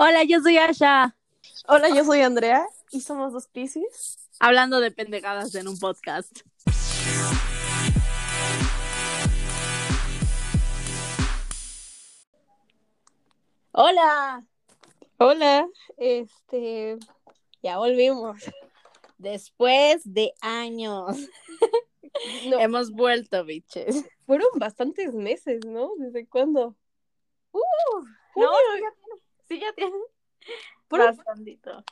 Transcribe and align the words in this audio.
Hola, 0.00 0.22
yo 0.22 0.40
soy 0.40 0.56
Asha. 0.58 1.16
Hola, 1.66 1.88
yo 1.88 2.04
soy 2.04 2.20
Andrea 2.20 2.64
y 2.92 3.00
somos 3.00 3.32
dos 3.32 3.48
Pisces. 3.48 4.30
Hablando 4.38 4.78
de 4.78 4.92
pendejadas 4.92 5.52
en 5.56 5.66
un 5.66 5.76
podcast. 5.76 6.42
Hola. 13.72 14.44
Hola, 15.18 15.68
este, 15.96 16.96
ya 17.62 17.78
volvimos. 17.78 18.38
Después 19.18 20.02
de 20.04 20.32
años. 20.40 21.16
No, 22.48 22.58
Hemos 22.58 22.90
vuelto, 22.90 23.44
biches. 23.44 24.04
fueron 24.26 24.48
bastantes 24.56 25.14
meses, 25.14 25.64
¿no? 25.66 25.90
¿Desde 25.98 26.26
cuándo? 26.26 26.74
No, 27.52 27.60
Junio. 28.34 28.48
Sí 29.48 29.60
ya 29.60 29.72
tiene. 29.72 29.92
Sí 29.92 29.96
ya 29.96 29.96
tiene. 29.96 29.98
Fueron, 30.88 31.16
Bastantito. 31.16 31.84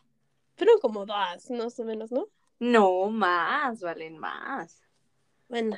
fueron 0.57 0.79
como 0.81 1.07
dos, 1.07 1.51
más 1.51 1.79
o 1.79 1.85
menos, 1.85 2.11
¿no? 2.13 2.27
No, 2.59 3.11
más, 3.11 3.81
valen 3.81 4.19
más. 4.19 4.83
Bueno, 5.49 5.77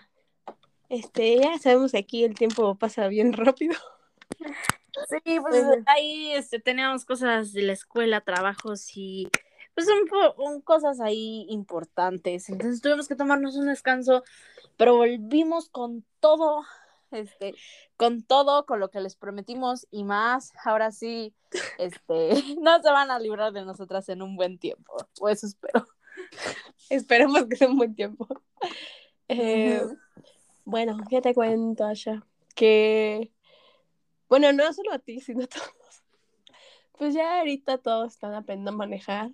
este, 0.89 1.39
ya 1.39 1.59
sabemos 1.59 1.93
que 1.93 1.99
aquí 1.99 2.25
el 2.25 2.35
tiempo 2.35 2.77
pasa 2.77 3.09
bien 3.09 3.33
rápido. 3.33 3.75
Sí, 5.25 5.39
pues 5.41 5.65
ahí 5.87 6.33
este, 6.33 6.59
teníamos 6.61 7.05
cosas 7.05 7.53
de 7.53 7.63
la 7.63 7.73
escuela, 7.73 8.21
trabajos 8.21 8.97
y 8.97 9.29
pues 9.75 9.87
un, 9.89 10.09
un- 10.45 10.61
cosas 10.61 11.01
ahí 11.01 11.47
importantes. 11.51 12.49
Entonces 12.49 12.81
tuvimos 12.81 13.07
que 13.07 13.15
tomarnos 13.15 13.55
un 13.57 13.67
descanso, 13.67 14.25
pero 14.77 14.97
volvimos 14.97 15.69
con 15.69 16.05
todo, 16.21 16.65
este, 17.11 17.55
con 17.97 18.23
todo, 18.23 18.67
con 18.67 18.81
lo 18.81 18.91
que 18.91 19.01
les 19.01 19.17
prometimos 19.17 19.87
y 19.91 20.05
más. 20.05 20.53
Ahora 20.65 20.91
sí, 20.93 21.35
este, 21.79 22.31
no 22.61 22.83
se 22.83 22.91
van 22.91 23.11
a 23.11 23.19
librar 23.19 23.53
de 23.53 23.65
nosotras 23.65 24.09
en 24.09 24.23
un 24.23 24.37
buen 24.37 24.59
tiempo, 24.59 24.97
o 25.21 25.29
eso 25.29 25.47
espero. 25.47 25.87
Esperemos 26.91 27.47
que 27.47 27.57
sea 27.57 27.69
un 27.69 27.77
buen 27.79 27.95
tiempo. 27.95 28.27
Eh. 29.29 29.83
Bueno, 30.65 30.99
ya 31.11 31.23
te 31.23 31.33
cuento, 31.35 31.85
Asha, 31.85 32.27
que, 32.55 33.33
bueno, 34.29 34.53
no 34.53 34.71
solo 34.73 34.93
a 34.93 34.99
ti, 34.99 35.21
sino 35.21 35.45
a 35.45 35.47
todos. 35.47 36.03
Pues 36.99 37.15
ya 37.15 37.39
ahorita 37.39 37.79
todos 37.79 38.13
están 38.13 38.35
aprendiendo 38.35 38.73
a 38.73 38.75
manejar. 38.75 39.31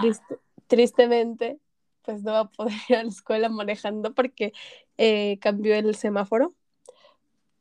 Triste- 0.00 0.40
tristemente, 0.66 1.58
pues 2.02 2.22
no 2.22 2.32
va 2.32 2.40
a 2.40 2.50
poder 2.50 2.72
ir 2.88 2.96
a 2.96 3.02
la 3.02 3.08
escuela 3.08 3.48
manejando 3.48 4.14
porque 4.14 4.52
eh, 4.98 5.38
cambió 5.40 5.74
el 5.74 5.94
semáforo. 5.94 6.54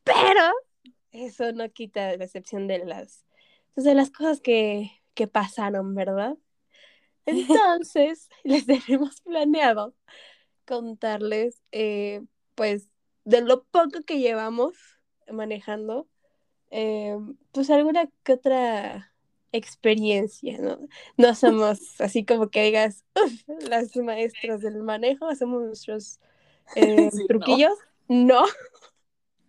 Pero 0.04 0.42
eso 1.12 1.52
no 1.54 1.70
quita 1.72 2.16
la 2.18 2.26
excepción 2.26 2.68
de 2.68 2.80
las, 2.86 3.26
pues, 3.74 3.86
de 3.86 3.96
las 3.96 4.12
cosas 4.12 4.42
que, 4.42 4.92
que 5.14 5.28
pasaron, 5.28 5.96
¿verdad? 5.96 6.38
Entonces, 7.26 8.30
les 8.44 8.66
tenemos 8.66 9.22
planeado 9.22 9.94
contarles, 10.66 11.62
eh, 11.72 12.24
pues, 12.56 12.90
de 13.26 13.42
lo 13.42 13.64
poco 13.66 14.02
que 14.06 14.20
llevamos 14.20 14.76
manejando, 15.32 16.08
eh, 16.72 17.18
pues 17.52 17.70
alguna 17.70 18.10
que 18.24 18.34
otra 18.34 19.14
experiencia, 19.52 20.58
¿no? 20.60 20.80
No 21.18 21.36
somos 21.36 22.00
así 22.02 22.26
como 22.26 22.50
que 22.50 22.64
digas, 22.64 23.06
"Uf, 23.16 23.34
las 23.70 23.96
maestras 23.98 24.62
del 24.62 24.84
manejo, 24.84 25.28
hacemos 25.28 25.64
nuestros 25.64 26.20
eh, 26.76 27.10
truquillos. 27.28 27.78
No. 28.08 28.46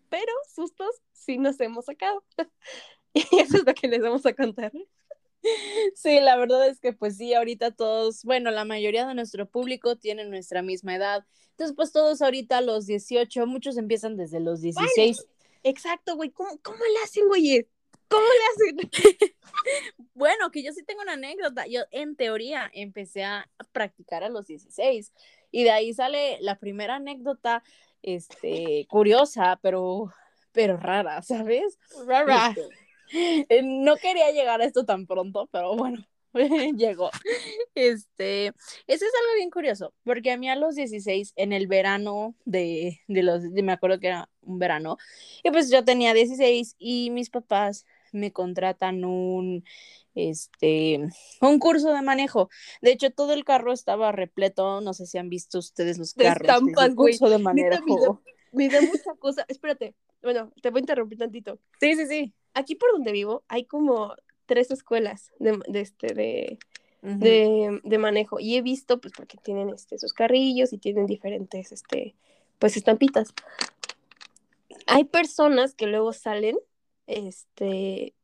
pero 0.09 0.33
sustos 0.55 0.91
sí 1.13 1.39
nos 1.39 1.61
hemos 1.61 1.87
sacado. 1.87 2.25
y 3.15 3.23
eso 3.39 3.59
es 3.59 3.67
lo 3.67 3.75
que 3.75 3.89
les 3.89 4.01
vamos 4.01 4.25
a 4.27 4.33
contar. 4.33 4.73
Sí, 5.95 6.21
la 6.21 6.37
verdad 6.37 6.69
es 6.69 6.81
que 6.81 6.93
pues 6.93 7.17
sí, 7.17 7.33
ahorita 7.35 7.71
todos, 7.71 8.25
bueno, 8.25 8.51
la 8.51 8.65
mayoría 8.65 9.07
de 9.07 9.15
nuestro 9.15 9.49
público 9.49 9.97
tiene 9.97 10.25
nuestra 10.25 10.63
misma 10.63 10.97
edad. 10.97 11.25
Entonces, 11.51 11.75
pues 11.77 11.93
todos 11.93 12.23
ahorita 12.23 12.59
a 12.59 12.61
los 12.61 12.87
18, 12.87 13.47
muchos 13.47 13.77
empiezan 13.77 14.17
desde 14.17 14.41
los 14.41 14.61
16. 14.61 15.27
Exacto, 15.63 16.17
güey. 16.17 16.31
¿Cómo, 16.31 16.51
cómo 16.63 16.79
le 16.79 17.03
hacen, 17.05 17.27
güey? 17.29 17.69
¿Cómo 18.09 18.25
le 18.25 18.77
hacen? 18.77 18.91
Bueno, 20.15 20.51
que 20.51 20.63
yo 20.63 20.73
sí 20.73 20.83
tengo 20.83 21.03
una 21.03 21.15
anécdota. 21.15 21.67
Yo 21.67 21.83
en 21.91 22.17
teoría 22.17 22.71
empecé 22.73 23.25
a 23.25 23.49
practicar 23.73 24.25
a 24.25 24.29
los 24.29 24.47
16 24.47 25.13
y 25.51 25.65
de 25.65 25.71
ahí 25.71 25.93
sale 25.95 26.39
la 26.41 26.57
primera 26.59 26.97
anécdota, 26.97 27.63
este, 28.03 28.87
curiosa, 28.89 29.59
pero, 29.63 30.13
pero 30.53 30.77
rara, 30.77 31.23
¿sabes? 31.23 31.79
Rara. 32.07 32.55
Este, 32.57 33.47
eh, 33.49 33.63
no 33.63 33.97
quería 33.97 34.31
llegar 34.33 34.61
a 34.61 34.65
esto 34.65 34.85
tan 34.85 35.07
pronto, 35.07 35.49
pero 35.51 35.75
bueno, 35.77 36.05
llegó. 36.77 37.11
Este, 37.75 38.47
eso 38.49 38.55
es 38.87 39.13
algo 39.23 39.35
bien 39.37 39.51
curioso, 39.51 39.95
porque 40.05 40.31
a 40.33 40.37
mí 40.37 40.49
a 40.49 40.57
los 40.57 40.75
16, 40.75 41.33
en 41.37 41.53
el 41.53 41.67
verano 41.67 42.35
de, 42.45 43.01
de 43.09 43.23
los, 43.23 43.53
de- 43.55 43.63
me 43.63 43.73
acuerdo 43.73 43.99
que 44.01 44.09
era 44.09 44.29
un 44.43 44.59
verano, 44.59 44.97
y 45.43 45.51
pues 45.51 45.71
yo 45.71 45.85
tenía 45.85 46.13
16 46.15 46.75
y 46.79 47.11
mis 47.11 47.31
papás 47.31 47.87
me 48.13 48.33
contratan 48.33 49.05
un, 49.05 49.65
este, 50.15 51.01
un 51.41 51.59
curso 51.59 51.93
de 51.93 52.03
manejo. 52.03 52.49
De 52.83 52.93
hecho, 52.93 53.11
todo 53.11 53.33
el 53.33 53.45
carro 53.45 53.73
estaba 53.73 54.13
repleto, 54.13 54.81
no 54.81 54.95
sé 54.95 55.07
si 55.07 55.19
han 55.19 55.29
visto 55.29 55.59
ustedes 55.59 55.99
los 55.99 56.15
De 56.15 56.25
carros. 56.25 56.49
estampas, 56.49 56.95
curso 56.95 57.29
de 57.29 57.39
manejo. 57.39 58.21
Me 58.53 58.69
da 58.69 58.81
mucha 58.81 59.15
cosa. 59.19 59.45
Espérate. 59.49 59.95
Bueno, 60.23 60.53
te 60.63 60.71
voy 60.71 60.79
a 60.79 60.81
interrumpir 60.81 61.19
tantito. 61.19 61.59
Sí, 61.81 61.95
sí, 61.95 62.07
sí. 62.07 62.33
Aquí 62.55 62.75
por 62.75 62.91
donde 62.93 63.13
vivo 63.13 63.45
hay 63.49 63.65
como 63.65 64.15
tres 64.47 64.71
escuelas 64.71 65.31
de, 65.39 65.61
de 65.69 65.81
este 65.81 66.15
de, 66.15 66.59
de, 67.03 67.81
de 67.85 67.99
manejo 67.99 68.41
y 68.41 68.57
he 68.57 68.63
visto 68.63 69.01
pues 69.01 69.13
porque 69.17 69.37
tienen 69.37 69.69
este 69.69 69.99
sus 69.99 70.13
carrillos 70.13 70.73
y 70.73 70.79
tienen 70.79 71.07
diferentes 71.07 71.71
este 71.71 72.17
pues 72.59 72.77
estampitas. 72.77 73.33
Hay 74.87 75.05
personas 75.05 75.75
que 75.75 75.87
luego 75.87 76.13
salen 76.13 76.57
este 77.09 78.15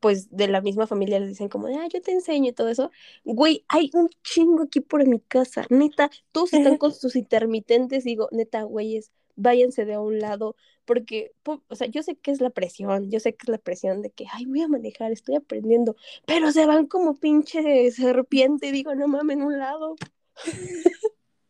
pues 0.00 0.28
de 0.30 0.48
la 0.48 0.60
misma 0.60 0.86
familia 0.86 1.18
les 1.18 1.30
dicen 1.30 1.48
como 1.48 1.66
de, 1.66 1.76
ah, 1.76 1.88
yo 1.90 2.02
te 2.02 2.12
enseño 2.12 2.50
y 2.50 2.52
todo 2.52 2.68
eso. 2.68 2.90
Güey, 3.24 3.64
hay 3.68 3.90
un 3.94 4.10
chingo 4.22 4.64
aquí 4.64 4.80
por 4.80 5.06
mi 5.08 5.18
casa. 5.18 5.64
Neta, 5.70 6.10
todos 6.30 6.52
están 6.52 6.76
con 6.76 6.92
sus 6.94 7.16
intermitentes. 7.16 8.04
Digo, 8.04 8.28
neta, 8.30 8.64
güeyes, 8.64 9.12
váyanse 9.34 9.86
de 9.86 9.94
a 9.94 10.00
un 10.00 10.18
lado. 10.18 10.56
Porque, 10.84 11.32
po- 11.42 11.62
o 11.68 11.74
sea, 11.74 11.86
yo 11.86 12.02
sé 12.02 12.16
que 12.16 12.32
es 12.32 12.42
la 12.42 12.50
presión. 12.50 13.10
Yo 13.10 13.18
sé 13.18 13.34
que 13.34 13.44
es 13.44 13.48
la 13.48 13.56
presión 13.56 14.02
de 14.02 14.10
que, 14.10 14.26
ay, 14.30 14.44
voy 14.44 14.60
a 14.60 14.68
manejar, 14.68 15.10
estoy 15.10 15.36
aprendiendo. 15.36 15.96
Pero 16.26 16.52
se 16.52 16.66
van 16.66 16.86
como 16.86 17.14
pinche 17.14 17.90
serpiente. 17.90 18.72
Digo, 18.72 18.94
no 18.94 19.08
mames, 19.08 19.38
en 19.38 19.42
un 19.44 19.58
lado. 19.58 19.96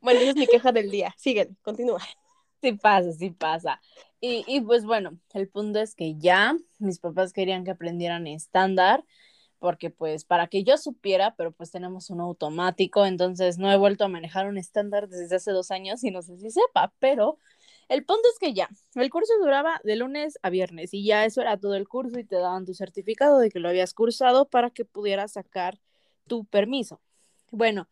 bueno, 0.00 0.20
esa 0.20 0.30
es 0.30 0.36
mi 0.36 0.46
queja 0.46 0.70
del 0.70 0.90
día. 0.92 1.12
Síguele, 1.18 1.56
continúa. 1.62 2.00
Sí 2.62 2.72
pasa, 2.72 3.12
sí 3.12 3.30
pasa. 3.30 3.80
Y, 4.26 4.62
pues 4.62 4.86
bueno, 4.86 5.18
el 5.34 5.48
punto 5.48 5.80
es 5.80 5.94
que 5.94 6.16
ya 6.16 6.56
mis 6.78 6.98
papás 6.98 7.34
querían 7.34 7.62
que 7.62 7.72
aprendieran 7.72 8.26
estándar, 8.26 9.04
porque 9.58 9.90
pues 9.90 10.24
para 10.24 10.46
que 10.46 10.64
yo 10.64 10.78
supiera, 10.78 11.34
pero 11.36 11.52
pues 11.52 11.70
tenemos 11.70 12.08
un 12.08 12.20
automático, 12.20 13.04
entonces 13.04 13.58
no 13.58 13.70
he 13.70 13.76
vuelto 13.76 14.04
a 14.04 14.08
manejar 14.08 14.46
un 14.46 14.56
estándar 14.56 15.08
desde 15.08 15.36
hace 15.36 15.50
dos 15.50 15.70
años 15.70 16.02
y 16.04 16.10
no 16.10 16.22
sé 16.22 16.38
si 16.38 16.50
sepa, 16.50 16.94
pero 17.00 17.38
el 17.90 18.06
punto 18.06 18.26
es 18.32 18.38
que 18.38 18.54
ya, 18.54 18.70
el 18.94 19.10
curso 19.10 19.34
duraba 19.42 19.78
de 19.84 19.96
lunes 19.96 20.38
a 20.42 20.48
viernes 20.48 20.94
y 20.94 21.04
ya 21.04 21.26
eso 21.26 21.42
era 21.42 21.58
todo 21.58 21.74
el 21.74 21.86
curso 21.86 22.18
y 22.18 22.24
te 22.24 22.36
daban 22.36 22.64
tu 22.64 22.72
certificado 22.72 23.38
de 23.38 23.50
que 23.50 23.58
lo 23.58 23.68
habías 23.68 23.92
cursado 23.92 24.48
para 24.48 24.70
que 24.70 24.86
pudieras 24.86 25.32
sacar 25.32 25.78
tu 26.26 26.46
permiso. 26.46 26.98
Bueno, 27.50 27.88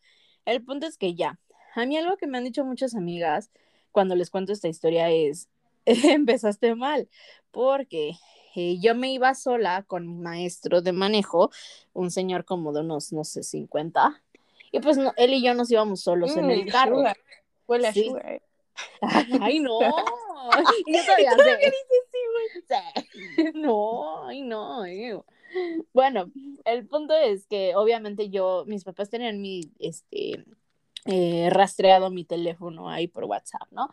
el 0.46 0.64
punto 0.64 0.86
es 0.86 0.96
que 0.96 1.14
ya, 1.14 1.38
a 1.74 1.84
mí 1.84 1.98
algo 1.98 2.16
que 2.16 2.26
me 2.26 2.38
han 2.38 2.44
dicho 2.44 2.64
muchas 2.64 2.94
amigas 2.94 3.50
cuando 3.90 4.14
les 4.16 4.30
cuento 4.30 4.52
esta 4.52 4.68
historia 4.68 5.10
es, 5.10 5.50
empezaste 6.16 6.74
mal, 6.74 7.08
porque 7.50 8.12
eh, 8.54 8.78
yo 8.80 8.94
me 8.94 9.12
iba 9.12 9.34
sola 9.34 9.82
con 9.86 10.06
mi 10.06 10.14
maestro 10.22 10.82
de 10.82 10.92
manejo, 10.92 11.50
un 11.92 12.10
señor 12.10 12.44
como 12.44 12.72
de 12.72 12.80
unos, 12.80 13.12
no 13.12 13.24
sé, 13.24 13.42
50, 13.42 14.22
y 14.70 14.80
pues 14.80 14.96
no- 14.96 15.12
él 15.16 15.34
y 15.34 15.42
yo 15.42 15.54
nos 15.54 15.70
íbamos 15.70 16.00
solos 16.02 16.36
en 16.36 16.50
el 16.50 16.66
Mm, 16.66 16.68
carro. 16.68 16.96
sugar. 16.96 17.16
Huele 17.66 17.88
a 17.88 17.92
Sí. 17.92 18.04
sugar, 18.08 18.26
eh. 18.32 18.42
Ay, 19.40 19.60
no. 19.60 19.78
Y 20.86 20.96
yo 20.96 21.02
todavía 21.04 21.32
sé. 21.32 21.74
Sí. 23.12 23.50
No, 23.54 24.26
ay, 24.26 24.42
no. 24.42 24.86
ew. 24.86 25.24
Bueno, 25.92 26.30
el 26.64 26.86
punto 26.86 27.14
es 27.14 27.46
que 27.46 27.74
obviamente 27.76 28.30
yo, 28.30 28.64
mis 28.66 28.84
papás 28.84 29.10
tenían 29.10 29.40
mi, 29.40 29.70
este, 29.78 30.44
eh, 31.04 31.48
rastreado 31.50 32.10
mi 32.10 32.24
teléfono 32.24 32.88
ahí 32.88 33.08
por 33.08 33.24
WhatsApp, 33.24 33.70
¿no? 33.70 33.88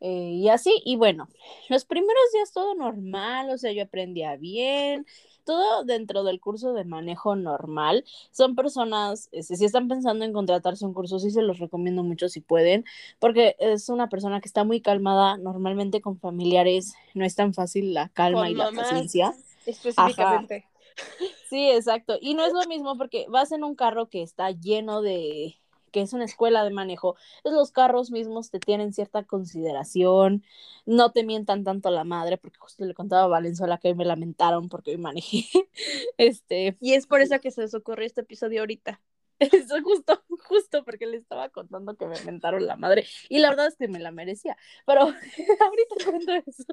Eh, 0.00 0.32
y 0.34 0.48
así, 0.48 0.72
y 0.84 0.96
bueno, 0.96 1.28
los 1.68 1.84
primeros 1.84 2.22
días 2.32 2.52
todo 2.52 2.74
normal, 2.74 3.50
o 3.50 3.58
sea, 3.58 3.72
yo 3.72 3.82
aprendía 3.82 4.36
bien, 4.36 5.06
todo 5.44 5.84
dentro 5.84 6.24
del 6.24 6.40
curso 6.40 6.72
de 6.72 6.84
manejo 6.84 7.36
normal. 7.36 8.04
Son 8.30 8.54
personas, 8.54 9.28
este, 9.32 9.56
si 9.56 9.64
están 9.64 9.88
pensando 9.88 10.24
en 10.24 10.32
contratarse 10.32 10.86
un 10.86 10.94
curso, 10.94 11.18
sí 11.18 11.30
se 11.30 11.42
los 11.42 11.58
recomiendo 11.58 12.02
mucho 12.02 12.28
si 12.28 12.40
pueden, 12.40 12.84
porque 13.18 13.56
es 13.58 13.88
una 13.88 14.08
persona 14.08 14.40
que 14.40 14.48
está 14.48 14.64
muy 14.64 14.80
calmada, 14.80 15.36
normalmente 15.36 16.00
con 16.00 16.18
familiares 16.18 16.94
no 17.14 17.24
es 17.24 17.34
tan 17.34 17.52
fácil 17.52 17.92
la 17.92 18.08
calma 18.08 18.42
Con 18.42 18.50
y 18.50 18.54
la 18.54 18.72
paciencia. 18.72 19.34
Específicamente. 19.66 20.66
Sí, 21.48 21.70
exacto. 21.70 22.16
Y 22.20 22.34
no 22.34 22.44
es 22.44 22.52
lo 22.52 22.66
mismo 22.68 22.96
porque 22.96 23.26
vas 23.28 23.52
en 23.52 23.64
un 23.64 23.74
carro 23.74 24.08
que 24.08 24.22
está 24.22 24.50
lleno 24.50 25.02
de, 25.02 25.59
que 25.90 26.00
es 26.02 26.12
una 26.12 26.24
escuela 26.24 26.64
de 26.64 26.70
manejo, 26.70 27.16
pues 27.42 27.54
los 27.54 27.72
carros 27.72 28.10
mismos 28.10 28.50
te 28.50 28.60
tienen 28.60 28.92
cierta 28.92 29.24
consideración, 29.24 30.44
no 30.86 31.12
te 31.12 31.24
mientan 31.24 31.64
tanto 31.64 31.90
la 31.90 32.04
madre, 32.04 32.38
porque 32.38 32.58
justo 32.58 32.84
le 32.84 32.94
contaba 32.94 33.24
a 33.24 33.28
Valenzuela 33.28 33.78
que 33.78 33.88
hoy 33.88 33.94
me 33.94 34.04
lamentaron 34.04 34.68
porque 34.68 34.92
hoy 34.92 34.98
manejé. 34.98 35.44
Este, 36.18 36.76
y 36.80 36.94
es 36.94 37.06
por 37.06 37.20
eso 37.20 37.40
que 37.40 37.50
se 37.50 37.62
les 37.62 37.74
ocurrió 37.74 38.06
este 38.06 38.20
episodio 38.22 38.60
ahorita. 38.60 39.00
Eso 39.40 39.82
justo, 39.82 40.22
justo 40.46 40.84
porque 40.84 41.06
le 41.06 41.16
estaba 41.16 41.48
contando 41.48 41.96
que 41.96 42.06
me 42.06 42.20
mentaron 42.24 42.66
la 42.66 42.76
madre. 42.76 43.06
Y 43.30 43.38
la 43.38 43.48
verdad 43.48 43.68
es 43.68 43.76
que 43.76 43.88
me 43.88 43.98
la 43.98 44.10
merecía. 44.10 44.56
Pero 44.84 45.00
ahorita 45.00 46.04
cuento 46.04 46.32
eso. 46.32 46.64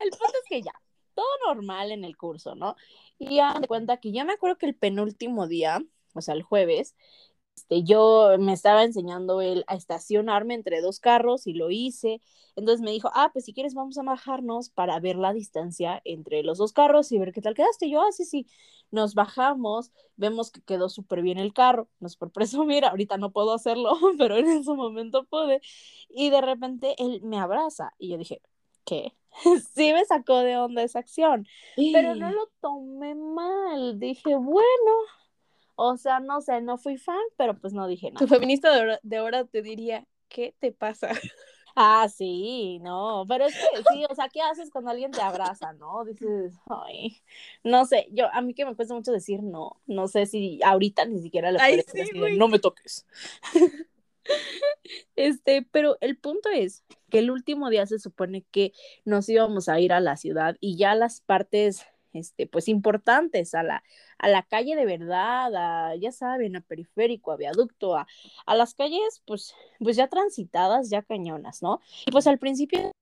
El 0.00 0.10
punto 0.10 0.32
es 0.42 0.48
que 0.48 0.62
ya, 0.62 0.72
todo 1.14 1.26
normal 1.46 1.92
en 1.92 2.04
el 2.04 2.16
curso, 2.16 2.56
¿no? 2.56 2.74
Y 3.18 3.36
ya 3.36 3.54
me 3.60 3.68
cuenta 3.68 3.98
que 3.98 4.10
ya 4.10 4.24
me 4.24 4.32
acuerdo 4.32 4.58
que 4.58 4.66
el 4.66 4.74
penúltimo 4.74 5.46
día, 5.46 5.80
o 6.14 6.20
sea, 6.20 6.34
el 6.34 6.42
jueves, 6.42 6.96
este, 7.56 7.82
yo 7.82 8.36
me 8.38 8.52
estaba 8.52 8.84
enseñando 8.84 9.40
él 9.40 9.64
a 9.66 9.74
estacionarme 9.76 10.54
entre 10.54 10.82
dos 10.82 11.00
carros 11.00 11.46
y 11.46 11.54
lo 11.54 11.70
hice. 11.70 12.20
Entonces 12.54 12.82
me 12.82 12.90
dijo, 12.92 13.10
ah, 13.14 13.30
pues 13.32 13.46
si 13.46 13.54
quieres 13.54 13.74
vamos 13.74 13.98
a 13.98 14.02
bajarnos 14.02 14.70
para 14.70 15.00
ver 15.00 15.16
la 15.16 15.32
distancia 15.32 16.00
entre 16.04 16.42
los 16.42 16.58
dos 16.58 16.72
carros 16.72 17.10
y 17.12 17.18
ver 17.18 17.32
qué 17.32 17.40
tal 17.40 17.54
quedaste. 17.54 17.90
yo, 17.90 18.02
ah, 18.02 18.12
sí, 18.12 18.24
sí, 18.24 18.46
nos 18.90 19.14
bajamos, 19.14 19.90
vemos 20.16 20.50
que 20.50 20.60
quedó 20.62 20.88
súper 20.88 21.22
bien 21.22 21.38
el 21.38 21.52
carro, 21.54 21.88
nos 21.98 22.16
por 22.16 22.30
presumir, 22.32 22.84
ahorita 22.84 23.16
no 23.16 23.32
puedo 23.32 23.52
hacerlo, 23.54 23.92
pero 24.18 24.36
en 24.36 24.46
ese 24.48 24.72
momento 24.74 25.24
pude. 25.24 25.60
Y 26.10 26.30
de 26.30 26.40
repente 26.42 26.94
él 26.98 27.20
me 27.22 27.38
abraza 27.38 27.94
y 27.98 28.10
yo 28.10 28.18
dije, 28.18 28.42
¿qué? 28.84 29.16
sí 29.74 29.92
me 29.92 30.04
sacó 30.04 30.40
de 30.40 30.56
onda 30.58 30.82
esa 30.82 30.98
acción, 31.00 31.46
pero 31.76 32.14
no 32.14 32.30
lo 32.30 32.48
tomé 32.60 33.14
mal. 33.14 33.98
Dije, 33.98 34.36
bueno, 34.36 34.92
o 35.76 35.96
sea, 35.96 36.20
no 36.20 36.40
sé, 36.40 36.60
no 36.62 36.78
fui 36.78 36.96
fan, 36.96 37.20
pero 37.36 37.58
pues 37.58 37.72
no 37.72 37.86
dije 37.86 38.10
nada. 38.10 38.18
Tu 38.18 38.26
feminista 38.26 38.98
de 39.02 39.16
ahora, 39.16 39.44
te 39.44 39.62
diría, 39.62 40.06
¿qué 40.28 40.54
te 40.58 40.72
pasa? 40.72 41.10
Ah, 41.78 42.08
sí, 42.08 42.78
no, 42.80 43.26
pero 43.28 43.44
es 43.44 43.54
que 43.54 43.82
sí, 43.92 44.06
o 44.08 44.14
sea, 44.14 44.30
¿qué 44.30 44.40
haces 44.40 44.70
cuando 44.70 44.90
alguien 44.90 45.10
te 45.10 45.20
abraza, 45.20 45.74
no? 45.74 46.06
Dices, 46.06 46.54
ay, 46.70 47.20
no 47.62 47.84
sé, 47.84 48.08
yo, 48.12 48.32
a 48.32 48.40
mí 48.40 48.54
que 48.54 48.64
me 48.64 48.74
cuesta 48.74 48.94
mucho 48.94 49.12
decir 49.12 49.42
no, 49.42 49.78
no 49.86 50.08
sé 50.08 50.24
si 50.24 50.58
ahorita 50.64 51.04
ni 51.04 51.20
siquiera 51.20 51.50
puedo 51.52 51.76
decir, 51.76 52.38
no 52.38 52.48
me 52.48 52.58
toques. 52.60 53.04
Este, 55.14 55.62
pero 55.70 55.98
el 56.00 56.16
punto 56.16 56.48
es 56.48 56.82
que 57.10 57.20
el 57.20 57.30
último 57.30 57.70
día 57.70 57.86
se 57.86 57.98
supone 57.98 58.44
que 58.50 58.72
nos 59.04 59.28
íbamos 59.28 59.68
a 59.68 59.78
ir 59.78 59.92
a 59.92 60.00
la 60.00 60.16
ciudad 60.16 60.56
y 60.60 60.76
ya 60.76 60.94
las 60.94 61.20
partes 61.20 61.86
este, 62.16 62.46
pues 62.46 62.68
importantes 62.68 63.54
a 63.54 63.62
la, 63.62 63.82
a 64.18 64.28
la 64.28 64.42
calle 64.42 64.76
de 64.76 64.86
verdad, 64.86 65.54
a, 65.54 65.96
ya 65.96 66.12
saben, 66.12 66.56
a 66.56 66.60
periférico, 66.60 67.32
a 67.32 67.36
viaducto, 67.36 67.96
a, 67.96 68.06
a 68.46 68.54
las 68.56 68.74
calles, 68.74 69.22
pues, 69.26 69.54
pues 69.78 69.96
ya 69.96 70.08
transitadas, 70.08 70.90
ya 70.90 71.02
cañonas, 71.02 71.62
¿no? 71.62 71.80
Y 72.06 72.10
pues 72.10 72.26
al 72.26 72.38
principio 72.38 72.92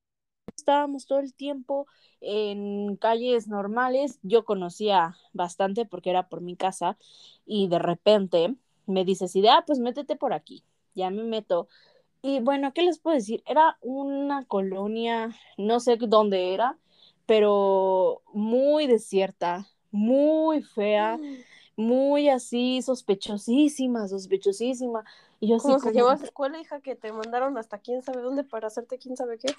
estábamos 0.55 1.05
todo 1.05 1.19
el 1.19 1.33
tiempo 1.33 1.87
en 2.21 2.95
calles 2.97 3.47
normales, 3.47 4.19
yo 4.23 4.45
conocía 4.45 5.15
bastante 5.33 5.85
porque 5.85 6.09
era 6.09 6.27
por 6.29 6.41
mi 6.41 6.55
casa 6.55 6.97
y 7.45 7.67
de 7.67 7.79
repente 7.79 8.55
me 8.87 9.05
dice 9.05 9.25
así 9.25 9.41
de, 9.41 9.49
ah, 9.49 9.63
pues 9.65 9.79
métete 9.79 10.15
por 10.15 10.33
aquí, 10.33 10.63
ya 10.93 11.09
me 11.09 11.23
meto. 11.23 11.67
Y 12.21 12.39
bueno, 12.39 12.73
¿qué 12.73 12.81
les 12.81 12.99
puedo 12.99 13.15
decir? 13.15 13.43
Era 13.45 13.77
una 13.81 14.45
colonia, 14.45 15.35
no 15.57 15.79
sé 15.79 15.97
dónde 15.97 16.53
era, 16.53 16.77
pero 17.25 18.21
muy 18.33 18.87
desierta, 18.87 19.67
muy 19.91 20.61
fea, 20.61 21.17
mm. 21.17 21.81
muy 21.81 22.29
así, 22.29 22.81
sospechosísima, 22.81 24.07
sospechosísima. 24.07 25.03
Y 25.39 25.49
yo 25.49 25.57
así 25.57 25.67
¿Cómo 25.67 25.79
se 25.79 25.93
llama 25.93 26.13
esa 26.13 26.25
escuela, 26.25 26.59
hija, 26.59 26.79
que 26.81 26.95
te 26.95 27.11
mandaron 27.11 27.57
hasta 27.57 27.79
quién 27.79 28.01
sabe 28.01 28.21
dónde 28.21 28.43
para 28.43 28.67
hacerte 28.67 28.97
quién 28.97 29.15
sabe 29.17 29.37
qué? 29.37 29.53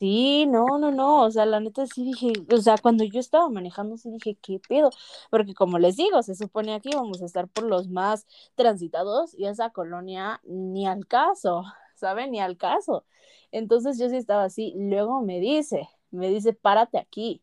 Sí, 0.00 0.46
no, 0.46 0.78
no, 0.78 0.90
no, 0.90 1.24
o 1.24 1.30
sea, 1.30 1.44
la 1.44 1.60
neta 1.60 1.86
sí 1.86 2.04
dije, 2.04 2.32
o 2.50 2.56
sea, 2.56 2.76
cuando 2.78 3.04
yo 3.04 3.20
estaba 3.20 3.50
manejando 3.50 3.98
sí 3.98 4.10
dije, 4.10 4.34
¿qué 4.40 4.58
pedo? 4.66 4.88
Porque 5.30 5.52
como 5.52 5.78
les 5.78 5.96
digo, 5.96 6.22
se 6.22 6.34
supone 6.34 6.72
aquí 6.74 6.88
vamos 6.94 7.20
a 7.20 7.26
estar 7.26 7.48
por 7.48 7.64
los 7.64 7.88
más 7.88 8.26
transitados 8.54 9.34
y 9.38 9.44
esa 9.44 9.70
colonia 9.70 10.40
ni 10.44 10.86
al 10.86 11.06
caso, 11.06 11.64
¿saben? 11.96 12.30
Ni 12.30 12.40
al 12.40 12.56
caso. 12.56 13.04
Entonces 13.52 13.98
yo 13.98 14.08
sí 14.08 14.16
estaba 14.16 14.44
así, 14.44 14.72
luego 14.74 15.20
me 15.20 15.38
dice, 15.38 15.86
me 16.10 16.28
dice, 16.28 16.52
párate 16.52 16.98
aquí. 16.98 17.42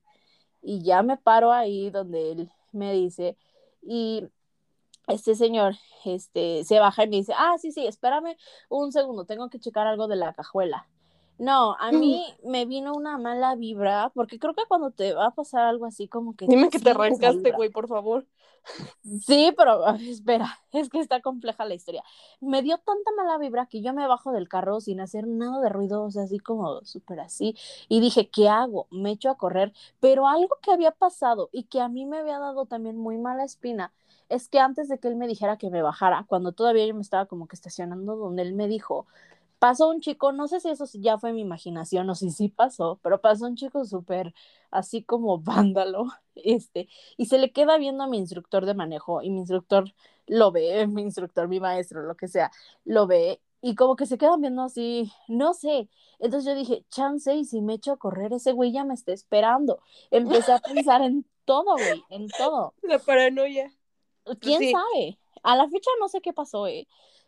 Y 0.61 0.81
ya 0.83 1.03
me 1.03 1.17
paro 1.17 1.51
ahí 1.51 1.89
donde 1.89 2.31
él 2.31 2.51
me 2.71 2.93
dice, 2.93 3.37
y 3.81 4.27
este 5.07 5.35
señor 5.35 5.75
este, 6.05 6.63
se 6.65 6.79
baja 6.79 7.03
y 7.03 7.09
me 7.09 7.17
dice, 7.17 7.33
ah, 7.37 7.55
sí, 7.59 7.71
sí, 7.71 7.85
espérame 7.87 8.35
un 8.69 8.91
segundo, 8.91 9.25
tengo 9.25 9.49
que 9.49 9.59
checar 9.59 9.87
algo 9.87 10.07
de 10.07 10.17
la 10.17 10.33
cajuela. 10.33 10.87
No, 11.37 11.75
a 11.79 11.91
mí 11.91 12.23
me 12.43 12.65
vino 12.65 12.93
una 12.93 13.17
mala 13.17 13.55
vibra, 13.55 14.11
porque 14.15 14.39
creo 14.39 14.53
que 14.53 14.65
cuando 14.67 14.91
te 14.91 15.13
va 15.13 15.27
a 15.27 15.31
pasar 15.31 15.65
algo 15.65 15.85
así 15.85 16.07
como 16.07 16.35
que... 16.35 16.47
Dime 16.47 16.69
que 16.69 16.79
te 16.79 16.89
arrancaste, 16.89 17.51
güey, 17.51 17.69
por 17.69 17.87
favor. 17.87 18.25
Sí, 19.25 19.53
pero 19.55 19.87
espera, 19.95 20.59
es 20.71 20.89
que 20.89 20.99
está 20.99 21.21
compleja 21.21 21.65
la 21.65 21.75
historia. 21.75 22.03
Me 22.41 22.61
dio 22.61 22.77
tanta 22.79 23.11
mala 23.15 23.37
vibra 23.37 23.67
que 23.67 23.81
yo 23.81 23.93
me 23.93 24.07
bajo 24.07 24.31
del 24.31 24.49
carro 24.49 24.81
sin 24.81 24.99
hacer 24.99 25.27
nada 25.27 25.61
de 25.61 25.69
ruido, 25.69 26.03
o 26.03 26.11
sea, 26.11 26.23
así 26.23 26.39
como 26.39 26.83
súper 26.83 27.19
así, 27.19 27.55
y 27.87 28.01
dije, 28.01 28.29
¿qué 28.29 28.49
hago? 28.49 28.87
Me 28.91 29.11
echo 29.11 29.29
a 29.29 29.37
correr, 29.37 29.73
pero 29.99 30.27
algo 30.27 30.57
que 30.61 30.71
había 30.71 30.91
pasado 30.91 31.49
y 31.51 31.63
que 31.63 31.81
a 31.81 31.87
mí 31.87 32.05
me 32.05 32.17
había 32.17 32.39
dado 32.39 32.65
también 32.65 32.97
muy 32.97 33.17
mala 33.17 33.43
espina, 33.43 33.93
es 34.29 34.49
que 34.49 34.59
antes 34.59 34.89
de 34.89 34.99
que 34.99 35.07
él 35.07 35.15
me 35.15 35.27
dijera 35.27 35.57
que 35.57 35.69
me 35.69 35.81
bajara, 35.81 36.25
cuando 36.27 36.51
todavía 36.51 36.85
yo 36.85 36.93
me 36.93 37.01
estaba 37.01 37.25
como 37.25 37.47
que 37.47 37.55
estacionando 37.55 38.17
donde 38.17 38.41
él 38.41 38.53
me 38.53 38.67
dijo, 38.67 39.07
pasó 39.59 39.89
un 39.89 40.01
chico, 40.01 40.31
no 40.31 40.47
sé 40.47 40.59
si 40.59 40.69
eso 40.69 40.85
ya 40.93 41.17
fue 41.17 41.33
mi 41.33 41.41
imaginación 41.41 42.09
o 42.09 42.15
si 42.15 42.31
sí 42.31 42.49
pasó, 42.49 42.99
pero 43.01 43.21
pasó 43.21 43.45
un 43.45 43.55
chico 43.55 43.85
súper 43.85 44.33
así 44.71 45.03
como 45.03 45.39
vándalo, 45.39 46.07
este, 46.35 46.89
y 47.17 47.25
se 47.27 47.37
le 47.37 47.51
queda 47.51 47.77
viendo 47.77 48.03
a 48.03 48.07
mi 48.07 48.17
instructor 48.17 48.65
de 48.65 48.73
manejo 48.73 49.21
y 49.21 49.29
mi 49.29 49.39
instructor 49.39 49.93
lo 50.27 50.51
ve, 50.51 50.87
mi 50.87 51.01
instructor, 51.01 51.47
mi 51.47 51.59
maestro, 51.59 52.03
lo 52.03 52.15
que 52.15 52.27
sea, 52.27 52.51
lo 52.85 53.07
ve 53.07 53.41
y 53.61 53.75
como 53.75 53.95
que 53.95 54.05
se 54.05 54.17
quedan 54.17 54.41
viendo 54.41 54.61
así, 54.61 55.11
no 55.27 55.53
sé. 55.53 55.89
Entonces 56.19 56.45
yo 56.45 56.55
dije, 56.55 56.85
chance, 56.89 57.33
y 57.33 57.43
si 57.43 57.61
me 57.61 57.73
echo 57.73 57.93
a 57.93 57.97
correr, 57.97 58.33
ese 58.33 58.51
güey 58.51 58.71
ya 58.71 58.83
me 58.83 58.93
está 58.93 59.13
esperando. 59.13 59.81
Empecé 60.11 60.51
a 60.51 60.59
pensar 60.59 61.01
en 61.01 61.25
todo, 61.45 61.73
güey, 61.73 62.03
en 62.09 62.27
todo. 62.29 62.73
La 62.83 62.99
paranoia. 62.99 63.71
¿Quién 64.39 64.71
sabe? 64.71 65.17
A 65.43 65.55
la 65.55 65.67
fecha 65.69 65.89
no 65.99 66.07
sé 66.07 66.21
qué 66.21 66.33
pasó, 66.33 66.67
eh. 66.67 66.87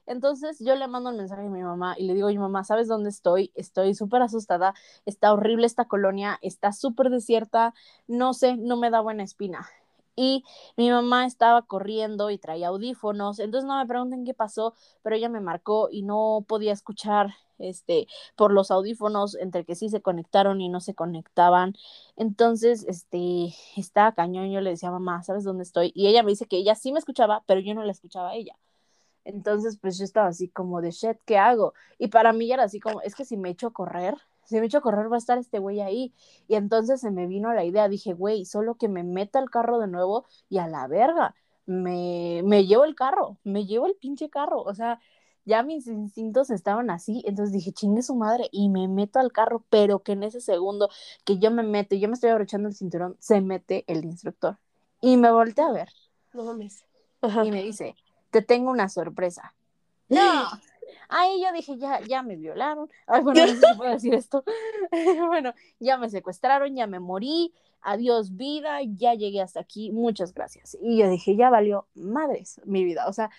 Entonces 0.09 0.57
yo 0.59 0.75
le 0.75 0.87
mando 0.87 1.11
un 1.11 1.17
mensaje 1.17 1.45
a 1.45 1.49
mi 1.49 1.61
mamá 1.61 1.95
y 1.97 2.05
le 2.07 2.15
digo, 2.15 2.27
oye 2.27 2.39
mamá, 2.39 2.63
¿sabes 2.63 2.87
dónde 2.87 3.09
estoy? 3.09 3.51
Estoy 3.55 3.93
súper 3.93 4.23
asustada, 4.23 4.73
está 5.05 5.31
horrible 5.33 5.67
esta 5.67 5.85
colonia, 5.85 6.39
está 6.41 6.73
súper 6.73 7.11
desierta, 7.11 7.75
no 8.07 8.33
sé, 8.33 8.57
no 8.57 8.75
me 8.77 8.89
da 8.89 9.01
buena 9.01 9.23
espina. 9.23 9.69
Y 10.15 10.43
mi 10.77 10.89
mamá 10.89 11.25
estaba 11.27 11.61
corriendo 11.61 12.31
y 12.31 12.39
traía 12.39 12.69
audífonos, 12.69 13.39
entonces 13.39 13.67
no 13.67 13.77
me 13.77 13.85
pregunten 13.85 14.25
qué 14.25 14.33
pasó, 14.33 14.73
pero 15.03 15.15
ella 15.15 15.29
me 15.29 15.41
marcó 15.41 15.89
y 15.91 16.01
no 16.01 16.43
podía 16.47 16.73
escuchar 16.73 17.35
este 17.59 18.07
por 18.35 18.51
los 18.51 18.71
audífonos 18.71 19.35
entre 19.35 19.63
que 19.65 19.75
sí 19.75 19.89
se 19.89 20.01
conectaron 20.01 20.59
y 20.61 20.69
no 20.69 20.79
se 20.81 20.95
conectaban. 20.95 21.75
Entonces, 22.17 22.83
este, 22.87 23.53
estaba 23.77 24.13
cañón, 24.13 24.51
yo 24.51 24.59
le 24.61 24.71
decía, 24.71 24.91
mamá, 24.91 25.23
¿sabes 25.23 25.43
dónde 25.43 25.63
estoy? 25.63 25.91
Y 25.95 26.07
ella 26.07 26.23
me 26.23 26.31
dice 26.31 26.47
que 26.47 26.57
ella 26.57 26.75
sí 26.75 26.91
me 26.91 26.99
escuchaba, 26.99 27.43
pero 27.45 27.59
yo 27.61 27.73
no 27.75 27.83
la 27.83 27.91
escuchaba 27.91 28.29
a 28.31 28.35
ella. 28.35 28.55
Entonces, 29.25 29.77
pues 29.81 29.97
yo 29.97 30.05
estaba 30.05 30.27
así 30.27 30.49
como 30.49 30.81
de 30.81 30.91
shit, 30.91 31.17
¿qué 31.25 31.37
hago? 31.37 31.73
Y 31.97 32.07
para 32.07 32.33
mí 32.33 32.51
era 32.51 32.63
así 32.63 32.79
como, 32.79 33.01
es 33.01 33.15
que 33.15 33.25
si 33.25 33.37
me 33.37 33.49
echo 33.49 33.67
a 33.67 33.73
correr, 33.73 34.15
si 34.45 34.59
me 34.59 34.65
echo 34.65 34.79
a 34.79 34.81
correr 34.81 35.11
va 35.11 35.15
a 35.15 35.19
estar 35.19 35.37
este 35.37 35.59
güey 35.59 35.81
ahí. 35.81 36.13
Y 36.47 36.55
entonces 36.55 37.01
se 37.01 37.11
me 37.11 37.27
vino 37.27 37.53
la 37.53 37.65
idea, 37.65 37.87
dije, 37.87 38.13
güey, 38.13 38.45
solo 38.45 38.75
que 38.75 38.89
me 38.89 39.03
meta 39.03 39.39
el 39.39 39.49
carro 39.49 39.79
de 39.79 39.87
nuevo 39.87 40.25
y 40.49 40.57
a 40.57 40.67
la 40.67 40.87
verga, 40.87 41.35
me, 41.65 42.41
me 42.43 42.65
llevo 42.65 42.85
el 42.85 42.95
carro, 42.95 43.37
me 43.43 43.65
llevo 43.65 43.85
el 43.85 43.95
pinche 43.95 44.29
carro. 44.29 44.61
O 44.63 44.73
sea, 44.73 44.99
ya 45.45 45.63
mis 45.63 45.87
instintos 45.87 46.49
estaban 46.49 46.89
así, 46.89 47.23
entonces 47.25 47.53
dije, 47.53 47.71
chingue 47.71 48.01
su 48.03 48.15
madre, 48.15 48.49
y 48.51 48.69
me 48.69 48.87
meto 48.87 49.19
al 49.19 49.31
carro, 49.31 49.63
pero 49.69 49.99
que 49.99 50.13
en 50.13 50.23
ese 50.23 50.41
segundo 50.41 50.89
que 51.25 51.39
yo 51.39 51.51
me 51.51 51.63
meto 51.63 51.95
y 51.95 51.99
yo 51.99 52.07
me 52.07 52.13
estoy 52.13 52.29
abrochando 52.29 52.67
el 52.67 52.75
cinturón, 52.75 53.17
se 53.19 53.41
mete 53.41 53.83
el 53.87 54.05
instructor. 54.05 54.57
Y 55.01 55.17
me 55.17 55.31
volteé 55.31 55.63
a 55.63 55.71
ver. 55.71 55.89
No 56.33 56.43
mames. 56.43 56.83
Y 57.43 57.51
me 57.51 57.63
dice, 57.63 57.95
te 58.29 58.41
tengo 58.41 58.71
una 58.71 58.89
sorpresa. 58.89 59.53
No. 60.07 60.47
Ahí 61.07 61.41
yo 61.41 61.51
dije, 61.51 61.77
ya, 61.77 62.01
ya 62.01 62.21
me 62.21 62.35
violaron. 62.35 62.89
Ay, 63.07 63.21
bueno, 63.21 63.41
no 63.41 63.47
sé 63.47 63.55
si 63.55 63.77
puedo 63.77 63.91
decir 63.91 64.13
esto. 64.13 64.43
bueno, 65.27 65.53
ya 65.79 65.97
me 65.97 66.09
secuestraron, 66.09 66.75
ya 66.75 66.87
me 66.87 66.99
morí. 66.99 67.53
Adiós 67.81 68.35
vida, 68.35 68.79
ya 68.83 69.13
llegué 69.13 69.41
hasta 69.41 69.61
aquí. 69.61 69.91
Muchas 69.91 70.33
gracias. 70.33 70.77
Y 70.81 70.97
yo 70.99 71.09
dije, 71.09 71.35
ya 71.35 71.49
valió 71.49 71.87
madres 71.95 72.61
mi 72.65 72.83
vida. 72.83 73.07
O 73.07 73.13
sea, 73.13 73.29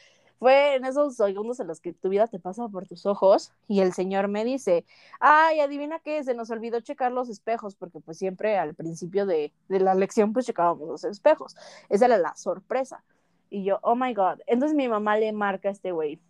fue 0.40 0.74
en 0.74 0.86
esos 0.86 1.16
segundos 1.16 1.60
en 1.60 1.66
los 1.66 1.80
que 1.80 1.92
tu 1.92 2.08
vida 2.08 2.26
te 2.26 2.40
pasa 2.40 2.66
por 2.68 2.88
tus 2.88 3.04
ojos 3.04 3.52
y 3.68 3.80
el 3.80 3.92
señor 3.92 4.28
me 4.28 4.42
dice, 4.42 4.86
ay, 5.20 5.60
adivina 5.60 6.00
qué, 6.00 6.24
se 6.24 6.34
nos 6.34 6.50
olvidó 6.50 6.80
checar 6.80 7.12
los 7.12 7.28
espejos, 7.28 7.76
porque 7.76 8.00
pues 8.00 8.16
siempre 8.16 8.56
al 8.56 8.74
principio 8.74 9.26
de, 9.26 9.52
de 9.68 9.80
la 9.80 9.94
lección 9.94 10.32
pues 10.32 10.46
checábamos 10.46 10.88
los 10.88 11.04
espejos. 11.04 11.56
Esa 11.90 12.06
era 12.06 12.16
la 12.16 12.34
sorpresa. 12.36 13.04
Y 13.50 13.64
yo, 13.64 13.78
oh 13.82 13.96
my 13.96 14.14
God. 14.14 14.38
Entonces 14.46 14.76
mi 14.76 14.88
mamá 14.88 15.18
le 15.18 15.32
marca 15.32 15.68
a 15.68 15.72
este 15.72 15.92
güey 15.92 16.20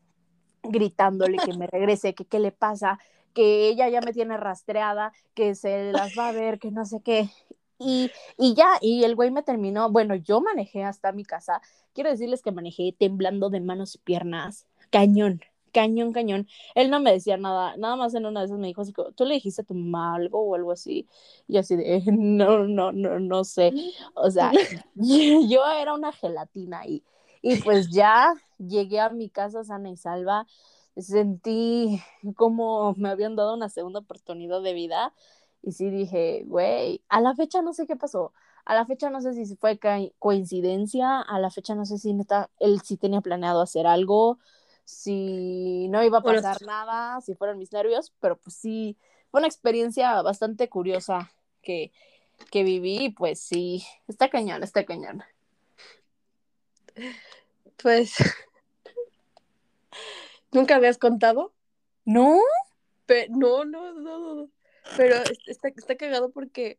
gritándole 0.63 1.39
que 1.39 1.57
me 1.57 1.67
regrese, 1.67 2.15
que 2.15 2.25
qué 2.25 2.39
le 2.39 2.53
pasa, 2.53 2.99
que 3.35 3.69
ella 3.69 3.89
ya 3.89 4.01
me 4.01 4.13
tiene 4.13 4.37
rastreada, 4.37 5.13
que 5.35 5.55
se 5.55 5.93
las 5.93 6.13
va 6.19 6.29
a 6.29 6.33
ver, 6.33 6.59
que 6.59 6.71
no 6.71 6.85
sé 6.85 7.01
qué. 7.03 7.31
Y, 7.79 8.11
y 8.37 8.55
ya, 8.55 8.69
y 8.81 9.05
el 9.05 9.15
güey 9.15 9.31
me 9.31 9.43
terminó, 9.43 9.91
bueno, 9.91 10.15
yo 10.15 10.41
manejé 10.41 10.85
hasta 10.85 11.13
mi 11.13 11.25
casa, 11.25 11.63
quiero 11.95 12.11
decirles 12.11 12.43
que 12.43 12.53
manejé 12.53 12.95
temblando 12.99 13.49
de 13.49 13.61
manos 13.61 13.95
y 13.95 13.99
piernas, 13.99 14.67
cañón, 14.91 15.41
cañón, 15.73 16.13
cañón. 16.13 16.47
Él 16.75 16.91
no 16.91 17.01
me 17.01 17.13
decía 17.13 17.37
nada, 17.37 17.77
nada 17.77 17.97
más 17.97 18.15
en 18.15 18.27
una 18.27 18.41
de 18.41 18.47
esas 18.47 18.59
me 18.59 18.69
dijo 18.69 18.83
así, 18.83 18.93
¿tú 19.15 19.25
le 19.25 19.35
dijiste 19.35 19.63
a 19.63 19.65
tu 19.65 19.75
mamá 19.75 20.15
algo 20.17 20.41
o 20.43 20.55
algo 20.55 20.73
así? 20.73 21.09
Y 21.49 21.59
así 21.59 21.77
de, 21.77 22.03
no, 22.13 22.65
no, 22.67 22.93
no, 22.93 23.19
no 23.21 23.45
sé. 23.45 23.75
O 24.15 24.31
sea, 24.31 24.53
yo 24.95 25.67
era 25.67 25.95
una 25.95 26.13
gelatina 26.13 26.87
y, 26.87 27.05
y 27.43 27.57
pues 27.63 27.91
ya 27.91 28.35
llegué 28.59 29.01
a 29.01 29.11
mi 29.11 29.31
casa 29.31 29.65
sana 29.65 29.91
y 29.91 29.97
salva, 29.97 30.47
sentí 30.97 32.01
como 32.37 32.95
me 32.97 33.09
habían 33.11 33.37
dado 33.37 33.55
una 33.55 33.69
segunda 33.69 34.01
oportunidad 34.01 34.63
de 34.63 34.75
vida 34.75 35.15
y 35.63 35.73
sí 35.73 35.91
dije, 35.91 36.45
güey, 36.47 37.03
a 37.09 37.21
la 37.21 37.35
fecha 37.35 37.63
no 37.63 37.73
sé 37.73 37.87
qué 37.87 37.97
pasó. 37.97 38.33
A 38.65 38.75
la 38.75 38.87
fecha 38.87 39.11
no 39.11 39.21
sé 39.21 39.33
si 39.35 39.57
fue 39.57 39.79
coincidencia, 40.19 41.21
a 41.21 41.39
la 41.39 41.51
fecha 41.51 41.75
no 41.75 41.85
sé 41.87 41.99
si 41.99 42.13
neta, 42.15 42.51
él 42.59 42.81
sí 42.83 42.97
tenía 42.97 43.21
planeado 43.21 43.61
hacer 43.63 43.87
algo, 43.87 44.39
si 44.91 45.89
no 45.89 46.03
iba 46.03 46.19
a 46.19 46.23
pasar 46.23 46.63
nada, 46.63 47.21
si 47.21 47.35
fueron 47.35 47.59
mis 47.59 47.73
nervios, 47.73 48.13
pero 48.21 48.37
pues 48.37 48.57
sí, 48.57 48.97
fue 49.31 49.41
una 49.41 49.49
experiencia 49.49 50.21
bastante 50.23 50.69
curiosa 50.69 51.33
que, 51.63 51.93
que 52.51 52.65
viví, 52.65 53.11
pues 53.11 53.41
sí, 53.41 53.85
está 54.09 54.29
cañón, 54.29 54.63
está 54.63 54.85
cañón. 54.85 55.23
Pues, 57.83 58.15
¿nunca 60.53 60.77
habías 60.77 60.99
contado? 60.99 61.53
¿No? 62.05 62.41
no, 63.31 63.65
no, 63.65 63.93
no, 63.93 64.35
no. 64.35 64.51
Pero 64.97 65.17
está, 65.47 65.69
está 65.69 65.97
cagado 65.97 66.31
porque. 66.31 66.79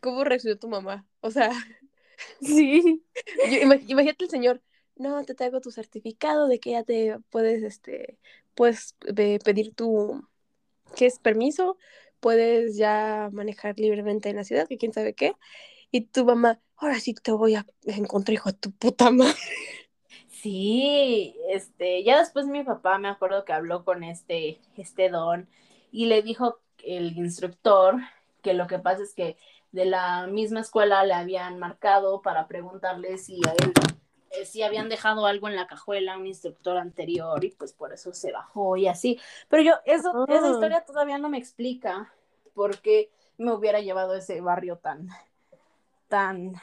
¿Cómo 0.00 0.24
reaccionó 0.24 0.58
tu 0.58 0.68
mamá? 0.68 1.06
O 1.20 1.30
sea. 1.30 1.50
Sí. 2.40 3.04
imagínate 3.88 4.24
el 4.24 4.30
señor. 4.30 4.62
No, 4.96 5.24
te 5.24 5.34
traigo 5.34 5.60
tu 5.60 5.70
certificado 5.70 6.46
de 6.46 6.60
que 6.60 6.72
ya 6.72 6.84
te 6.84 7.18
puedes, 7.30 7.62
este, 7.62 8.18
puedes 8.54 8.94
pedir 9.44 9.74
tu, 9.74 10.26
¿qué 10.94 11.06
es? 11.06 11.18
Permiso, 11.18 11.78
puedes 12.20 12.76
ya 12.76 13.28
manejar 13.32 13.78
libremente 13.78 14.28
en 14.28 14.36
la 14.36 14.44
ciudad, 14.44 14.68
que 14.68 14.78
quién 14.78 14.92
sabe 14.92 15.14
qué. 15.14 15.34
Y 15.90 16.02
tu 16.02 16.24
mamá, 16.24 16.60
ahora 16.76 16.98
sí 17.00 17.14
te 17.14 17.32
voy 17.32 17.54
a 17.54 17.66
encontrar, 17.86 18.34
hijo 18.34 18.50
de 18.50 18.58
tu 18.58 18.70
puta 18.72 19.10
madre. 19.10 19.34
Sí, 20.28 21.34
este, 21.48 22.04
ya 22.04 22.18
después 22.18 22.46
mi 22.46 22.62
papá 22.64 22.98
me 22.98 23.08
acuerdo 23.08 23.44
que 23.44 23.54
habló 23.54 23.84
con 23.84 24.04
este, 24.04 24.60
este 24.76 25.08
don 25.08 25.48
y 25.90 26.06
le 26.06 26.22
dijo 26.22 26.60
el 26.84 27.16
instructor 27.16 27.96
que 28.42 28.52
lo 28.52 28.66
que 28.66 28.78
pasa 28.78 29.02
es 29.02 29.14
que 29.14 29.38
de 29.72 29.86
la 29.86 30.26
misma 30.26 30.60
escuela 30.60 31.04
le 31.04 31.14
habían 31.14 31.58
marcado 31.58 32.20
para 32.20 32.46
preguntarle 32.46 33.16
si 33.16 33.40
a 33.48 33.52
él 33.52 33.72
eh, 34.38 34.46
si 34.46 34.62
habían 34.62 34.88
dejado 34.88 35.26
algo 35.26 35.48
en 35.48 35.56
la 35.56 35.66
cajuela 35.66 36.16
un 36.16 36.26
instructor 36.26 36.76
anterior 36.76 37.44
y 37.44 37.50
pues 37.50 37.72
por 37.72 37.92
eso 37.92 38.12
se 38.12 38.32
bajó 38.32 38.76
y 38.76 38.88
así. 38.88 39.20
Pero 39.48 39.62
yo, 39.62 39.74
eso, 39.84 40.26
esa 40.28 40.46
ah. 40.46 40.50
historia 40.50 40.84
todavía 40.84 41.18
no 41.18 41.28
me 41.28 41.38
explica 41.38 42.12
por 42.54 42.78
qué 42.80 43.10
me 43.36 43.52
hubiera 43.52 43.80
llevado 43.80 44.12
a 44.12 44.18
ese 44.18 44.40
barrio 44.40 44.76
tan, 44.76 45.08
tan, 46.08 46.54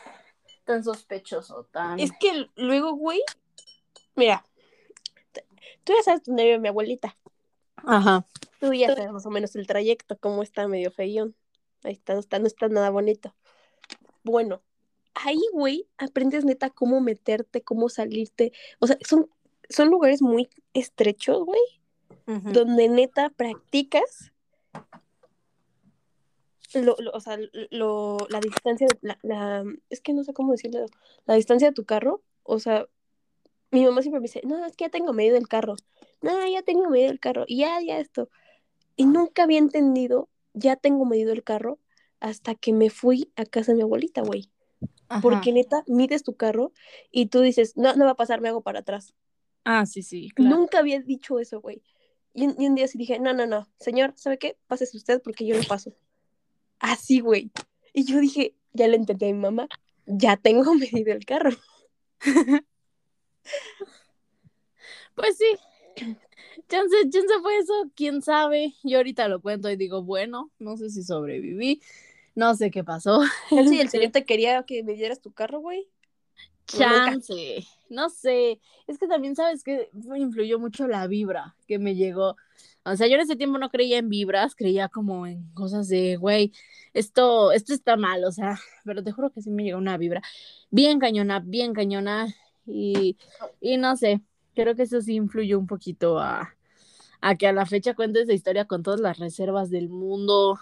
tan 0.63 0.83
sospechoso, 0.83 1.67
tan... 1.71 1.99
Es 1.99 2.11
que 2.19 2.47
luego, 2.55 2.93
güey, 2.93 3.21
mira, 4.15 4.45
tú 5.83 5.93
ya 5.93 6.03
sabes 6.03 6.23
dónde 6.23 6.43
vive 6.43 6.59
mi 6.59 6.69
abuelita. 6.69 7.15
Ajá. 7.75 8.25
Tú 8.59 8.73
ya 8.73 8.93
sabes 8.95 9.11
más 9.11 9.25
o 9.25 9.31
menos 9.31 9.55
el 9.55 9.67
trayecto, 9.67 10.17
cómo 10.17 10.43
está 10.43 10.67
medio 10.67 10.91
feyón. 10.91 11.35
Ahí 11.83 11.93
está, 11.93 12.13
no 12.13 12.19
está, 12.19 12.39
no 12.39 12.47
está 12.47 12.67
nada 12.67 12.89
bonito. 12.91 13.35
Bueno, 14.23 14.61
ahí, 15.13 15.41
güey, 15.53 15.87
aprendes 15.97 16.45
neta 16.45 16.69
cómo 16.69 17.01
meterte, 17.01 17.61
cómo 17.61 17.89
salirte. 17.89 18.51
O 18.79 18.87
sea, 18.87 18.97
son, 19.07 19.29
son 19.69 19.89
lugares 19.89 20.21
muy 20.21 20.49
estrechos, 20.73 21.43
güey, 21.43 21.61
donde 22.53 22.87
neta 22.87 23.29
practicas 23.29 24.31
lo, 26.79 26.95
o 27.13 27.19
sea, 27.19 27.37
lo, 27.71 28.17
la 28.29 28.39
distancia, 28.39 28.87
la, 29.01 29.17
la, 29.23 29.65
es 29.89 30.01
que 30.01 30.13
no 30.13 30.23
sé 30.23 30.33
cómo 30.33 30.53
decirlo, 30.53 30.85
la 31.25 31.35
distancia 31.35 31.69
de 31.69 31.73
tu 31.73 31.85
carro, 31.85 32.21
o 32.43 32.59
sea, 32.59 32.87
mi 33.71 33.83
mamá 33.83 34.01
siempre 34.01 34.21
me 34.21 34.27
dice, 34.27 34.41
no, 34.45 34.65
es 34.65 34.75
que 34.75 34.85
ya 34.85 34.89
tengo 34.89 35.13
medido 35.13 35.37
el 35.37 35.47
carro, 35.47 35.75
no, 36.21 36.47
ya 36.47 36.61
tengo 36.61 36.89
medido 36.89 37.11
el 37.11 37.19
carro, 37.19 37.43
y 37.47 37.57
ya, 37.59 37.81
ya 37.81 37.99
esto, 37.99 38.29
y 38.95 39.05
nunca 39.05 39.43
había 39.43 39.57
entendido, 39.57 40.29
ya 40.53 40.75
tengo 40.75 41.05
medido 41.05 41.33
el 41.33 41.43
carro, 41.43 41.79
hasta 42.19 42.55
que 42.55 42.71
me 42.71 42.89
fui 42.89 43.31
a 43.35 43.45
casa 43.45 43.71
de 43.71 43.77
mi 43.77 43.81
abuelita, 43.81 44.21
güey. 44.21 44.50
Porque 45.21 45.51
neta, 45.51 45.83
mides 45.87 46.23
tu 46.23 46.35
carro 46.35 46.71
y 47.11 47.27
tú 47.27 47.41
dices, 47.41 47.75
no, 47.75 47.95
no 47.95 48.05
va 48.05 48.11
a 48.11 48.15
pasar, 48.15 48.39
me 48.41 48.49
hago 48.49 48.61
para 48.61 48.79
atrás. 48.79 49.13
Ah, 49.63 49.85
sí, 49.85 50.03
sí. 50.03 50.29
Nunca 50.37 50.79
había 50.79 51.01
dicho 51.01 51.39
eso, 51.39 51.61
güey. 51.61 51.81
Y, 52.33 52.45
un 52.45 52.75
día 52.75 52.87
sí 52.87 52.97
dije, 52.97 53.19
no, 53.19 53.33
no, 53.33 53.45
no, 53.45 53.67
señor, 53.79 54.13
¿sabe 54.15 54.37
qué? 54.37 54.57
Pásese 54.67 54.95
usted 54.97 55.21
porque 55.21 55.45
yo 55.45 55.57
lo 55.57 55.63
paso. 55.63 55.93
Así, 56.79 57.19
güey. 57.19 57.51
Y 57.93 58.05
yo 58.05 58.19
dije, 58.19 58.55
ya 58.73 58.87
le 58.87 58.95
entendí 58.95 59.25
a 59.25 59.33
mi 59.33 59.39
mamá, 59.39 59.67
ya 60.05 60.37
tengo 60.37 60.73
medido 60.75 61.13
el 61.13 61.25
carro. 61.25 61.51
pues 65.15 65.37
sí, 65.37 65.57
chance, 66.69 66.95
chance 67.09 67.33
fue 67.41 67.57
eso, 67.57 67.91
quién 67.95 68.21
sabe. 68.21 68.75
Yo 68.83 68.97
ahorita 68.97 69.27
lo 69.27 69.41
cuento 69.41 69.69
y 69.69 69.75
digo, 69.75 70.03
bueno, 70.03 70.51
no 70.59 70.77
sé 70.77 70.89
si 70.89 71.03
sobreviví, 71.03 71.81
no 72.35 72.55
sé 72.55 72.71
qué 72.71 72.83
pasó. 72.83 73.21
Sí, 73.49 73.79
el 73.79 73.89
señor 73.89 74.11
te 74.11 74.25
quería 74.25 74.63
que 74.63 74.83
me 74.83 74.93
dieras 74.93 75.21
tu 75.21 75.31
carro, 75.31 75.59
güey. 75.59 75.87
Chance, 76.65 77.65
no 77.89 78.09
sé. 78.09 78.59
Es 78.87 78.97
que 78.97 79.07
también 79.07 79.35
sabes 79.35 79.63
que 79.63 79.89
influyó 80.15 80.59
mucho 80.59 80.87
la 80.87 81.07
vibra 81.07 81.55
que 81.67 81.79
me 81.79 81.95
llegó. 81.95 82.37
O 82.83 82.95
sea, 82.95 83.07
yo 83.07 83.15
en 83.15 83.21
ese 83.21 83.35
tiempo 83.35 83.57
no 83.57 83.69
creía 83.69 83.97
en 83.97 84.09
vibras, 84.09 84.55
creía 84.55 84.87
como 84.89 85.27
en 85.27 85.51
cosas 85.53 85.87
de, 85.87 86.15
güey, 86.15 86.51
esto, 86.93 87.51
esto 87.51 87.73
está 87.73 87.95
mal, 87.95 88.23
o 88.23 88.31
sea, 88.31 88.59
pero 88.85 89.03
te 89.03 89.11
juro 89.11 89.31
que 89.31 89.41
sí 89.41 89.51
me 89.51 89.63
llegó 89.63 89.77
una 89.77 89.97
vibra 89.97 90.21
bien 90.69 90.99
cañona, 90.99 91.39
bien 91.39 91.73
cañona. 91.73 92.33
Y, 92.65 93.17
y 93.59 93.77
no 93.77 93.97
sé, 93.97 94.21
creo 94.55 94.75
que 94.75 94.83
eso 94.83 95.01
sí 95.01 95.15
influyó 95.15 95.59
un 95.59 95.67
poquito 95.67 96.19
a, 96.19 96.55
a 97.21 97.35
que 97.35 97.47
a 97.47 97.53
la 97.53 97.65
fecha 97.65 97.95
cuente 97.95 98.21
esa 98.21 98.33
historia 98.33 98.65
con 98.65 98.83
todas 98.83 98.99
las 98.99 99.19
reservas 99.19 99.69
del 99.69 99.89
mundo. 99.89 100.59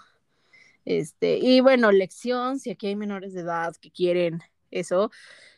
Este, 0.84 1.38
y 1.38 1.60
bueno, 1.60 1.92
lección, 1.92 2.58
si 2.58 2.70
aquí 2.70 2.88
hay 2.88 2.96
menores 2.96 3.32
de 3.32 3.42
edad 3.42 3.74
que 3.80 3.90
quieren 3.90 4.40
eso, 4.70 5.10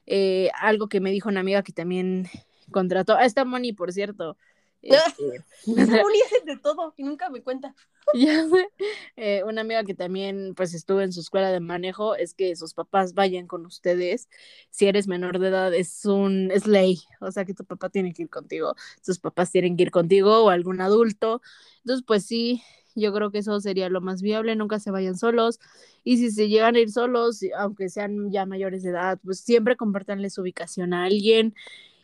eh, 0.07 0.51
algo 0.61 0.89
que 0.89 1.01
me 1.01 1.11
dijo 1.11 1.29
una 1.29 1.41
amiga 1.41 1.63
que 1.63 1.73
también 1.73 2.29
contrató, 2.71 3.15
a 3.15 3.25
esta 3.25 3.45
Moni, 3.45 3.73
por 3.73 3.93
cierto. 3.93 4.37
Este, 4.83 5.45
Moni 5.67 6.19
hace 6.27 6.45
de 6.45 6.57
todo 6.59 6.93
y 6.97 7.05
nunca 7.05 7.31
me 7.31 7.43
cuenta. 7.43 7.75
Ya 8.15 8.45
sé. 8.49 8.69
Eh, 9.15 9.45
una 9.45 9.61
amiga 9.61 9.85
que 9.85 9.95
también 9.95 10.55
pues 10.57 10.75
estuvo 10.75 11.01
en 11.01 11.13
su 11.13 11.21
escuela 11.21 11.53
de 11.53 11.61
manejo 11.61 12.17
es 12.17 12.35
que 12.35 12.57
sus 12.57 12.75
papás 12.75 13.15
vayan 13.15 13.47
con 13.47 13.65
ustedes. 13.65 14.29
Si 14.71 14.87
eres 14.89 15.07
menor 15.07 15.39
de 15.39 15.49
edad 15.49 15.73
es 15.73 16.05
un 16.05 16.51
es 16.51 16.67
ley, 16.67 17.01
o 17.21 17.31
sea 17.31 17.45
que 17.45 17.55
tu 17.55 17.65
papá 17.65 17.91
tiene 17.91 18.13
que 18.13 18.23
ir 18.23 18.29
contigo, 18.29 18.75
sus 19.03 19.21
papás 19.21 19.53
tienen 19.53 19.77
que 19.77 19.85
ir 19.85 19.93
contigo 19.93 20.45
o 20.45 20.51
algún 20.51 20.81
adulto. 20.81 21.43
Entonces 21.85 22.05
pues 22.05 22.27
sí, 22.27 22.61
yo 22.95 23.13
creo 23.13 23.31
que 23.31 23.39
eso 23.39 23.61
sería 23.61 23.89
lo 23.89 24.01
más 24.01 24.23
viable, 24.23 24.57
nunca 24.57 24.79
se 24.79 24.91
vayan 24.91 25.17
solos. 25.17 25.61
Y 26.05 26.19
si 26.19 26.31
se 26.31 26.49
llegan 26.49 26.77
a 26.77 26.81
ir 26.81 26.91
solos, 26.91 27.41
aunque 27.57 27.89
sean 27.89 28.31
ya 28.31 28.47
mayores 28.47 28.83
de 28.83 28.91
edad, 28.91 29.19
pues 29.25 29.41
siempre 29.41 29.77
compartanle 29.77 30.31
su 30.31 30.43
ubicación 30.43 30.95
a 30.95 31.05
alguien 31.05 31.55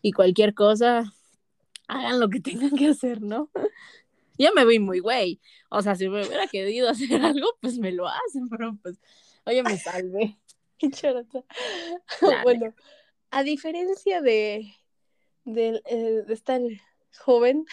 y 0.03 0.13
cualquier 0.13 0.55
cosa, 0.55 1.13
hagan 1.89 2.21
lo 2.21 2.29
que 2.29 2.41
tengan 2.41 2.77
que 2.77 2.89
hacer, 2.89 3.23
¿no? 3.23 3.51
Yo 4.39 4.51
me 4.55 4.65
vi 4.65 4.79
muy 4.79 5.01
güey. 5.01 5.41
O 5.71 5.83
sea, 5.83 5.97
si 5.97 6.09
me 6.09 6.27
hubiera 6.27 6.47
querido 6.47 6.89
hacer 6.91 7.21
algo, 7.23 7.49
pues 7.61 7.79
me 7.79 7.93
lo 7.93 8.07
hacen, 8.07 8.49
pero 8.49 8.77
pues, 8.83 8.99
oye, 9.45 9.63
me 9.63 9.77
salve. 9.77 10.39
bueno, 12.45 12.75
a 13.31 13.43
diferencia 13.43 14.23
de, 14.23 14.73
de, 15.45 15.83
eh, 15.87 16.23
de 16.27 16.35
estar 16.35 16.61
joven, 17.19 17.67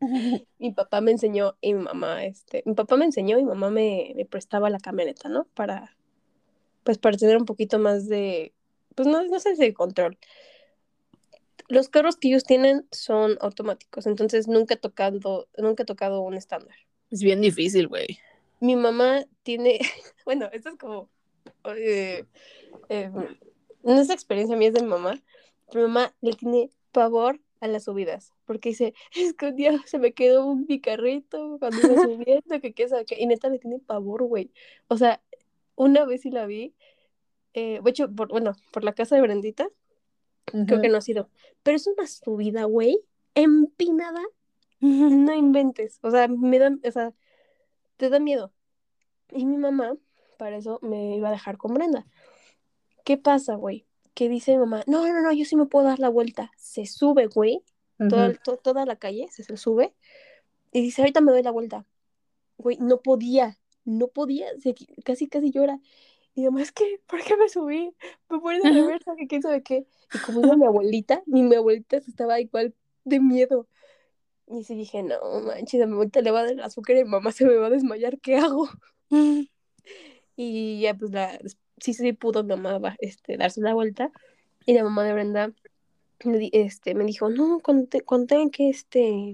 mi 0.58 0.72
papá 0.72 1.00
me 1.00 1.10
enseñó 1.10 1.56
y 1.60 1.74
mi 1.74 1.82
mamá, 1.82 2.24
este, 2.24 2.62
mi 2.66 2.74
papá 2.74 2.96
me 2.96 3.04
enseñó 3.04 3.38
y 3.38 3.42
mi 3.42 3.48
mamá 3.48 3.70
me, 3.70 4.12
me, 4.16 4.24
prestaba 4.24 4.70
la 4.70 4.78
camioneta, 4.78 5.28
¿no? 5.28 5.44
Para, 5.54 5.96
pues 6.84 6.98
para 6.98 7.16
tener 7.16 7.36
un 7.36 7.44
poquito 7.44 7.78
más 7.78 8.08
de, 8.08 8.52
pues 8.94 9.06
no, 9.08 9.22
no 9.24 9.40
sé 9.40 9.56
si 9.56 9.72
control. 9.72 10.18
los 11.68 11.88
carros 11.88 12.16
que 12.16 12.28
ellos 12.28 12.44
tienen 12.44 12.86
son 12.90 13.36
automáticos, 13.40 14.06
entonces 14.06 14.48
nunca 14.48 14.74
he 14.74 14.78
tocado, 14.78 15.48
nunca 15.56 15.82
he 15.82 15.86
tocado 15.86 16.22
un 16.22 16.34
estándar. 16.34 16.76
Es 17.10 17.22
bien 17.22 17.40
difícil, 17.40 17.88
güey. 17.88 18.18
Mi 18.60 18.76
mamá 18.76 19.24
tiene, 19.42 19.80
bueno, 20.24 20.48
esto 20.52 20.70
es 20.70 20.76
como, 20.76 21.08
eh, 21.76 22.24
eh, 22.88 23.10
no 23.82 24.00
es 24.00 24.10
experiencia 24.10 24.56
mía, 24.56 24.68
es 24.68 24.74
de 24.74 24.82
mi 24.82 24.88
mamá. 24.88 25.20
Mi 25.74 25.82
mamá 25.82 26.14
le 26.20 26.32
tiene 26.32 26.70
pavor 26.92 27.40
a 27.60 27.68
las 27.68 27.84
subidas, 27.84 28.32
porque 28.44 28.70
dice, 28.70 28.94
es 29.14 29.34
que 29.34 29.46
un 29.46 29.56
día 29.56 29.80
se 29.86 29.98
me 29.98 30.12
quedó 30.12 30.46
un 30.46 30.66
picarrito 30.66 31.58
cuando 31.58 31.78
iba 31.78 32.02
subiendo, 32.02 32.60
que 32.60 32.72
qué 32.72 32.88
sabe 32.88 33.04
qué, 33.04 33.16
y 33.18 33.26
neta 33.26 33.48
le 33.48 33.58
tiene 33.58 33.78
pavor, 33.78 34.24
güey. 34.24 34.50
O 34.88 34.96
sea, 34.96 35.22
una 35.76 36.04
vez 36.04 36.22
sí 36.22 36.30
la 36.30 36.46
vi, 36.46 36.74
eh, 37.54 37.80
de 37.82 37.90
hecho, 37.90 38.10
por, 38.10 38.28
bueno, 38.28 38.52
por 38.72 38.84
la 38.84 38.92
casa 38.94 39.16
de 39.16 39.22
Brendita, 39.22 39.68
creo 40.44 40.80
que 40.80 40.88
no 40.88 40.98
ha 40.98 41.00
sido, 41.00 41.30
pero 41.62 41.76
es 41.76 41.86
una 41.86 42.06
subida, 42.06 42.64
güey, 42.64 42.98
empinada, 43.34 44.22
no 44.80 45.34
inventes, 45.34 45.98
o 46.02 46.10
sea, 46.10 46.28
me 46.28 46.58
da, 46.58 46.76
o 46.82 46.90
sea, 46.90 47.12
te 47.96 48.08
da 48.08 48.18
miedo. 48.18 48.52
Y 49.32 49.46
mi 49.46 49.58
mamá, 49.58 49.96
para 50.38 50.56
eso, 50.56 50.80
me 50.82 51.16
iba 51.16 51.28
a 51.28 51.32
dejar 51.32 51.56
con 51.56 51.74
Brenda. 51.74 52.06
¿Qué 53.04 53.16
pasa, 53.16 53.54
güey? 53.54 53.86
Que 54.20 54.28
dice 54.28 54.52
mi 54.52 54.58
mamá, 54.58 54.84
no, 54.86 55.08
no, 55.08 55.22
no, 55.22 55.32
yo 55.32 55.46
sí 55.46 55.56
me 55.56 55.64
puedo 55.64 55.86
dar 55.86 55.98
la 55.98 56.10
vuelta. 56.10 56.50
Se 56.58 56.84
sube, 56.84 57.26
güey, 57.26 57.64
toda, 58.10 58.34
to- 58.34 58.58
toda 58.58 58.84
la 58.84 58.96
calle 58.96 59.28
se, 59.30 59.44
se 59.44 59.56
sube, 59.56 59.94
y 60.72 60.82
dice, 60.82 61.00
ahorita 61.00 61.22
me 61.22 61.32
doy 61.32 61.42
la 61.42 61.50
vuelta. 61.50 61.86
Güey, 62.58 62.76
no 62.76 63.00
podía, 63.00 63.58
no 63.86 64.08
podía, 64.08 64.46
se- 64.58 64.74
casi, 65.06 65.26
casi 65.26 65.50
llora. 65.50 65.80
Y 66.34 66.42
además, 66.42 66.64
es 66.64 66.72
que, 66.72 67.00
¿por 67.06 67.24
qué 67.24 67.34
me 67.38 67.48
subí? 67.48 67.94
Me 68.28 68.36
voy 68.36 68.58
de 68.58 68.68
reversa, 68.68 69.16
que 69.16 69.26
quién 69.26 69.40
sabe 69.40 69.62
qué. 69.62 69.86
Y 70.12 70.18
como 70.18 70.42
iba 70.42 70.54
mi 70.54 70.66
abuelita, 70.66 71.22
mi, 71.24 71.42
mi 71.42 71.54
abuelita 71.54 71.96
estaba 71.96 72.38
igual 72.40 72.74
de 73.04 73.20
miedo. 73.20 73.68
Y 74.46 74.64
sí 74.64 74.74
dije, 74.74 75.02
no 75.02 75.16
manches, 75.46 75.80
a 75.80 75.86
mi 75.86 75.94
abuelita 75.94 76.20
le 76.20 76.30
va 76.30 76.40
a 76.40 76.42
dar 76.42 76.52
el 76.52 76.60
azúcar 76.60 76.98
y 76.98 77.04
mamá 77.06 77.32
se 77.32 77.46
me 77.46 77.56
va 77.56 77.68
a 77.68 77.70
desmayar, 77.70 78.20
¿qué 78.20 78.36
hago? 78.36 78.68
Y 80.36 80.80
ya, 80.82 80.92
pues, 80.94 81.10
la, 81.10 81.38
sí, 81.80 81.94
sí 81.94 82.12
pudo 82.12 82.42
mi 82.42 82.50
mamá 82.50 82.78
va, 82.78 82.96
este, 83.00 83.36
darse 83.36 83.60
la 83.60 83.74
vuelta. 83.74 84.10
Y 84.66 84.74
la 84.74 84.84
mamá 84.84 85.04
de 85.04 85.12
Brenda 85.14 85.52
este, 86.52 86.94
me 86.94 87.04
dijo, 87.04 87.30
no, 87.30 87.60
cuando, 87.60 87.88
te- 87.88 88.02
cuando 88.02 88.26
tengan 88.28 88.50
que, 88.50 88.68
este, 88.68 89.32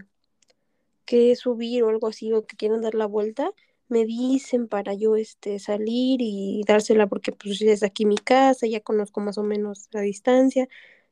que 1.05 1.37
subir 1.37 1.83
o 1.83 1.89
algo 1.89 2.09
así, 2.09 2.33
o 2.33 2.47
que 2.47 2.57
quieran 2.57 2.83
dar 2.83 2.95
la 2.95 3.07
vuelta, 3.07 3.51
me 3.89 4.05
dicen 4.05 4.67
para 4.69 4.95
yo, 4.95 5.17
este, 5.17 5.59
salir 5.59 6.21
y 6.21 6.63
dársela, 6.67 7.07
porque, 7.07 7.33
pues, 7.33 7.61
es 7.63 7.83
aquí 7.83 8.05
mi 8.05 8.17
casa, 8.17 8.67
ya 8.67 8.81
conozco 8.81 9.21
más 9.21 9.39
o 9.39 9.43
menos 9.43 9.89
la 9.93 10.01
distancia, 10.01 10.69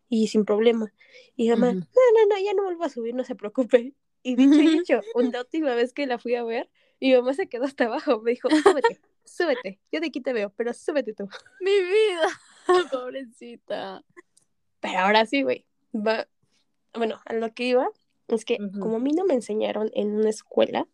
y 0.08 0.28
sin 0.28 0.44
problema. 0.44 0.92
Y 1.36 1.50
mamá, 1.50 1.72
no, 1.72 1.80
no, 1.80 2.26
no, 2.28 2.44
ya 2.44 2.54
no 2.54 2.64
vuelvo 2.64 2.84
a 2.84 2.88
subir, 2.88 3.14
no 3.14 3.24
se 3.24 3.34
preocupe. 3.34 3.94
Y 4.22 4.36
dicho 4.36 4.60
y 4.60 4.66
hecho, 4.78 5.00
una 5.14 5.40
última 5.40 5.74
vez 5.74 5.92
que 5.92 6.06
la 6.06 6.18
fui 6.18 6.34
a 6.34 6.44
ver, 6.44 6.68
mi 7.00 7.12
mamá 7.14 7.34
se 7.34 7.48
quedó 7.48 7.64
hasta 7.64 7.84
abajo, 7.84 8.20
me 8.20 8.32
dijo, 8.32 8.48
súbete, 8.50 9.00
súbete, 9.24 9.80
yo 9.92 10.00
de 10.00 10.06
aquí 10.08 10.20
te 10.20 10.32
veo, 10.32 10.50
pero 10.56 10.72
súbete 10.74 11.12
tú. 11.14 11.28
Mi 11.60 11.70
vida, 11.70 12.28
pobrecita. 12.92 14.04
Pero 14.80 14.98
ahora 14.98 15.26
sí, 15.26 15.42
güey, 15.42 15.64
bueno, 15.92 17.20
a 17.24 17.32
lo 17.34 17.52
que 17.54 17.64
iba, 17.64 17.88
es 18.28 18.44
que 18.44 18.58
como 18.80 18.96
a 18.96 19.00
mí 19.00 19.10
no 19.12 19.24
me 19.24 19.34
enseñaron 19.34 19.90
en 19.94 20.14
una 20.14 20.30
escuela, 20.30 20.86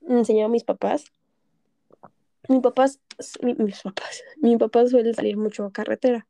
me 0.00 0.18
enseñaron 0.18 0.52
mis 0.52 0.64
papás, 0.64 1.12
mis 2.48 2.60
papás, 2.60 3.00
mi- 3.42 3.54
mis 3.54 3.80
papás, 3.82 4.22
mi 4.40 4.56
papá 4.56 4.86
suele 4.86 5.14
salir 5.14 5.36
mucho 5.36 5.64
a 5.64 5.72
carretera. 5.72 6.26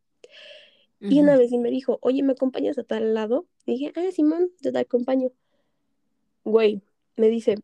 Y 0.98 1.20
una 1.20 1.36
vez 1.36 1.50
sí 1.50 1.58
me 1.58 1.70
dijo, 1.70 1.98
oye, 2.00 2.22
¿me 2.22 2.32
acompañas 2.32 2.78
a 2.78 2.82
tal 2.84 3.12
lado? 3.14 3.46
Y 3.66 3.72
dije, 3.72 3.92
ah, 3.96 4.10
Simón, 4.12 4.50
yo 4.60 4.72
te 4.72 4.78
acompaño. 4.78 5.30
Güey, 6.44 6.80
me 7.16 7.28
dice, 7.28 7.56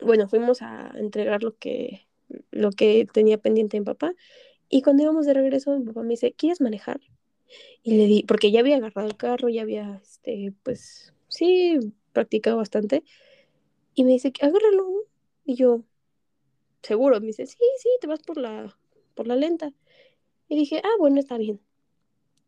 bueno, 0.00 0.28
fuimos 0.28 0.62
a 0.62 0.92
entregar 0.96 1.42
lo 1.42 1.56
que, 1.56 2.05
lo 2.50 2.70
que 2.70 3.06
tenía 3.12 3.38
pendiente 3.38 3.78
mi 3.78 3.86
papá. 3.86 4.14
Y 4.68 4.82
cuando 4.82 5.02
íbamos 5.02 5.26
de 5.26 5.34
regreso, 5.34 5.78
mi 5.78 5.84
papá 5.84 6.02
me 6.02 6.10
dice, 6.10 6.32
¿quieres 6.32 6.60
manejar? 6.60 7.00
Y 7.82 7.96
le 7.96 8.06
di, 8.06 8.24
porque 8.24 8.50
ya 8.50 8.60
había 8.60 8.76
agarrado 8.76 9.08
el 9.08 9.16
carro, 9.16 9.48
ya 9.48 9.62
había, 9.62 10.00
este, 10.02 10.52
pues, 10.62 11.14
sí, 11.28 11.78
practicado 12.12 12.56
bastante. 12.56 13.04
Y 13.94 14.04
me 14.04 14.12
dice, 14.12 14.32
agárralo. 14.40 15.04
Y 15.44 15.54
yo, 15.54 15.84
seguro, 16.82 17.20
me 17.20 17.28
dice, 17.28 17.46
sí, 17.46 17.58
sí, 17.78 17.88
te 18.00 18.06
vas 18.06 18.20
por 18.22 18.38
la, 18.38 18.76
por 19.14 19.26
la 19.26 19.36
lenta. 19.36 19.72
Y 20.48 20.56
dije, 20.56 20.80
ah, 20.84 20.96
bueno, 20.98 21.20
está 21.20 21.38
bien. 21.38 21.60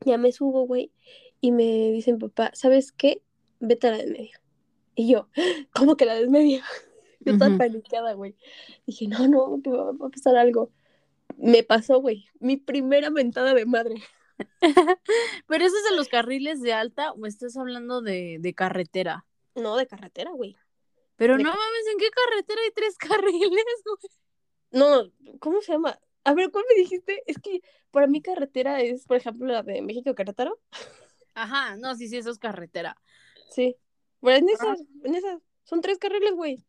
Ya 0.04 0.18
me 0.18 0.32
subo, 0.32 0.66
güey, 0.66 0.92
y 1.40 1.52
me 1.52 1.90
dice 1.90 2.12
mi 2.12 2.18
papá, 2.18 2.50
¿sabes 2.54 2.92
qué? 2.92 3.22
Vete 3.60 3.88
a 3.88 3.90
la 3.92 3.96
de 3.98 4.04
en 4.04 4.12
medio. 4.12 4.38
Y 4.94 5.08
yo, 5.08 5.28
¿cómo 5.74 5.96
que 5.96 6.04
la 6.04 6.14
de 6.14 6.28
Yo 7.20 7.32
estaba 7.32 7.50
Ujú. 7.50 7.58
paniqueada, 7.58 8.12
güey. 8.14 8.36
Dije, 8.86 9.08
no, 9.08 9.26
no, 9.28 9.60
que 9.62 9.70
me 9.70 9.76
va 9.76 9.90
a 9.90 10.08
pasar 10.10 10.36
algo. 10.36 10.70
Me 11.36 11.62
pasó, 11.62 12.00
güey, 12.00 12.28
mi 12.40 12.56
primera 12.56 13.10
mentada 13.10 13.54
de 13.54 13.66
madre. 13.66 13.96
Pero 15.46 15.64
eso 15.64 15.76
es 15.76 15.90
de 15.90 15.96
los 15.96 16.08
carriles 16.08 16.60
de 16.60 16.72
alta 16.72 17.12
o 17.12 17.26
estás 17.26 17.56
hablando 17.56 18.02
de, 18.02 18.38
de 18.40 18.54
carretera. 18.54 19.26
No, 19.54 19.76
de 19.76 19.86
carretera, 19.86 20.30
güey. 20.30 20.56
Pero 21.16 21.36
De 21.36 21.42
no 21.42 21.50
mames, 21.50 21.86
¿en 21.92 21.98
qué 21.98 22.10
carretera 22.10 22.60
hay 22.62 22.70
tres 22.72 22.96
carriles, 22.98 23.82
güey? 23.84 24.12
No, 24.70 25.10
¿cómo 25.40 25.60
se 25.60 25.72
llama? 25.72 25.98
A 26.24 26.34
ver, 26.34 26.50
¿cuál 26.50 26.64
me 26.68 26.80
dijiste? 26.80 27.22
Es 27.26 27.38
que 27.38 27.62
para 27.90 28.06
mí 28.06 28.20
carretera 28.20 28.80
es, 28.80 29.06
por 29.06 29.16
ejemplo, 29.16 29.46
la 29.46 29.62
de 29.62 29.82
México 29.82 30.14
Querétaro. 30.14 30.60
Ajá, 31.34 31.76
no, 31.76 31.94
sí, 31.94 32.08
sí, 32.08 32.16
eso 32.16 32.30
es 32.30 32.38
carretera. 32.38 33.00
Sí. 33.50 33.76
Bueno, 34.20 34.38
en 34.38 34.48
esas, 34.54 34.80
en 35.04 35.14
esas, 35.14 35.40
son 35.64 35.80
tres 35.80 35.98
carriles, 35.98 36.34
güey. 36.34 36.64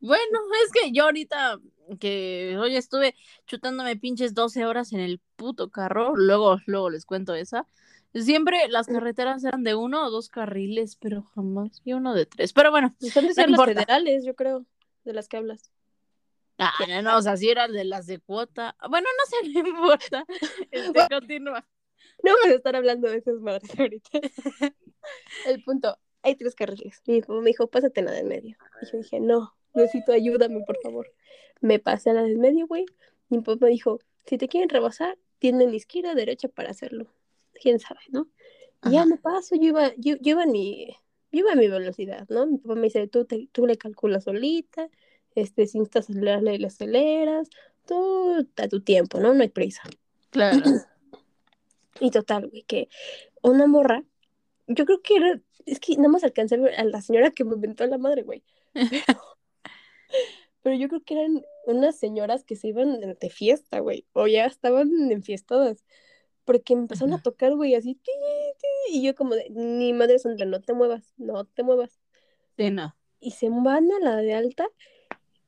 Bueno, 0.00 0.38
es 0.64 0.72
que 0.72 0.92
yo 0.92 1.04
ahorita 1.04 1.58
que 1.98 2.56
hoy 2.58 2.76
estuve 2.76 3.14
chutándome 3.46 3.96
pinches 3.96 4.34
12 4.34 4.66
horas 4.66 4.92
en 4.92 5.00
el 5.00 5.20
puto 5.36 5.70
carro, 5.70 6.14
luego, 6.16 6.58
luego 6.66 6.90
les 6.90 7.06
cuento 7.06 7.34
esa. 7.34 7.66
Siempre 8.14 8.68
las 8.68 8.86
carreteras 8.86 9.42
eran 9.44 9.64
de 9.64 9.74
uno 9.74 10.06
o 10.06 10.10
dos 10.10 10.28
carriles, 10.28 10.96
pero 10.96 11.22
jamás 11.34 11.82
vi 11.84 11.94
uno 11.94 12.14
de 12.14 12.26
tres. 12.26 12.52
Pero 12.52 12.70
bueno, 12.70 12.94
Están 13.00 13.26
de 13.26 13.46
No 13.46 13.56
las 13.56 13.64
federales, 13.64 14.24
yo 14.24 14.34
creo, 14.34 14.66
de 15.04 15.12
las 15.14 15.28
que 15.28 15.38
hablas. 15.38 15.70
ah, 16.58 16.72
no, 16.86 17.02
no, 17.02 17.16
o 17.16 17.22
sea, 17.22 17.36
sí 17.36 17.48
eran 17.48 17.72
de 17.72 17.84
las 17.84 18.06
de 18.06 18.18
cuota. 18.18 18.76
Bueno, 18.88 19.08
no 19.18 19.26
sé, 19.26 19.48
no 19.62 19.68
importa. 19.68 20.26
Este, 20.70 21.08
continúa. 21.08 21.66
No 22.22 22.32
vamos 22.34 22.48
a 22.48 22.56
estar 22.56 22.76
hablando 22.76 23.08
de 23.08 23.16
esas 23.16 23.40
madres 23.40 23.70
ahorita. 23.78 24.10
El 25.46 25.62
punto, 25.64 25.98
hay 26.22 26.34
tres 26.36 26.54
carriles. 26.54 27.02
Mi 27.06 27.20
papá 27.20 27.34
me 27.40 27.50
dijo, 27.50 27.66
pásate 27.66 28.02
la 28.02 28.12
del 28.12 28.26
medio. 28.26 28.56
Y 28.82 28.86
yo 28.90 28.98
dije, 28.98 29.20
no, 29.20 29.54
necesito 29.74 30.12
ayúdame, 30.12 30.60
por 30.64 30.78
favor. 30.82 31.12
Me 31.60 31.78
pasé 31.78 32.10
a 32.10 32.14
la 32.14 32.22
del 32.22 32.38
medio, 32.38 32.66
güey. 32.66 32.86
Mi 33.28 33.38
papá 33.40 33.66
me 33.66 33.70
dijo, 33.72 33.98
si 34.26 34.38
te 34.38 34.48
quieren 34.48 34.68
rebasar, 34.68 35.18
tienen 35.38 35.74
izquierda, 35.74 36.14
derecha 36.14 36.48
para 36.48 36.70
hacerlo. 36.70 37.06
Quién 37.60 37.78
sabe, 37.80 38.00
¿no? 38.10 38.28
Y 38.84 38.92
ya 38.92 39.04
me 39.06 39.16
paso, 39.16 39.54
yo 39.56 39.68
iba, 39.68 39.92
yo, 39.96 40.16
yo 40.20 40.32
iba 40.32 40.42
en 40.42 40.50
mi, 40.52 40.86
yo 41.30 41.40
iba 41.40 41.52
a 41.52 41.56
mi 41.56 41.68
velocidad, 41.68 42.26
¿no? 42.28 42.46
Mi 42.46 42.58
papá 42.58 42.74
me 42.74 42.82
dice, 42.82 43.06
tú, 43.06 43.24
te- 43.24 43.48
tú 43.52 43.66
le 43.66 43.76
calculas 43.76 44.24
solita, 44.24 44.88
este, 45.34 45.66
si 45.66 45.78
necesitas 45.78 46.10
acelerarle, 46.10 46.58
le 46.58 46.66
aceleras, 46.66 47.48
tú 47.86 48.46
a 48.56 48.68
tu 48.68 48.80
tiempo, 48.80 49.18
¿no? 49.20 49.34
No 49.34 49.42
hay 49.42 49.48
prisa. 49.48 49.82
Claro. 50.30 50.58
Y 52.00 52.10
total, 52.10 52.48
güey, 52.48 52.62
que 52.62 52.88
una 53.42 53.66
morra, 53.66 54.02
yo 54.74 54.84
creo 54.84 55.00
que 55.02 55.16
era, 55.16 55.40
es 55.66 55.80
que 55.80 55.96
nada 55.96 56.08
más 56.08 56.24
alcancé 56.24 56.56
a 56.56 56.58
ver 56.58 56.74
a 56.74 56.84
la 56.84 57.00
señora 57.00 57.30
que 57.30 57.44
me 57.44 57.54
inventó 57.54 57.86
la 57.86 57.98
madre, 57.98 58.22
güey. 58.22 58.42
Pero, 58.72 58.82
pero 60.62 60.76
yo 60.76 60.88
creo 60.88 61.02
que 61.02 61.14
eran 61.14 61.42
unas 61.66 61.98
señoras 61.98 62.44
que 62.44 62.56
se 62.56 62.68
iban 62.68 63.00
de 63.00 63.30
fiesta, 63.30 63.80
güey, 63.80 64.06
o 64.12 64.26
ya 64.26 64.46
estaban 64.46 64.90
enfiestadas. 65.10 65.84
Porque 66.44 66.74
me 66.74 66.82
empezaron 66.82 67.14
a 67.14 67.22
tocar, 67.22 67.54
güey, 67.54 67.76
así, 67.76 68.00
y 68.90 69.02
yo 69.02 69.14
como 69.14 69.36
de, 69.36 69.48
ni 69.50 69.92
madre 69.92 70.18
santa, 70.18 70.44
no 70.44 70.60
te 70.60 70.72
muevas, 70.72 71.14
no 71.16 71.44
te 71.44 71.62
muevas. 71.62 72.00
Sí, 72.56 72.70
no. 72.70 72.96
Y 73.20 73.30
se 73.30 73.48
van 73.48 73.92
a 73.92 74.00
la 74.00 74.16
de 74.16 74.34
alta 74.34 74.66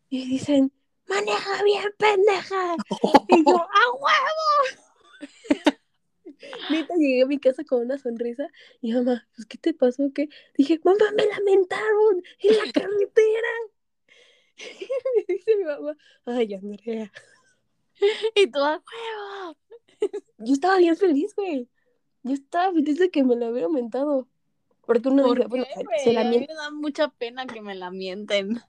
y 0.08 0.24
dicen, 0.28 0.72
maneja 1.08 1.62
bien, 1.64 1.84
pendeja. 1.98 2.76
Y 3.28 3.44
yo, 3.44 3.56
¡a 3.56 3.92
huevo! 3.92 4.83
Neta, 6.70 6.94
llegué 6.96 7.22
a 7.22 7.26
mi 7.26 7.38
casa 7.38 7.64
con 7.64 7.82
una 7.82 7.98
sonrisa 7.98 8.48
y 8.80 8.92
mamá, 8.92 9.26
pues, 9.34 9.46
¿qué 9.46 9.58
te 9.58 9.74
pasó? 9.74 10.10
¿Qué? 10.14 10.28
Dije, 10.56 10.80
mamá, 10.84 11.04
me 11.16 11.26
lamentaron 11.26 12.22
en 12.40 12.56
la 12.56 12.72
carretera. 12.72 13.48
Y 14.56 14.58
me 15.28 15.34
dice 15.34 15.56
mi 15.56 15.64
mamá, 15.64 15.96
ay, 16.26 16.54
Andrea. 16.54 17.12
Y 18.34 18.50
tú 18.50 18.58
a 18.58 18.82
huevo. 18.82 19.56
Yo 20.38 20.52
estaba 20.52 20.78
bien 20.78 20.96
feliz, 20.96 21.32
güey. 21.36 21.68
Yo 22.24 22.32
estaba 22.32 22.72
feliz 22.72 22.98
de 22.98 23.10
que 23.10 23.22
me 23.22 23.36
lo 23.36 23.50
hubiera. 23.50 23.68
Porque 24.86 25.08
uno 25.08 25.22
¿Por 25.22 25.36
dice, 25.36 25.48
bueno, 25.48 25.66
se 26.02 26.12
la 26.12 26.22
A 26.22 26.24
mí 26.24 26.40
me 26.40 26.54
da 26.54 26.70
mucha 26.70 27.08
pena 27.08 27.46
que 27.46 27.60
me 27.60 27.74
la 27.74 27.90
mienten. 27.90 28.60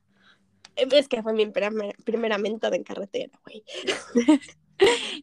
Es 0.76 1.08
que 1.08 1.24
fue 1.24 1.34
mi 1.34 1.46
primera, 1.48 1.94
primera 2.04 2.38
mentada 2.38 2.76
en 2.76 2.84
carretera, 2.84 3.40
güey. 3.44 3.64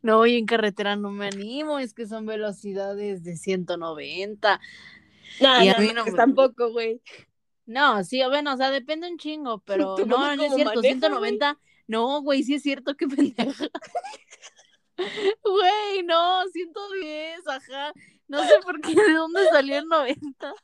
No, 0.02 0.26
y 0.26 0.36
en 0.36 0.46
carretera 0.46 0.96
no 0.96 1.10
me 1.10 1.26
animo, 1.26 1.78
es 1.78 1.94
que 1.94 2.06
son 2.06 2.26
velocidades 2.26 3.22
de 3.22 3.36
190. 3.36 4.60
No, 5.40 5.64
Y 5.64 5.68
a 5.68 5.74
no, 5.74 5.78
mí 5.80 5.86
no, 5.88 5.94
no 5.94 6.02
pues 6.02 6.12
me- 6.12 6.16
tampoco, 6.16 6.70
güey. 6.72 7.00
No, 7.66 8.02
sí, 8.04 8.20
bueno, 8.28 8.54
o 8.54 8.56
sea, 8.56 8.70
depende 8.70 9.08
un 9.10 9.18
chingo, 9.18 9.58
pero 9.64 9.96
no, 9.98 10.06
mamá 10.06 10.36
no 10.36 10.44
es 10.44 10.54
cierto, 10.54 10.76
maneja, 10.76 10.94
190. 11.00 11.58
No, 11.86 12.22
güey, 12.22 12.42
sí 12.42 12.54
es 12.54 12.62
cierto, 12.62 12.96
qué 12.96 13.06
pendeja. 13.08 13.44
Güey, 15.42 16.02
no, 16.04 16.42
110, 16.52 17.46
ajá. 17.48 17.92
No 18.28 18.42
sé 18.46 18.52
por 18.62 18.80
qué, 18.80 18.94
¿de 18.94 19.14
dónde 19.14 19.40
salió 19.50 19.78
el 19.78 19.86
90? 19.86 20.54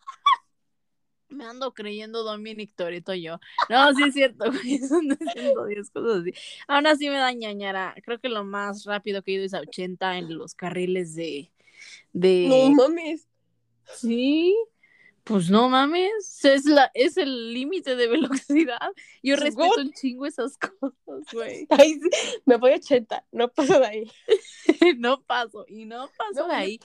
Me 1.28 1.44
ando 1.44 1.74
creyendo 1.74 2.22
Dominic 2.22 2.74
Toretto 2.74 3.14
yo. 3.14 3.38
No, 3.68 3.92
sí 3.94 4.04
es 4.04 4.14
cierto, 4.14 4.44
güey, 4.50 4.78
son 4.78 5.08
de 5.08 5.16
110 5.16 5.90
cosas 5.90 6.20
así. 6.22 6.32
Aún 6.66 6.86
así 6.86 7.08
me 7.08 7.16
da 7.16 7.32
ñañara. 7.32 7.94
Creo 8.04 8.18
que 8.18 8.28
lo 8.28 8.44
más 8.44 8.84
rápido 8.84 9.22
que 9.22 9.32
he 9.32 9.34
ido 9.34 9.44
es 9.44 9.54
a 9.54 9.60
80 9.60 10.18
en 10.18 10.38
los 10.38 10.54
carriles 10.54 11.14
de... 11.14 11.50
de... 12.12 12.46
No 12.48 12.70
mames. 12.70 13.26
Sí, 13.84 14.54
pues 15.28 15.50
no 15.50 15.68
mames, 15.68 16.42
es 16.42 16.64
la, 16.64 16.90
es 16.94 17.18
el 17.18 17.52
límite 17.52 17.96
de 17.96 18.06
velocidad. 18.08 18.78
Yo 19.22 19.36
respeto 19.36 19.74
un 19.78 19.92
chingo 19.92 20.24
esas 20.24 20.56
cosas, 20.56 21.26
güey. 21.34 21.66
Ay, 21.70 22.00
sí, 22.00 22.08
me 22.46 22.56
voy 22.56 22.72
a 22.72 22.76
80, 22.76 23.26
no 23.32 23.48
paso 23.48 23.78
de 23.78 23.86
ahí. 23.86 24.12
No 24.98 25.20
paso, 25.20 25.66
y 25.68 25.84
no 25.84 26.08
paso 26.16 26.46
No, 26.46 26.48
de 26.48 26.54
ahí. 26.54 26.80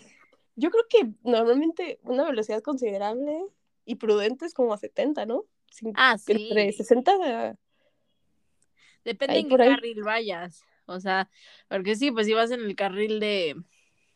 Yo 0.56 0.71
creo 0.71 0.84
que 0.89 1.13
normalmente 1.23 1.99
una 2.03 2.25
velocidad 2.25 2.62
considerable 2.62 3.45
y 3.86 3.96
prudente 3.96 4.46
es 4.46 4.54
como 4.54 4.74
a 4.74 4.78
70, 4.78 5.26
¿no? 5.26 5.46
Ah, 5.93 6.17
sí. 6.17 6.50
Entre 6.50 6.72
60 6.72 7.12
a... 7.12 7.56
Depende 9.04 9.34
ahí 9.36 9.41
en 9.41 9.50
qué 9.50 9.58
ahí. 9.60 9.69
carril 9.69 10.04
vayas. 10.04 10.63
O 10.86 11.00
sea, 11.00 11.30
porque 11.67 11.96
sí, 11.96 12.12
pues 12.12 12.28
si 12.28 12.34
vas 12.34 12.52
en 12.52 12.62
el 12.62 12.76
carril 12.76 13.19
de, 13.19 13.56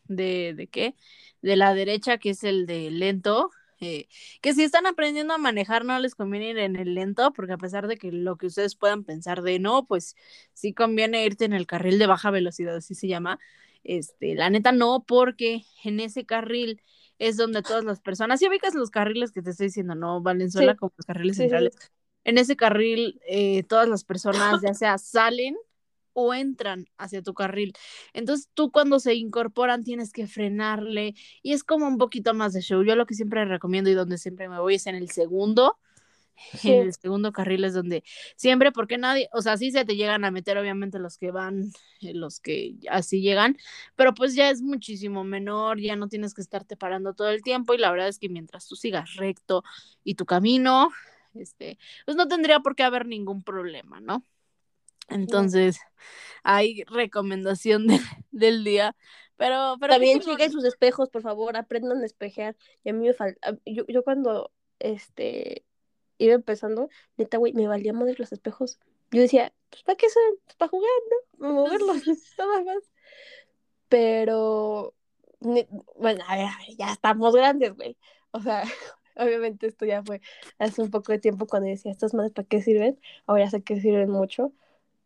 de, 0.04 0.54
¿de 0.54 0.66
qué? 0.66 0.94
De 1.42 1.56
la 1.56 1.74
derecha, 1.74 2.18
que 2.18 2.30
es 2.30 2.44
el 2.44 2.66
de 2.66 2.90
lento, 2.90 3.50
eh, 3.80 4.08
que 4.40 4.54
si 4.54 4.64
están 4.64 4.86
aprendiendo 4.86 5.34
a 5.34 5.38
manejar 5.38 5.84
no 5.84 5.98
les 6.00 6.14
conviene 6.14 6.50
ir 6.50 6.58
en 6.58 6.76
el 6.76 6.94
lento, 6.94 7.32
porque 7.32 7.52
a 7.52 7.58
pesar 7.58 7.86
de 7.86 7.96
que 7.96 8.10
lo 8.10 8.36
que 8.36 8.46
ustedes 8.46 8.74
puedan 8.74 9.04
pensar 9.04 9.42
de 9.42 9.58
no, 9.58 9.86
pues 9.86 10.16
sí 10.52 10.72
conviene 10.74 11.24
irte 11.24 11.44
en 11.44 11.52
el 11.52 11.66
carril 11.66 11.98
de 11.98 12.06
baja 12.06 12.30
velocidad, 12.30 12.76
así 12.76 12.94
se 12.94 13.08
llama. 13.08 13.38
Este, 13.84 14.34
la 14.34 14.50
neta 14.50 14.72
no, 14.72 15.04
porque 15.06 15.62
en 15.84 16.00
ese 16.00 16.26
carril 16.26 16.82
es 17.18 17.36
donde 17.36 17.62
todas 17.62 17.84
las 17.84 18.00
personas, 18.00 18.40
si 18.40 18.48
ubicas 18.48 18.74
los 18.74 18.90
carriles 18.90 19.32
que 19.32 19.42
te 19.42 19.50
estoy 19.50 19.66
diciendo, 19.66 19.94
no 19.94 20.22
Valenzuela, 20.22 20.72
Sí. 20.72 20.78
como 20.78 20.92
los 20.96 21.06
carriles 21.06 21.36
Sí, 21.36 21.42
centrales, 21.42 21.76
en 22.24 22.38
ese 22.38 22.56
carril 22.56 23.20
eh, 23.28 23.62
todas 23.64 23.88
las 23.88 24.04
personas 24.04 24.60
ya 24.62 24.74
sea 24.74 24.98
salen 24.98 25.56
o 26.12 26.34
entran 26.34 26.86
hacia 26.98 27.22
tu 27.22 27.32
carril. 27.34 27.72
Entonces 28.12 28.48
tú 28.54 28.72
cuando 28.72 28.98
se 28.98 29.14
incorporan 29.14 29.84
tienes 29.84 30.12
que 30.12 30.26
frenarle 30.26 31.14
y 31.42 31.52
es 31.52 31.62
como 31.64 31.86
un 31.86 31.96
poquito 31.98 32.34
más 32.34 32.52
de 32.52 32.60
show. 32.60 32.82
Yo 32.82 32.96
lo 32.96 33.06
que 33.06 33.14
siempre 33.14 33.44
recomiendo 33.44 33.88
y 33.90 33.94
donde 33.94 34.18
siempre 34.18 34.48
me 34.48 34.58
voy 34.58 34.74
es 34.76 34.86
en 34.88 34.96
el 34.96 35.10
segundo. 35.10 35.78
Sí. 36.52 36.70
En 36.70 36.82
el 36.82 36.92
segundo 36.94 37.32
carril 37.32 37.64
es 37.64 37.74
donde 37.74 38.04
siempre, 38.36 38.72
porque 38.72 38.98
nadie, 38.98 39.28
o 39.32 39.42
sea, 39.42 39.56
sí 39.56 39.70
se 39.70 39.84
te 39.84 39.96
llegan 39.96 40.24
a 40.24 40.30
meter 40.30 40.56
obviamente 40.58 40.98
los 40.98 41.18
que 41.18 41.30
van, 41.30 41.70
eh, 42.00 42.14
los 42.14 42.40
que 42.40 42.76
así 42.90 43.20
llegan, 43.20 43.56
pero 43.96 44.14
pues 44.14 44.34
ya 44.34 44.50
es 44.50 44.62
muchísimo 44.62 45.24
menor, 45.24 45.80
ya 45.80 45.96
no 45.96 46.08
tienes 46.08 46.34
que 46.34 46.40
estarte 46.40 46.76
parando 46.76 47.14
todo 47.14 47.30
el 47.30 47.42
tiempo 47.42 47.74
y 47.74 47.78
la 47.78 47.90
verdad 47.90 48.08
es 48.08 48.18
que 48.18 48.28
mientras 48.28 48.66
tú 48.66 48.76
sigas 48.76 49.14
recto 49.16 49.64
y 50.04 50.14
tu 50.14 50.26
camino, 50.26 50.90
este, 51.34 51.78
pues 52.04 52.16
no 52.16 52.28
tendría 52.28 52.60
por 52.60 52.74
qué 52.76 52.82
haber 52.84 53.06
ningún 53.06 53.42
problema, 53.42 54.00
¿no? 54.00 54.24
Entonces, 55.08 55.78
hay 56.42 56.84
recomendación 56.84 57.86
de- 57.88 58.00
del 58.30 58.64
día, 58.64 58.94
pero, 59.36 59.76
pero 59.80 59.94
También 59.94 60.20
chequen 60.20 60.52
sus 60.52 60.64
espejos, 60.64 61.08
por 61.10 61.22
favor, 61.22 61.56
aprendan 61.56 62.02
a 62.02 62.06
espejear. 62.06 62.56
Y 62.84 62.90
a 62.90 62.92
mí 62.92 63.06
me 63.06 63.14
falta, 63.14 63.56
yo, 63.64 63.84
yo 63.86 64.02
cuando 64.02 64.52
este 64.78 65.64
iba 66.18 66.34
empezando, 66.34 66.88
neta, 67.16 67.38
güey, 67.38 67.52
me 67.52 67.66
valía 67.66 67.92
madre 67.92 68.14
los 68.18 68.32
espejos. 68.32 68.78
Yo 69.10 69.22
decía, 69.22 69.52
pues 69.70 69.82
¿para 69.84 69.96
qué 69.96 70.08
son? 70.10 70.22
Pues 70.44 70.56
para 70.56 70.68
jugar, 70.68 70.90
¿no? 71.38 71.52
Moverlos, 71.52 72.02
nada 72.38 72.64
más. 72.64 72.82
Pero, 73.88 74.94
bueno, 75.40 76.24
a 76.28 76.36
ver, 76.36 76.48
ya 76.78 76.92
estamos 76.92 77.34
grandes, 77.34 77.74
güey. 77.74 77.96
O 78.32 78.40
sea, 78.40 78.62
obviamente 79.16 79.66
esto 79.66 79.86
ya 79.86 80.02
fue 80.02 80.20
hace 80.58 80.82
un 80.82 80.90
poco 80.90 81.12
de 81.12 81.18
tiempo 81.18 81.46
cuando 81.46 81.68
decía, 81.68 81.90
estas 81.92 82.14
madres, 82.14 82.32
¿para 82.32 82.46
qué 82.46 82.62
sirven? 82.62 83.00
Ahora 83.26 83.50
sé 83.50 83.62
que 83.62 83.80
sirven 83.80 84.10
mucho. 84.10 84.52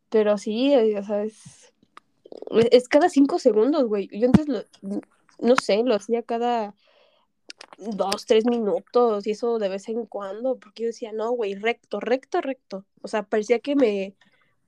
Pero 0.08 0.36
sí, 0.36 0.74
o 0.74 1.02
sea, 1.04 1.24
es, 1.24 1.72
es 2.70 2.88
cada 2.88 3.08
cinco 3.08 3.38
segundos, 3.38 3.84
güey. 3.84 4.08
Yo 4.12 4.26
antes 4.26 4.48
lo, 4.48 4.62
no 5.38 5.56
sé, 5.56 5.82
lo 5.84 5.94
hacía 5.94 6.22
cada 6.22 6.74
dos, 7.78 8.26
tres 8.26 8.44
minutos 8.46 9.26
y 9.26 9.32
eso 9.32 9.58
de 9.58 9.68
vez 9.68 9.88
en 9.88 10.06
cuando, 10.06 10.58
porque 10.58 10.84
yo 10.84 10.86
decía, 10.88 11.12
no, 11.12 11.30
güey, 11.32 11.54
recto, 11.54 12.00
recto, 12.00 12.40
recto. 12.40 12.84
O 13.02 13.08
sea, 13.08 13.22
parecía 13.24 13.58
que 13.58 13.74
me, 13.76 14.14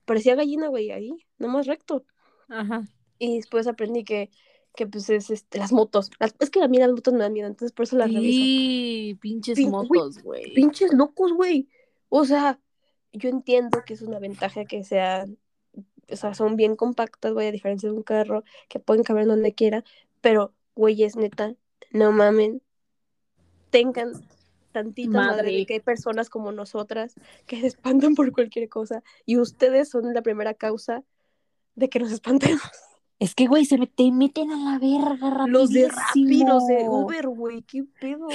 parecía 0.05 0.35
gallina, 0.35 0.67
güey, 0.67 0.91
ahí, 0.91 1.15
nomás 1.37 1.67
recto. 1.67 2.05
Ajá. 2.49 2.83
Y 3.17 3.37
después 3.37 3.67
aprendí 3.67 4.03
que, 4.03 4.29
que 4.75 4.87
pues 4.87 5.09
es 5.09 5.29
este, 5.29 5.57
las 5.59 5.71
motos. 5.71 6.11
Las- 6.19 6.35
es 6.39 6.49
que 6.49 6.61
a 6.61 6.67
mí 6.67 6.77
las 6.77 6.91
motos 6.91 7.13
me 7.13 7.19
dan 7.21 7.33
miedo, 7.33 7.47
entonces 7.47 7.71
por 7.71 7.83
eso 7.85 7.95
las 7.97 8.13
reviso. 8.13 8.43
Sí, 8.43 9.17
pinches 9.21 9.57
Pin- 9.57 9.71
güey, 9.71 9.83
motos, 9.87 10.21
güey. 10.21 10.53
Pinches 10.53 10.93
locos, 10.93 11.31
güey. 11.33 11.69
O 12.09 12.25
sea, 12.25 12.59
yo 13.13 13.29
entiendo 13.29 13.83
que 13.85 13.93
es 13.93 14.01
una 14.01 14.19
ventaja 14.19 14.65
que 14.65 14.83
sean, 14.83 15.37
o 16.11 16.15
sea, 16.15 16.33
son 16.33 16.55
bien 16.55 16.75
compactas, 16.75 17.33
güey, 17.33 17.47
a 17.47 17.51
diferencia 17.51 17.89
de 17.89 17.95
un 17.95 18.03
carro, 18.03 18.43
que 18.67 18.79
pueden 18.79 19.03
caber 19.03 19.25
donde 19.25 19.53
quiera, 19.53 19.83
pero, 20.21 20.53
güeyes, 20.75 21.15
neta, 21.15 21.55
no 21.91 22.11
mamen, 22.11 22.61
tengan 23.79 24.11
tantita 24.71 25.09
madre. 25.17 25.35
Madre. 25.37 25.51
de 25.57 25.65
que 25.65 25.73
hay 25.75 25.79
personas 25.79 26.29
como 26.29 26.51
nosotras 26.51 27.15
que 27.45 27.59
se 27.61 27.67
espantan 27.67 28.15
por 28.15 28.31
cualquier 28.31 28.67
cosa, 28.69 29.03
y 29.25 29.37
ustedes 29.37 29.89
son 29.89 30.13
la 30.13 30.21
primera 30.21 30.53
causa 30.53 31.03
de 31.75 31.89
que 31.89 31.99
nos 31.99 32.11
espantemos. 32.11 32.61
Es 33.17 33.33
que, 33.33 33.47
güey, 33.47 33.63
se 33.65 33.77
me- 33.77 33.87
te 33.87 34.11
meten 34.11 34.51
a 34.51 34.57
la 34.57 34.77
verga 34.77 35.29
rapidísimo. 35.29 35.47
Los 35.47 35.69
de 35.71 35.87
Rappi, 35.87 36.43
los 36.45 36.67
de 36.67 36.89
Uber, 36.89 37.27
güey, 37.29 37.61
qué 37.61 37.85
pedo. 38.01 38.27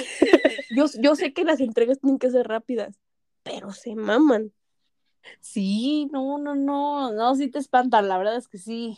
Yo, 0.74 0.86
yo 0.98 1.14
sé 1.16 1.34
que 1.34 1.44
las 1.44 1.60
entregas 1.60 2.00
tienen 2.00 2.18
que 2.18 2.30
ser 2.30 2.48
rápidas, 2.48 2.98
pero 3.42 3.72
se 3.72 3.94
maman. 3.94 4.52
Sí, 5.40 6.08
no, 6.12 6.38
no, 6.38 6.54
no, 6.54 7.12
no, 7.12 7.34
sí 7.34 7.48
te 7.48 7.58
espantan, 7.58 8.08
la 8.08 8.16
verdad 8.16 8.36
es 8.36 8.48
que 8.48 8.56
sí. 8.56 8.96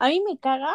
A 0.00 0.08
mí 0.08 0.20
me 0.28 0.36
caga 0.38 0.74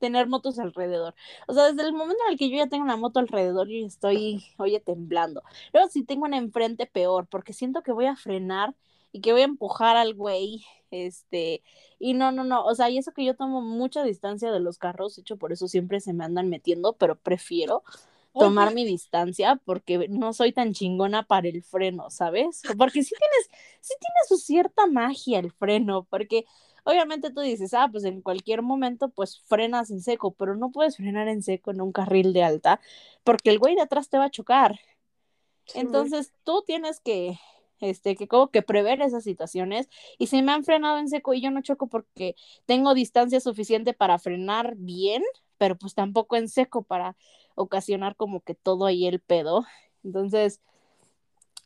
tener 0.00 0.26
motos 0.26 0.58
alrededor. 0.58 1.14
O 1.46 1.52
sea, 1.54 1.70
desde 1.70 1.88
el 1.88 1.92
momento 1.92 2.22
en 2.26 2.32
el 2.32 2.38
que 2.38 2.50
yo 2.50 2.56
ya 2.56 2.68
tengo 2.68 2.82
una 2.84 2.96
moto 2.96 3.20
alrededor, 3.20 3.68
yo 3.68 3.86
estoy, 3.86 4.44
oye, 4.56 4.80
temblando. 4.80 5.42
Luego 5.72 5.88
si 5.88 6.02
tengo 6.02 6.24
una 6.24 6.38
enfrente, 6.38 6.86
peor, 6.86 7.28
porque 7.28 7.52
siento 7.52 7.82
que 7.82 7.92
voy 7.92 8.06
a 8.06 8.16
frenar 8.16 8.74
y 9.12 9.20
que 9.20 9.32
voy 9.32 9.42
a 9.42 9.44
empujar 9.44 9.96
al 9.96 10.14
güey, 10.14 10.64
este, 10.90 11.62
y 11.98 12.14
no, 12.14 12.32
no, 12.32 12.42
no, 12.42 12.64
o 12.64 12.74
sea, 12.74 12.90
y 12.90 12.98
eso 12.98 13.12
que 13.12 13.24
yo 13.24 13.36
tomo 13.36 13.60
mucha 13.60 14.02
distancia 14.02 14.50
de 14.50 14.60
los 14.60 14.78
carros, 14.78 15.16
de 15.16 15.22
hecho, 15.22 15.36
por 15.36 15.52
eso 15.52 15.68
siempre 15.68 16.00
se 16.00 16.12
me 16.12 16.24
andan 16.24 16.48
metiendo, 16.48 16.94
pero 16.94 17.16
prefiero 17.16 17.82
tomar 18.32 18.74
mi 18.74 18.84
distancia 18.84 19.60
porque 19.64 20.06
no 20.08 20.32
soy 20.32 20.52
tan 20.52 20.72
chingona 20.72 21.24
para 21.24 21.48
el 21.48 21.62
freno, 21.62 22.10
¿sabes? 22.10 22.62
Porque 22.78 23.02
sí 23.02 23.14
tienes, 23.18 23.50
sí 23.80 23.94
tiene 23.98 24.20
su 24.28 24.36
cierta 24.36 24.86
magia 24.86 25.40
el 25.40 25.50
freno, 25.50 26.06
porque 26.08 26.46
obviamente 26.84 27.30
tú 27.30 27.40
dices, 27.40 27.74
ah, 27.74 27.88
pues 27.90 28.04
en 28.04 28.22
cualquier 28.22 28.62
momento 28.62 29.08
pues 29.08 29.40
frenas 29.46 29.90
en 29.90 30.00
seco, 30.00 30.32
pero 30.32 30.56
no 30.56 30.70
puedes 30.70 30.96
frenar 30.96 31.28
en 31.28 31.42
seco 31.42 31.70
en 31.70 31.80
un 31.80 31.92
carril 31.92 32.32
de 32.32 32.42
alta 32.42 32.80
porque 33.24 33.50
el 33.50 33.58
güey 33.58 33.74
de 33.74 33.82
atrás 33.82 34.08
te 34.08 34.18
va 34.18 34.24
a 34.26 34.30
chocar. 34.30 34.80
Sí, 35.66 35.80
Entonces 35.80 36.32
tú 36.44 36.62
tienes 36.66 37.00
que, 37.00 37.38
este, 37.80 38.16
que 38.16 38.28
como 38.28 38.48
que 38.48 38.62
prever 38.62 39.00
esas 39.02 39.24
situaciones 39.24 39.88
y 40.18 40.26
se 40.26 40.42
me 40.42 40.52
han 40.52 40.64
frenado 40.64 40.98
en 40.98 41.08
seco 41.08 41.34
y 41.34 41.40
yo 41.40 41.50
no 41.50 41.62
choco 41.62 41.86
porque 41.86 42.34
tengo 42.66 42.94
distancia 42.94 43.40
suficiente 43.40 43.92
para 43.92 44.18
frenar 44.18 44.74
bien, 44.76 45.22
pero 45.58 45.76
pues 45.76 45.94
tampoco 45.94 46.36
en 46.36 46.48
seco 46.48 46.82
para 46.82 47.16
ocasionar 47.54 48.16
como 48.16 48.40
que 48.40 48.54
todo 48.54 48.86
ahí 48.86 49.06
el 49.06 49.20
pedo. 49.20 49.64
Entonces, 50.02 50.60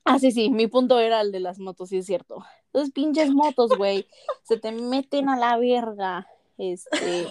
ah, 0.04 0.18
sí, 0.18 0.32
sí, 0.32 0.50
mi 0.50 0.66
punto 0.66 0.98
era 1.00 1.20
el 1.20 1.32
de 1.32 1.40
las 1.40 1.58
motos, 1.58 1.90
sí 1.90 1.98
es 1.98 2.06
cierto. 2.06 2.44
Entonces, 2.74 2.92
pinches 2.92 3.30
motos, 3.30 3.70
güey, 3.78 4.04
se 4.42 4.56
te 4.56 4.72
meten 4.72 5.28
a 5.28 5.36
la 5.36 5.56
verga, 5.56 6.26
este... 6.58 7.28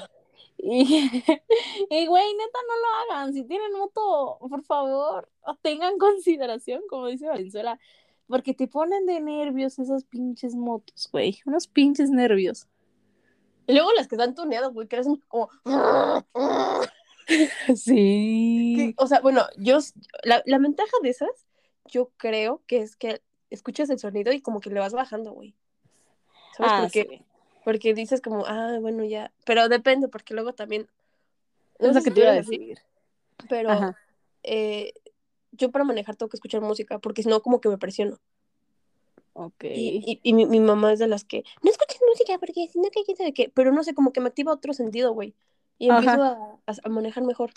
Y, 0.58 0.80
y, 1.90 2.06
güey, 2.08 2.34
neta, 2.36 2.60
no 2.66 2.78
lo 2.80 3.14
hagan. 3.16 3.34
Si 3.34 3.44
tienen 3.44 3.74
moto, 3.74 4.38
por 4.40 4.64
favor, 4.64 5.30
tengan 5.62 5.98
consideración, 5.98 6.84
como 6.88 7.08
dice 7.08 7.28
Valenzuela, 7.28 7.78
porque 8.28 8.54
te 8.54 8.70
ponen 8.70 9.06
de 9.06 9.20
nervios 9.20 9.78
esas 9.80 10.06
pinches 10.06 10.56
motos, 10.56 11.10
güey. 11.12 11.42
Unos 11.46 11.68
pinches 11.68 12.10
nervios. 12.10 12.70
Y 13.68 13.74
luego 13.74 13.92
las 13.92 14.08
que 14.08 14.16
están 14.16 14.36
tuneadas, 14.36 14.72
güey, 14.72 14.88
que 14.88 14.96
hacen 14.96 15.22
como. 15.28 15.50
Sí. 17.76 18.76
Que, 18.78 18.94
o 18.98 19.08
sea, 19.08 19.20
bueno, 19.20 19.42
yo. 19.58 19.80
La, 20.24 20.42
la 20.46 20.58
ventaja 20.60 20.92
de 21.02 21.10
esas, 21.10 21.48
yo 21.86 22.12
creo 22.18 22.62
que 22.68 22.78
es 22.80 22.96
que 22.96 23.22
escuchas 23.54 23.90
el 23.90 24.00
sonido 24.00 24.34
y 24.34 24.42
como 24.42 24.60
que 24.60 24.70
le 24.70 24.80
vas 24.80 24.94
bajando, 24.94 25.32
güey. 25.32 25.56
¿Sabes 26.58 26.72
Ah, 26.74 26.82
por 26.82 26.92
qué? 26.92 27.08
sí. 27.10 27.26
Porque 27.64 27.94
dices 27.94 28.22
como, 28.22 28.46
ah, 28.46 28.78
bueno, 28.82 29.04
ya. 29.06 29.32
Pero 29.46 29.70
depende, 29.70 30.08
porque 30.08 30.34
luego 30.34 30.54
también. 30.54 30.90
no 31.80 31.90
Es 31.90 31.96
lo 31.96 32.02
sé 32.02 32.10
que 32.10 32.12
te 32.16 32.22
iba 32.22 32.32
a 32.32 32.34
decir. 32.34 32.80
Pero 33.48 33.96
eh, 34.44 34.94
yo 35.52 35.72
para 35.72 35.86
manejar 35.86 36.16
tengo 36.16 36.30
que 36.30 36.38
escuchar 36.38 36.62
música, 36.62 37.00
porque 37.00 37.24
si 37.24 37.30
no, 37.30 37.42
como 37.42 37.62
que 37.62 37.70
me 37.70 37.78
presiono. 37.78 38.20
Ok. 39.34 39.64
Y, 39.64 40.04
y, 40.06 40.20
y 40.22 40.34
mi, 40.34 40.46
mi 40.46 40.60
mamá 40.60 40.94
es 40.94 41.00
de 41.00 41.08
las 41.08 41.24
que, 41.24 41.44
no 41.64 41.72
escuches 41.72 42.00
música, 42.08 42.38
porque 42.38 42.68
si 42.68 42.80
no, 42.80 42.90
que 42.90 43.04
quién 43.04 43.18
sabe 43.18 43.34
qué. 43.34 43.50
Pero 43.54 43.72
no 43.72 43.84
sé, 43.84 43.94
como 43.94 44.12
que 44.12 44.20
me 44.20 44.28
activa 44.28 44.52
otro 44.54 44.74
sentido, 44.74 45.14
güey. 45.14 45.34
Y 45.80 45.90
empiezo 45.90 46.22
a, 46.22 46.60
a, 46.68 46.74
a 46.84 46.90
manejar 46.90 47.24
mejor. 47.24 47.52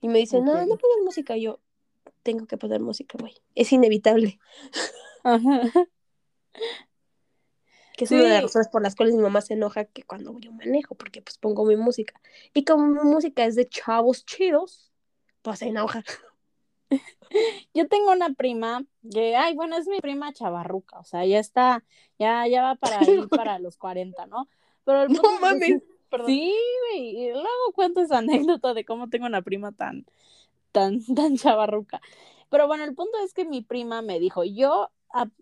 Y 0.00 0.08
me 0.08 0.18
dicen, 0.18 0.44
no, 0.44 0.54
no 0.54 0.74
Ok. 0.74 0.80
pongas 0.80 1.04
música. 1.04 1.36
Y 1.36 1.42
yo, 1.42 1.60
tengo 2.22 2.46
que 2.46 2.56
poner 2.56 2.80
música, 2.80 3.18
güey. 3.20 3.34
Es 3.54 3.72
inevitable. 3.72 4.38
Ajá. 5.24 5.62
Que 7.96 8.04
es 8.04 8.10
una 8.10 8.22
de 8.22 8.28
las 8.28 8.42
razones 8.44 8.68
por 8.68 8.82
las 8.82 8.96
cuales 8.96 9.14
mi 9.14 9.22
mamá 9.22 9.40
se 9.42 9.54
enoja 9.54 9.84
que 9.84 10.02
cuando 10.02 10.38
yo 10.38 10.50
manejo, 10.52 10.94
porque 10.94 11.20
pues 11.20 11.38
pongo 11.38 11.64
mi 11.64 11.76
música. 11.76 12.20
Y 12.54 12.64
como 12.64 12.86
mi 12.86 13.00
música 13.10 13.44
es 13.44 13.54
de 13.54 13.68
chavos 13.68 14.24
chidos, 14.24 14.92
pues 15.42 15.58
se 15.58 15.66
enoja. 15.66 16.02
yo 17.74 17.88
tengo 17.88 18.12
una 18.12 18.30
prima 18.30 18.84
que, 19.10 19.36
ay, 19.36 19.54
bueno, 19.54 19.76
es 19.76 19.88
mi 19.88 20.00
prima 20.00 20.32
chavarruca, 20.32 20.98
o 20.98 21.04
sea, 21.04 21.24
ya 21.26 21.38
está, 21.38 21.84
ya, 22.18 22.46
ya 22.46 22.62
va 22.62 22.74
para 22.76 23.02
ir 23.04 23.28
para 23.28 23.58
los 23.58 23.76
40, 23.76 24.26
¿no? 24.26 24.48
Pero 24.84 25.02
el 25.02 25.12
No 25.12 25.20
punto 25.20 25.40
mames. 25.40 25.82
Perdón. 26.08 26.26
Sí, 26.26 26.54
güey, 26.90 27.24
y 27.24 27.30
luego 27.30 27.72
cuento 27.74 28.02
esa 28.02 28.18
anécdota 28.18 28.74
de 28.74 28.84
cómo 28.84 29.08
tengo 29.08 29.24
una 29.26 29.40
prima 29.40 29.72
tan, 29.72 30.04
tan, 30.70 31.02
tan 31.14 31.36
chavarruca. 31.36 32.00
Pero 32.50 32.66
bueno, 32.66 32.84
el 32.84 32.94
punto 32.94 33.16
es 33.24 33.32
que 33.32 33.46
mi 33.46 33.62
prima 33.62 34.02
me 34.02 34.18
dijo, 34.18 34.44
yo, 34.44 34.90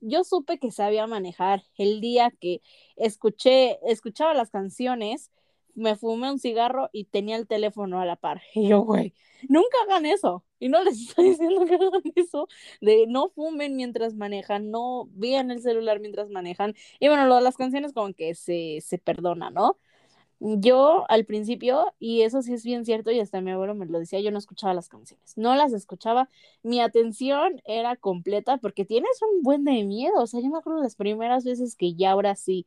yo 0.01 0.25
supe 0.25 0.59
que 0.59 0.71
sabía 0.71 1.07
manejar 1.07 1.63
el 1.77 2.01
día 2.01 2.31
que 2.41 2.61
escuché, 2.97 3.79
escuchaba 3.91 4.35
las 4.35 4.51
canciones, 4.51 5.31
me 5.75 5.97
fumé 5.97 6.31
un 6.31 6.39
cigarro 6.39 6.91
y 6.93 7.05
tenía 7.05 7.37
el 7.37 7.47
teléfono 7.47 8.01
a 8.01 8.05
la 8.07 8.17
par. 8.17 8.43
Y 8.55 8.69
yo, 8.69 8.81
güey, 8.83 9.15
nunca 9.49 9.77
hagan 9.85 10.07
eso. 10.07 10.45
Y 10.59 10.69
no 10.69 10.83
les 10.85 11.01
estoy 11.09 11.31
diciendo 11.31 11.65
que 11.67 11.75
hagan 11.75 12.03
eso, 12.17 12.49
de 12.81 13.07
no 13.09 13.31
fumen 13.31 13.77
mientras 13.77 14.15
manejan, 14.15 14.71
no 14.71 15.09
vean 15.13 15.51
el 15.51 15.63
celular 15.63 16.01
mientras 16.01 16.29
manejan. 16.31 16.75
Y 16.99 17.09
bueno, 17.09 17.27
lo 17.27 17.37
de 17.37 17.43
las 17.43 17.57
canciones 17.57 17.93
como 17.93 18.13
que 18.15 18.35
se, 18.35 18.81
se 18.83 18.99
perdona, 18.99 19.51
¿no? 19.51 19.79
Yo 20.43 21.05
al 21.11 21.27
principio, 21.27 21.93
y 21.99 22.23
eso 22.23 22.41
sí 22.41 22.55
es 22.55 22.65
bien 22.65 22.87
cierto, 22.87 23.11
y 23.11 23.21
hasta 23.21 23.43
mi 23.43 23.51
abuelo 23.51 23.75
me 23.75 23.85
lo 23.85 23.99
decía, 23.99 24.21
yo 24.21 24.31
no 24.31 24.39
escuchaba 24.39 24.73
las 24.73 24.89
canciones, 24.89 25.37
no 25.37 25.55
las 25.55 25.75
escuchaba, 25.75 26.31
mi 26.63 26.81
atención 26.81 27.61
era 27.67 27.95
completa 27.97 28.57
porque 28.57 28.87
tienes 28.87 29.11
un 29.23 29.43
buen 29.43 29.65
de 29.65 29.85
miedo, 29.85 30.15
o 30.17 30.27
sea, 30.27 30.41
yo 30.41 30.49
me 30.49 30.57
acuerdo 30.59 30.83
las 30.83 30.97
primeras 30.97 31.45
veces 31.45 31.77
que 31.77 31.93
ya 31.95 32.13
ahora 32.13 32.37
sí, 32.37 32.67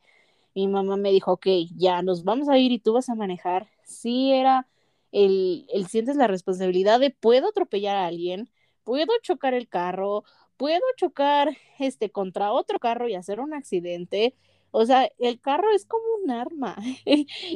mi 0.55 0.67
mamá 0.67 0.97
me 0.97 1.11
dijo, 1.11 1.33
ok, 1.33 1.47
ya 1.77 2.01
nos 2.03 2.23
vamos 2.23 2.49
a 2.49 2.57
ir 2.59 2.71
y 2.71 2.79
tú 2.79 2.93
vas 2.93 3.09
a 3.09 3.15
manejar, 3.15 3.67
sí 3.83 4.31
era 4.33 4.67
el, 5.11 5.65
el 5.73 5.87
sientes 5.87 6.15
la 6.15 6.27
responsabilidad 6.27 6.99
de 6.99 7.11
puedo 7.11 7.49
atropellar 7.49 7.95
a 7.97 8.07
alguien, 8.07 8.49
puedo 8.83 9.11
chocar 9.23 9.53
el 9.53 9.67
carro, 9.69 10.23
puedo 10.57 10.81
chocar 10.97 11.57
este 11.79 12.11
contra 12.11 12.51
otro 12.51 12.79
carro 12.79 13.07
y 13.09 13.15
hacer 13.15 13.39
un 13.39 13.53
accidente, 13.53 14.35
o 14.75 14.85
sea, 14.87 15.07
el 15.19 15.39
carro 15.39 15.71
es 15.75 15.85
como 15.85 16.03
un 16.23 16.31
arma. 16.31 16.75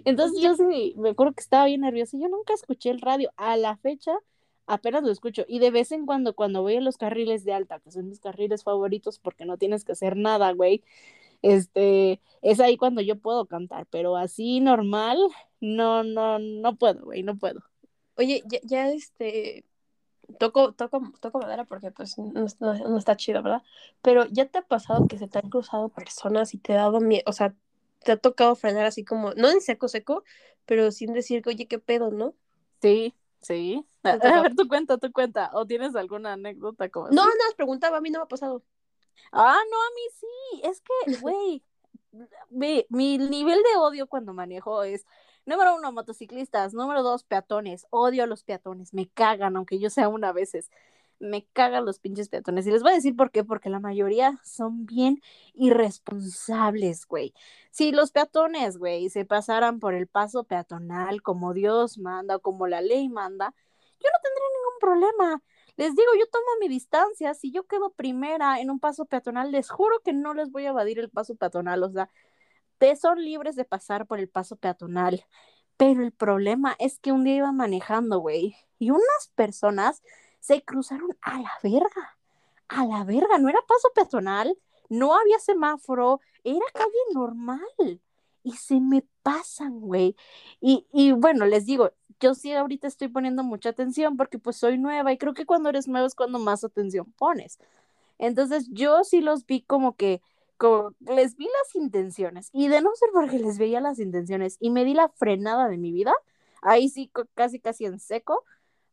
Entonces 0.06 0.40
yo 0.42 0.56
sí, 0.56 0.94
me 0.98 1.10
acuerdo 1.10 1.34
que 1.34 1.42
estaba 1.42 1.66
bien 1.66 1.82
nerviosa. 1.82 2.18
Yo 2.20 2.30
nunca 2.30 2.54
escuché 2.54 2.92
el 2.92 3.02
radio. 3.02 3.32
A 3.38 3.58
la 3.58 3.76
fecha 3.78 4.12
apenas 4.68 5.04
lo 5.04 5.12
escucho. 5.12 5.44
Y 5.48 5.58
de 5.60 5.72
vez 5.72 5.92
en 5.92 6.06
cuando, 6.06 6.36
cuando 6.36 6.62
voy 6.62 6.76
a 6.78 6.82
los 6.82 6.98
carriles 6.98 7.44
de 7.44 7.54
alta, 7.54 7.80
que 7.80 7.92
son 7.92 8.08
mis 8.10 8.20
carriles 8.20 8.64
favoritos 8.64 9.18
porque 9.20 9.46
no 9.46 9.58
tienes 9.58 9.84
que 9.84 9.94
hacer 9.94 10.16
nada, 10.16 10.52
güey, 10.54 10.84
este, 11.42 12.22
es 12.44 12.60
ahí 12.60 12.78
cuando 12.78 13.02
yo 13.02 13.18
puedo 13.18 13.48
cantar. 13.48 13.88
Pero 13.90 14.16
así 14.18 14.60
normal, 14.60 15.18
no, 15.60 16.04
no, 16.04 16.38
no 16.40 16.76
puedo, 16.78 17.06
güey, 17.06 17.24
no 17.24 17.38
puedo. 17.38 17.62
Oye, 18.16 18.44
ya, 18.48 18.60
ya 18.64 18.92
este, 18.92 19.66
toco, 20.40 20.74
toco, 20.74 21.02
toco 21.20 21.40
madera 21.40 21.66
porque 21.66 21.92
pues 21.92 22.18
no, 22.18 22.46
no, 22.60 22.74
no, 22.74 22.98
está 22.98 23.16
chido, 23.16 23.44
¿verdad? 23.44 23.64
Pero 24.02 24.26
ya 24.28 24.46
te 24.48 24.60
ha 24.60 24.62
pasado 24.64 25.08
que 25.08 25.18
se 25.18 25.28
te 25.28 25.40
han 25.40 25.50
cruzado 25.50 25.90
personas 25.90 26.54
y 26.54 26.58
te 26.60 26.74
ha 26.74 26.78
dado 26.78 27.00
miedo, 27.02 27.24
o 27.28 27.34
sea, 27.34 27.56
te 28.04 28.12
ha 28.14 28.18
tocado 28.18 28.56
frenar 28.56 28.86
así 28.86 29.04
como, 29.06 29.34
no 29.34 29.50
en 29.50 29.62
seco 29.62 29.88
seco, 29.88 30.24
pero 30.66 30.92
sin 30.92 31.14
decir 31.14 31.42
que, 31.42 31.50
oye, 31.50 31.68
qué 31.68 31.80
pedo, 31.80 32.12
¿no? 32.12 32.36
Sí, 32.82 33.16
sí. 33.42 33.86
A, 34.04 34.12
a 34.38 34.42
ver, 34.42 34.56
tu 34.56 34.68
cuenta, 34.68 34.98
tu 34.98 35.12
cuenta. 35.12 35.52
¿O 35.54 35.66
tienes 35.66 35.96
alguna 35.96 36.34
anécdota 36.34 36.90
como 36.90 37.08
No, 37.10 37.24
así? 37.24 37.28
no, 37.28 37.56
preguntaba, 37.56 37.98
a 37.98 38.02
mí 38.02 38.10
no 38.10 38.20
me 38.20 38.24
ha 38.24 38.28
pasado. 38.28 38.64
Ah, 39.32 39.60
no, 39.72 39.78
a 39.78 39.90
mí 39.96 40.02
sí. 40.20 40.62
Es 40.64 40.82
que, 40.82 40.94
güey, 41.20 41.64
ve, 42.50 42.88
mi 42.90 43.18
nivel 43.18 43.62
de 43.64 43.78
odio 43.80 44.08
cuando 44.08 44.34
manejo 44.34 44.84
es 44.84 45.06
Número 45.48 45.78
uno, 45.78 45.94
motociclistas. 45.94 46.74
Número 46.74 47.04
dos, 47.04 47.24
peatones. 47.24 47.88
Odio 47.90 48.24
a 48.26 48.28
los 48.28 48.44
peatones. 48.44 48.94
Me 48.94 49.08
cagan, 49.08 49.56
aunque 49.56 49.80
yo 49.80 49.90
sea 49.90 50.10
una 50.10 50.30
a 50.30 50.34
veces. 50.34 50.70
Me 51.20 51.46
cagan 51.54 51.86
los 51.86 52.00
pinches 52.00 52.28
peatones. 52.28 52.68
Y 52.68 52.72
les 52.72 52.84
voy 52.84 52.92
a 52.92 52.96
decir 52.96 53.16
por 53.16 53.32
qué. 53.32 53.46
Porque 53.46 53.70
la 53.70 53.80
mayoría 53.80 54.42
son 54.44 54.86
bien 54.86 55.22
irresponsables, 55.54 57.08
güey. 57.08 57.34
Si 57.72 57.94
los 57.94 58.12
peatones, 58.12 58.78
güey, 58.78 59.10
se 59.10 59.24
pasaran 59.24 59.80
por 59.80 59.94
el 59.94 60.08
paso 60.08 60.44
peatonal 60.44 61.22
como 61.22 61.54
Dios 61.54 61.98
manda 61.98 62.36
o 62.36 62.42
como 62.42 62.68
la 62.68 62.82
ley 62.82 63.08
manda, 63.08 63.54
yo 64.02 64.10
no 64.12 64.20
tendría 64.22 64.48
ningún 64.54 64.80
problema. 64.82 65.44
Les 65.78 65.96
digo, 65.96 66.12
yo 66.20 66.28
tomo 66.28 66.46
mi 66.60 66.68
distancia. 66.68 67.34
Si 67.36 67.52
yo 67.52 67.64
quedo 67.68 67.92
primera 67.92 68.60
en 68.60 68.70
un 68.70 68.80
paso 68.82 69.06
peatonal, 69.06 69.52
les 69.52 69.70
juro 69.70 70.02
que 70.02 70.12
no 70.12 70.34
les 70.34 70.52
voy 70.52 70.66
a 70.66 70.70
evadir 70.70 71.00
el 71.00 71.10
paso 71.10 71.36
peatonal. 71.36 71.84
O 71.84 71.90
sea, 71.90 72.10
te 72.78 72.96
son 72.96 73.24
libres 73.24 73.56
de 73.56 73.66
pasar 73.66 74.06
por 74.06 74.20
el 74.20 74.30
paso 74.30 74.56
peatonal. 74.56 75.26
Pero 75.78 76.04
el 76.04 76.12
problema 76.12 76.76
es 76.80 77.00
que 77.00 77.12
un 77.12 77.24
día 77.24 77.36
iba 77.36 77.52
manejando, 77.52 78.20
güey, 78.20 78.56
y 78.80 78.90
unas 78.92 79.32
personas 79.36 80.02
se 80.40 80.64
cruzaron 80.64 81.10
a 81.22 81.40
la 81.40 81.52
verga. 81.64 82.18
A 82.68 82.86
la 82.86 83.04
verga, 83.04 83.38
no 83.38 83.50
era 83.50 83.60
paso 83.68 83.90
peatonal, 83.96 84.58
no 84.90 85.16
había 85.16 85.40
semáforo, 85.40 86.20
era 86.44 86.66
calle 86.74 86.90
normal. 87.14 88.02
Y 88.44 88.54
se 88.54 88.80
me 88.80 89.06
pasan, 89.24 89.80
güey. 89.82 90.16
Y, 90.62 90.88
y 90.94 91.12
bueno, 91.12 91.46
les 91.46 91.66
digo, 91.66 91.92
yo 92.20 92.34
sí 92.34 92.54
ahorita 92.54 92.88
estoy 92.88 93.10
poniendo 93.10 93.44
mucha 93.44 93.70
atención 93.70 94.18
porque 94.18 94.40
pues 94.40 94.58
soy 94.58 94.78
nueva 94.78 95.12
y 95.12 95.18
creo 95.18 95.34
que 95.34 95.46
cuando 95.46 95.70
eres 95.70 95.88
nuevo 95.88 96.08
es 96.08 96.16
cuando 96.16 96.40
más 96.40 96.64
atención 96.64 97.12
pones. 97.18 97.60
Entonces 98.18 98.68
yo 98.72 99.04
sí 99.04 99.22
los 99.22 99.46
vi 99.46 99.62
como 99.62 99.96
que 99.96 100.22
como, 100.58 100.94
les 101.00 101.38
vi 101.38 101.46
las 101.46 101.76
intenciones 101.76 102.50
y 102.54 102.68
de 102.68 102.82
no 102.82 102.92
ser 102.96 103.10
porque 103.14 103.40
les 103.40 103.58
veía 103.58 103.82
las 103.82 104.00
intenciones 104.00 104.58
y 104.60 104.70
me 104.72 104.86
di 104.86 104.94
la 104.94 105.10
frenada 105.10 105.68
de 105.70 105.78
mi 105.78 105.92
vida, 105.92 106.14
ahí 106.62 106.90
sí 106.90 107.12
casi 107.36 107.60
casi 107.60 107.86
en 107.86 108.00
seco, 108.00 108.44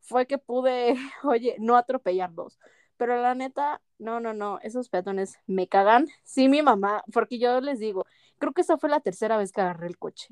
fue 0.01 0.27
que 0.27 0.39
pude, 0.39 0.95
oye, 1.25 1.57
no 1.59 1.77
atropellarlos. 1.77 2.59
Pero 2.97 3.21
la 3.21 3.35
neta, 3.35 3.81
no, 3.99 4.21
no, 4.21 4.35
no, 4.35 4.61
esos 4.63 4.89
peatones 4.89 5.39
me 5.47 5.67
cagan. 5.67 6.07
Sí, 6.23 6.49
mi 6.49 6.63
mamá, 6.63 7.03
porque 7.13 7.39
yo 7.39 7.61
les 7.61 7.81
digo, 7.81 8.07
creo 8.39 8.53
que 8.53 8.61
esa 8.61 8.79
fue 8.79 8.89
la 8.89 9.01
tercera 9.01 9.37
vez 9.37 9.51
que 9.53 9.61
agarré 9.63 9.89
el 9.89 9.99
coche 9.99 10.29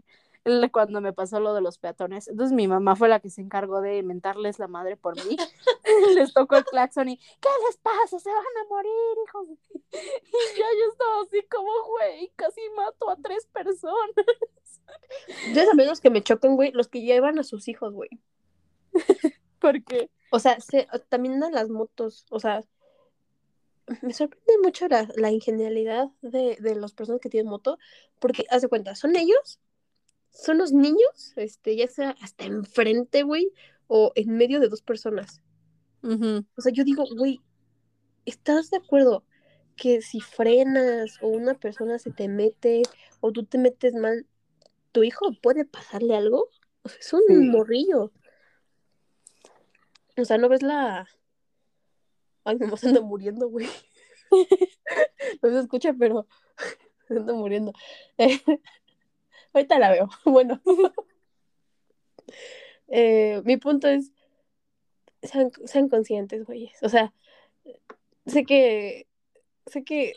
cuando 0.73 1.01
me 1.01 1.13
pasó 1.13 1.41
lo 1.41 1.55
de 1.55 1.61
los 1.61 1.79
peatones. 1.79 2.29
Entonces 2.29 2.55
mi 2.55 2.67
mamá 2.67 2.97
fue 2.97 3.09
la 3.09 3.21
que 3.21 3.31
se 3.31 3.41
encargó 3.41 3.81
de 3.81 4.03
mentarles 4.03 4.59
la 4.59 4.69
madre 4.69 4.97
por 4.97 5.17
mí. 5.25 5.37
les 6.15 6.33
tocó 6.33 6.57
el 6.57 6.65
claxon 6.65 7.09
y 7.09 7.17
¿qué 7.17 7.49
les 7.67 7.77
pasa? 7.79 8.19
Se 8.19 8.29
van 8.29 8.39
a 8.39 8.69
morir, 8.69 8.93
hijos. 9.27 9.49
Y 9.93 10.59
ya 10.59 10.67
yo 10.79 10.93
estaba 10.93 11.23
así 11.23 11.43
como, 11.51 11.71
güey, 11.89 12.33
casi 12.37 12.61
mato 12.77 13.11
a 13.11 13.17
tres 13.17 13.47
personas. 13.47 14.27
Ya 15.55 15.67
saben 15.67 15.87
los 15.87 16.01
que 16.01 16.11
me 16.11 16.23
chocan, 16.23 16.57
güey, 16.57 16.73
los 16.73 16.89
que 16.89 17.03
llevan 17.03 17.39
a 17.39 17.45
sus 17.45 17.69
hijos, 17.69 17.93
güey. 17.93 18.11
¿Por 19.59 19.83
qué? 19.85 20.11
O 20.31 20.39
sea, 20.39 20.61
se, 20.61 20.89
también 21.09 21.43
a 21.43 21.51
las 21.51 21.69
motos, 21.69 22.27
o 22.31 22.41
sea, 22.41 22.63
me 24.01 24.13
sorprende 24.13 24.59
mucho 24.63 24.89
la, 24.89 25.09
la 25.17 25.31
ingenialidad 25.31 26.09
de, 26.23 26.57
de 26.61 26.75
las 26.75 26.93
personas 26.93 27.21
que 27.21 27.29
tienen 27.29 27.51
moto, 27.51 27.79
porque, 28.19 28.45
haz 28.51 28.63
de 28.63 28.69
cuenta, 28.69 28.95
son 28.95 29.17
ellos 29.17 29.61
son 30.33 30.59
los 30.59 30.73
niños, 30.73 31.33
este, 31.37 31.77
ya 31.77 31.89
sea 31.89 32.17
hasta 32.21 32.45
enfrente, 32.45 33.23
güey, 33.23 33.53
o 33.87 34.13
en 34.15 34.37
medio 34.37 34.61
de 34.61 34.69
dos 34.69 34.83
personas. 34.83 35.41
Uh 36.03 36.09
-huh. 36.09 36.47
O 36.57 36.61
sea, 36.63 36.73
yo 36.73 36.85
digo, 36.85 37.05
güey, 37.17 37.41
¿estás 38.25 38.71
de 38.71 38.79
acuerdo 38.79 39.25
que 39.77 40.03
si 40.03 40.21
frenas 40.21 41.19
o 41.23 41.29
una 41.29 41.55
persona 41.55 41.99
se 41.99 42.11
te 42.11 42.29
mete 42.29 42.83
o 43.21 43.33
tú 43.33 43.45
te 43.45 43.59
metes 43.59 43.95
mal, 43.95 44.27
tu 44.91 45.05
hijo 45.05 45.33
puede 45.43 45.65
pasarle 45.65 46.17
algo? 46.17 46.49
O 46.83 46.89
sea, 46.89 46.99
es 46.99 47.13
un 47.13 47.23
sí. 47.29 47.35
morrillo. 47.35 48.13
O 50.17 50.25
sea, 50.25 50.39
no 50.39 50.49
ves 50.49 50.63
la. 50.63 51.07
Ay, 52.45 52.57
mamá 52.57 52.77
se 52.77 52.89
anda 52.89 53.01
muriendo, 53.01 53.49
güey. 53.49 53.67
no 55.43 55.51
se 55.51 55.59
escucha, 55.59 55.95
pero 55.99 56.27
se 57.09 57.15
anda 57.15 57.33
muriendo. 57.33 57.73
Ahorita 59.53 59.79
la 59.79 59.91
veo. 59.91 60.09
Bueno. 60.25 60.61
eh, 62.89 63.43
mi 63.45 63.57
punto 63.57 63.89
es, 63.89 64.13
sean, 65.23 65.51
sean 65.65 65.89
conscientes, 65.89 66.45
güeyes. 66.45 66.83
O 66.83 66.89
sea, 66.89 67.13
sé 68.27 68.45
que, 68.45 69.07
sé 69.67 69.85
que 69.85 70.15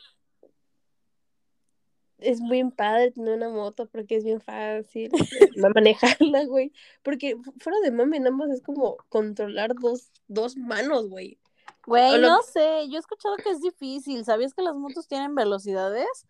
es 2.17 2.41
bien 2.41 2.71
padre 2.71 3.11
tener 3.11 3.35
una 3.35 3.49
moto 3.49 3.87
porque 3.87 4.15
es 4.15 4.23
bien 4.23 4.41
fácil 4.41 5.11
manejarla, 5.75 6.45
güey. 6.45 6.71
Porque 7.03 7.37
fuera 7.59 7.79
de 7.79 7.91
mame, 7.91 8.19
nada 8.19 8.31
más 8.31 8.49
es 8.49 8.61
como 8.61 8.97
controlar 9.09 9.75
dos, 9.75 10.11
dos 10.27 10.55
manos, 10.57 11.09
güey. 11.09 11.37
Güey, 11.85 12.19
no 12.19 12.41
sé, 12.41 12.87
yo 12.89 12.95
he 12.95 12.99
escuchado 12.99 13.35
que 13.37 13.51
es 13.51 13.61
difícil. 13.61 14.25
¿Sabías 14.25 14.53
que 14.53 14.63
las 14.63 14.75
motos 14.75 15.07
tienen 15.07 15.35
velocidades? 15.35 16.25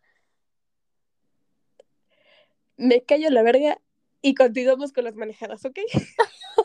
Me 2.78 3.04
callo 3.04 3.30
la 3.30 3.44
verga 3.44 3.80
y 4.22 4.36
continuamos 4.36 4.92
con 4.92 5.04
las 5.04 5.16
manejadas, 5.16 5.66
¿ok? 5.66 5.80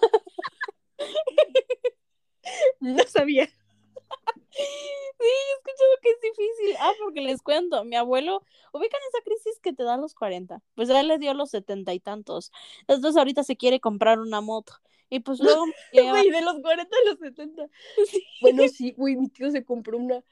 no 2.81 3.03
sabía. 3.05 3.47
Sí, 3.47 5.27
he 5.27 5.53
escuchado 5.57 5.91
que 6.03 6.11
es 6.11 6.21
difícil. 6.21 6.77
Ah, 6.81 6.93
porque 7.03 7.21
les 7.21 7.43
cuento, 7.43 7.85
mi 7.85 7.97
abuelo, 7.97 8.43
ubican 8.73 9.01
esa 9.09 9.23
crisis 9.23 9.61
que 9.61 9.73
te 9.73 9.85
da 9.85 9.95
a 9.95 9.99
los 9.99 10.15
40. 10.15 10.63
Pues 10.75 10.89
ya 10.89 11.03
le 11.03 11.19
dio 11.19 11.35
los 11.35 11.51
setenta 11.51 11.95
y 11.95 12.01
tantos. 12.01 12.51
Entonces 12.81 13.17
ahorita 13.17 13.45
se 13.45 13.57
quiere 13.57 13.81
comprar 13.81 14.19
una 14.19 14.41
moto. 14.41 14.75
Y 15.09 15.21
pues 15.21 15.41
luego... 15.41 15.65
Güey, 15.93 16.31
de 16.31 16.43
los 16.43 16.61
40 16.61 16.97
a 16.97 17.11
los 17.11 17.19
70. 17.19 17.69
Bueno, 18.41 18.67
sí, 18.69 18.93
güey, 18.97 19.17
mi 19.17 19.29
tío 19.29 19.51
se 19.51 19.65
compró 19.65 19.99
una... 19.99 20.25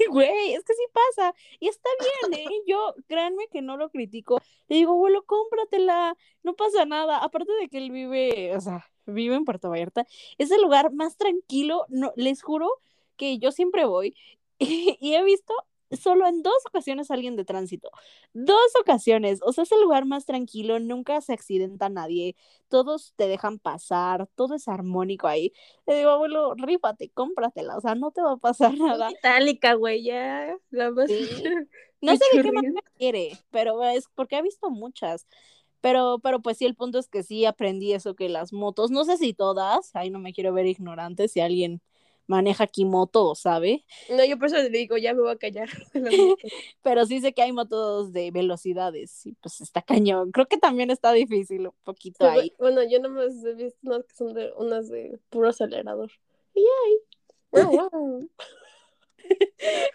Güey, 0.10 0.54
es 0.54 0.64
que 0.64 0.74
sí 0.74 0.82
pasa. 0.92 1.34
Y 1.58 1.68
está 1.68 1.88
bien, 2.00 2.40
¿eh? 2.40 2.62
Yo, 2.66 2.94
créanme 3.06 3.48
que 3.48 3.62
no 3.62 3.76
lo 3.76 3.90
critico. 3.90 4.40
Le 4.68 4.76
digo, 4.76 4.92
abuelo, 4.92 5.24
cómpratela. 5.24 6.16
No 6.42 6.54
pasa 6.54 6.84
nada. 6.86 7.18
Aparte 7.18 7.52
de 7.60 7.68
que 7.68 7.78
él 7.78 7.90
vive, 7.90 8.56
o 8.56 8.60
sea, 8.60 8.86
vive 9.06 9.34
en 9.34 9.44
Puerto 9.44 9.70
Vallarta. 9.70 10.06
Es 10.38 10.50
el 10.50 10.62
lugar 10.62 10.92
más 10.92 11.16
tranquilo. 11.16 11.86
No, 11.88 12.12
les 12.16 12.42
juro 12.42 12.80
que 13.16 13.38
yo 13.38 13.52
siempre 13.52 13.84
voy 13.84 14.16
y 14.58 15.14
he 15.14 15.22
visto 15.24 15.54
solo 15.98 16.26
en 16.26 16.42
dos 16.42 16.54
ocasiones 16.68 17.10
alguien 17.10 17.36
de 17.36 17.44
tránsito. 17.44 17.90
Dos 18.32 18.76
ocasiones. 18.80 19.40
O 19.42 19.52
sea, 19.52 19.64
es 19.64 19.72
el 19.72 19.82
lugar 19.82 20.04
más 20.04 20.26
tranquilo, 20.26 20.78
nunca 20.78 21.20
se 21.20 21.32
accidenta 21.32 21.88
nadie, 21.88 22.36
todos 22.68 23.14
te 23.16 23.28
dejan 23.28 23.58
pasar, 23.58 24.28
todo 24.34 24.54
es 24.54 24.68
armónico 24.68 25.26
ahí. 25.26 25.52
Le 25.86 25.96
digo, 25.96 26.10
abuelo, 26.10 26.54
rífate, 26.54 27.10
cómpratela, 27.10 27.76
o 27.76 27.80
sea, 27.80 27.94
no 27.94 28.10
te 28.10 28.22
va 28.22 28.32
a 28.32 28.36
pasar 28.36 28.72
nada. 28.78 29.10
Itálica, 29.10 29.74
güey, 29.74 30.04
ya. 30.04 30.56
La 30.70 30.90
más... 30.90 31.10
No 32.02 32.16
sé 32.16 32.24
de 32.32 32.42
qué 32.42 32.52
manera 32.52 32.80
quiere, 32.96 33.38
pero 33.50 33.84
es 33.84 34.08
porque 34.14 34.38
he 34.38 34.42
visto 34.42 34.70
muchas. 34.70 35.26
Pero, 35.80 36.18
pero 36.22 36.40
pues 36.40 36.58
sí, 36.58 36.66
el 36.66 36.74
punto 36.74 36.98
es 36.98 37.08
que 37.08 37.22
sí 37.22 37.44
aprendí 37.44 37.92
eso 37.92 38.14
que 38.14 38.28
las 38.28 38.52
motos, 38.52 38.90
no 38.90 39.04
sé 39.04 39.16
si 39.16 39.32
todas, 39.32 39.94
ahí 39.94 40.10
no 40.10 40.18
me 40.18 40.32
quiero 40.32 40.52
ver 40.52 40.66
ignorante, 40.66 41.28
si 41.28 41.40
alguien 41.40 41.80
maneja 42.30 42.68
Kimoto, 42.68 43.34
¿sabe? 43.34 43.84
No, 44.08 44.24
yo 44.24 44.38
por 44.38 44.46
eso 44.46 44.56
le 44.56 44.70
digo, 44.70 44.96
ya 44.96 45.12
me 45.14 45.20
voy 45.20 45.32
a 45.32 45.36
callar. 45.36 45.68
Pero 46.82 47.04
sí 47.04 47.20
sé 47.20 47.32
que 47.32 47.42
hay 47.42 47.52
motos 47.52 48.12
de 48.12 48.30
velocidades 48.30 49.26
y 49.26 49.32
pues 49.32 49.60
está 49.60 49.82
cañón. 49.82 50.30
Creo 50.30 50.46
que 50.46 50.56
también 50.56 50.90
está 50.90 51.12
difícil 51.12 51.66
un 51.66 51.74
poquito 51.82 52.26
ahí. 52.26 52.54
Bueno, 52.58 52.82
yo 52.88 53.00
no 53.00 53.08
me 53.10 53.24
he 53.24 53.54
visto 53.54 53.78
unas 53.82 54.04
que 54.04 54.14
son 54.14 54.32
de 54.32 54.52
unas 54.56 54.88
de 54.88 55.18
puro 55.28 55.48
acelerador. 55.48 56.12
Y 56.54 56.60
ahí. 56.60 56.98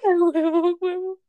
huevo, 0.04 0.78
huevo. 0.82 1.20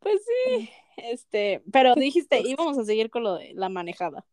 Pues 0.00 0.20
sí, 0.24 0.70
este, 0.96 1.62
pero 1.72 1.94
dijiste, 1.94 2.40
íbamos 2.40 2.76
a 2.78 2.84
seguir 2.84 3.10
con 3.10 3.22
lo 3.22 3.34
de 3.34 3.52
la 3.54 3.70
manejada. 3.70 4.26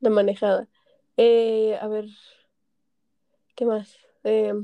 La 0.00 0.10
manejada. 0.10 0.68
Eh, 1.16 1.78
a 1.80 1.88
ver, 1.88 2.06
¿qué 3.54 3.64
más? 3.64 4.03
Eh, 4.24 4.54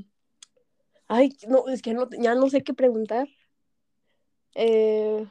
ay, 1.08 1.36
no, 1.48 1.68
es 1.68 1.82
que 1.82 1.94
no, 1.94 2.08
ya 2.18 2.34
no 2.34 2.48
sé 2.48 2.62
qué 2.62 2.74
preguntar. 2.74 3.28
Eh, 4.54 5.26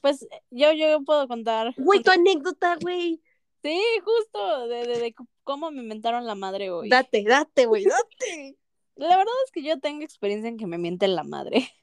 pues 0.00 0.26
yo, 0.50 0.72
yo 0.72 1.02
puedo 1.04 1.28
contar. 1.28 1.74
Güey, 1.76 2.02
tu 2.02 2.10
anécdota, 2.10 2.76
güey. 2.80 3.22
Sí, 3.62 3.80
justo, 4.04 4.68
de, 4.68 4.86
de, 4.86 5.14
cómo 5.44 5.70
me 5.70 5.82
inventaron 5.82 6.26
la 6.26 6.34
madre 6.34 6.70
hoy. 6.70 6.88
Date, 6.88 7.24
date, 7.24 7.66
güey, 7.66 7.84
date. 8.18 8.56
La 8.94 9.16
verdad 9.16 9.34
es 9.44 9.52
que 9.52 9.62
yo 9.62 9.78
tengo 9.78 10.02
experiencia 10.02 10.48
en 10.48 10.56
que 10.56 10.66
me 10.66 10.78
mienten 10.78 11.14
la 11.14 11.24
madre. 11.24 11.68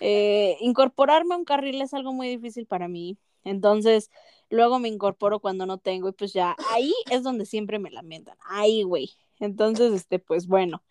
Eh, 0.00 0.58
incorporarme 0.60 1.34
a 1.34 1.38
un 1.38 1.46
carril 1.46 1.80
es 1.80 1.94
algo 1.94 2.12
muy 2.12 2.28
difícil 2.28 2.66
para 2.66 2.88
mí. 2.88 3.18
Entonces, 3.42 4.10
luego 4.50 4.78
me 4.78 4.88
incorporo 4.88 5.40
cuando 5.40 5.64
no 5.64 5.78
tengo 5.78 6.10
y 6.10 6.12
pues 6.12 6.34
ya 6.34 6.54
ahí 6.70 6.92
es 7.10 7.22
donde 7.22 7.46
siempre 7.46 7.78
me 7.78 7.90
lamentan. 7.90 8.36
Ahí, 8.44 8.82
güey. 8.82 9.16
Entonces, 9.40 9.92
este, 9.92 10.18
pues 10.18 10.46
bueno, 10.46 10.82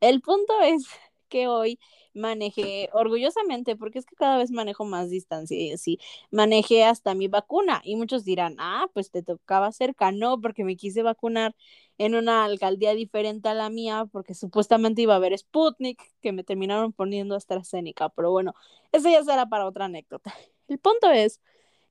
el 0.00 0.20
punto 0.20 0.52
es 0.62 0.86
que 1.28 1.48
hoy 1.48 1.78
manejé 2.14 2.90
orgullosamente, 2.92 3.76
porque 3.76 3.98
es 3.98 4.06
que 4.06 4.14
cada 4.16 4.38
vez 4.38 4.50
manejo 4.50 4.84
más 4.84 5.10
distancia 5.10 5.58
y 5.58 5.72
así, 5.72 5.98
manejé 6.30 6.84
hasta 6.84 7.14
mi 7.14 7.28
vacuna 7.28 7.80
y 7.84 7.96
muchos 7.96 8.24
dirán, 8.24 8.56
ah, 8.58 8.86
pues 8.94 9.10
te 9.10 9.22
tocaba 9.22 9.72
cerca, 9.72 10.12
no, 10.12 10.40
porque 10.40 10.64
me 10.64 10.76
quise 10.76 11.02
vacunar 11.02 11.54
en 11.98 12.14
una 12.14 12.44
alcaldía 12.44 12.94
diferente 12.94 13.48
a 13.48 13.54
la 13.54 13.70
mía, 13.70 14.06
porque 14.12 14.34
supuestamente 14.34 15.02
iba 15.02 15.14
a 15.14 15.16
haber 15.16 15.36
Sputnik, 15.36 16.00
que 16.20 16.32
me 16.32 16.44
terminaron 16.44 16.92
poniendo 16.92 17.34
AstraZeneca, 17.34 18.08
pero 18.10 18.30
bueno, 18.30 18.54
eso 18.92 19.08
ya 19.10 19.22
será 19.24 19.46
para 19.46 19.66
otra 19.66 19.86
anécdota. 19.86 20.32
El 20.68 20.78
punto 20.78 21.10
es 21.10 21.40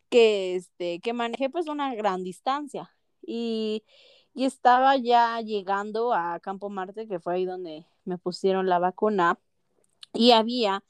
que, 0.10 0.56
este, 0.56 1.00
que 1.00 1.14
manejé 1.14 1.50
pues 1.50 1.68
una 1.68 1.94
gran 1.96 2.24
distancia 2.24 2.96
y 3.22 3.84
y 4.34 4.46
estaba 4.46 4.98
ya 4.98 5.40
llegando 5.42 6.14
a 6.14 6.40
Campo 6.40 6.70
Marte, 6.70 7.08
que 7.08 7.20
fue 7.20 7.36
ahí 7.36 7.46
donde 7.46 7.86
me 8.06 8.18
pusieron 8.18 8.68
la 8.68 8.80
vacuna, 8.80 9.40
y 10.14 10.32
había, 10.32 10.84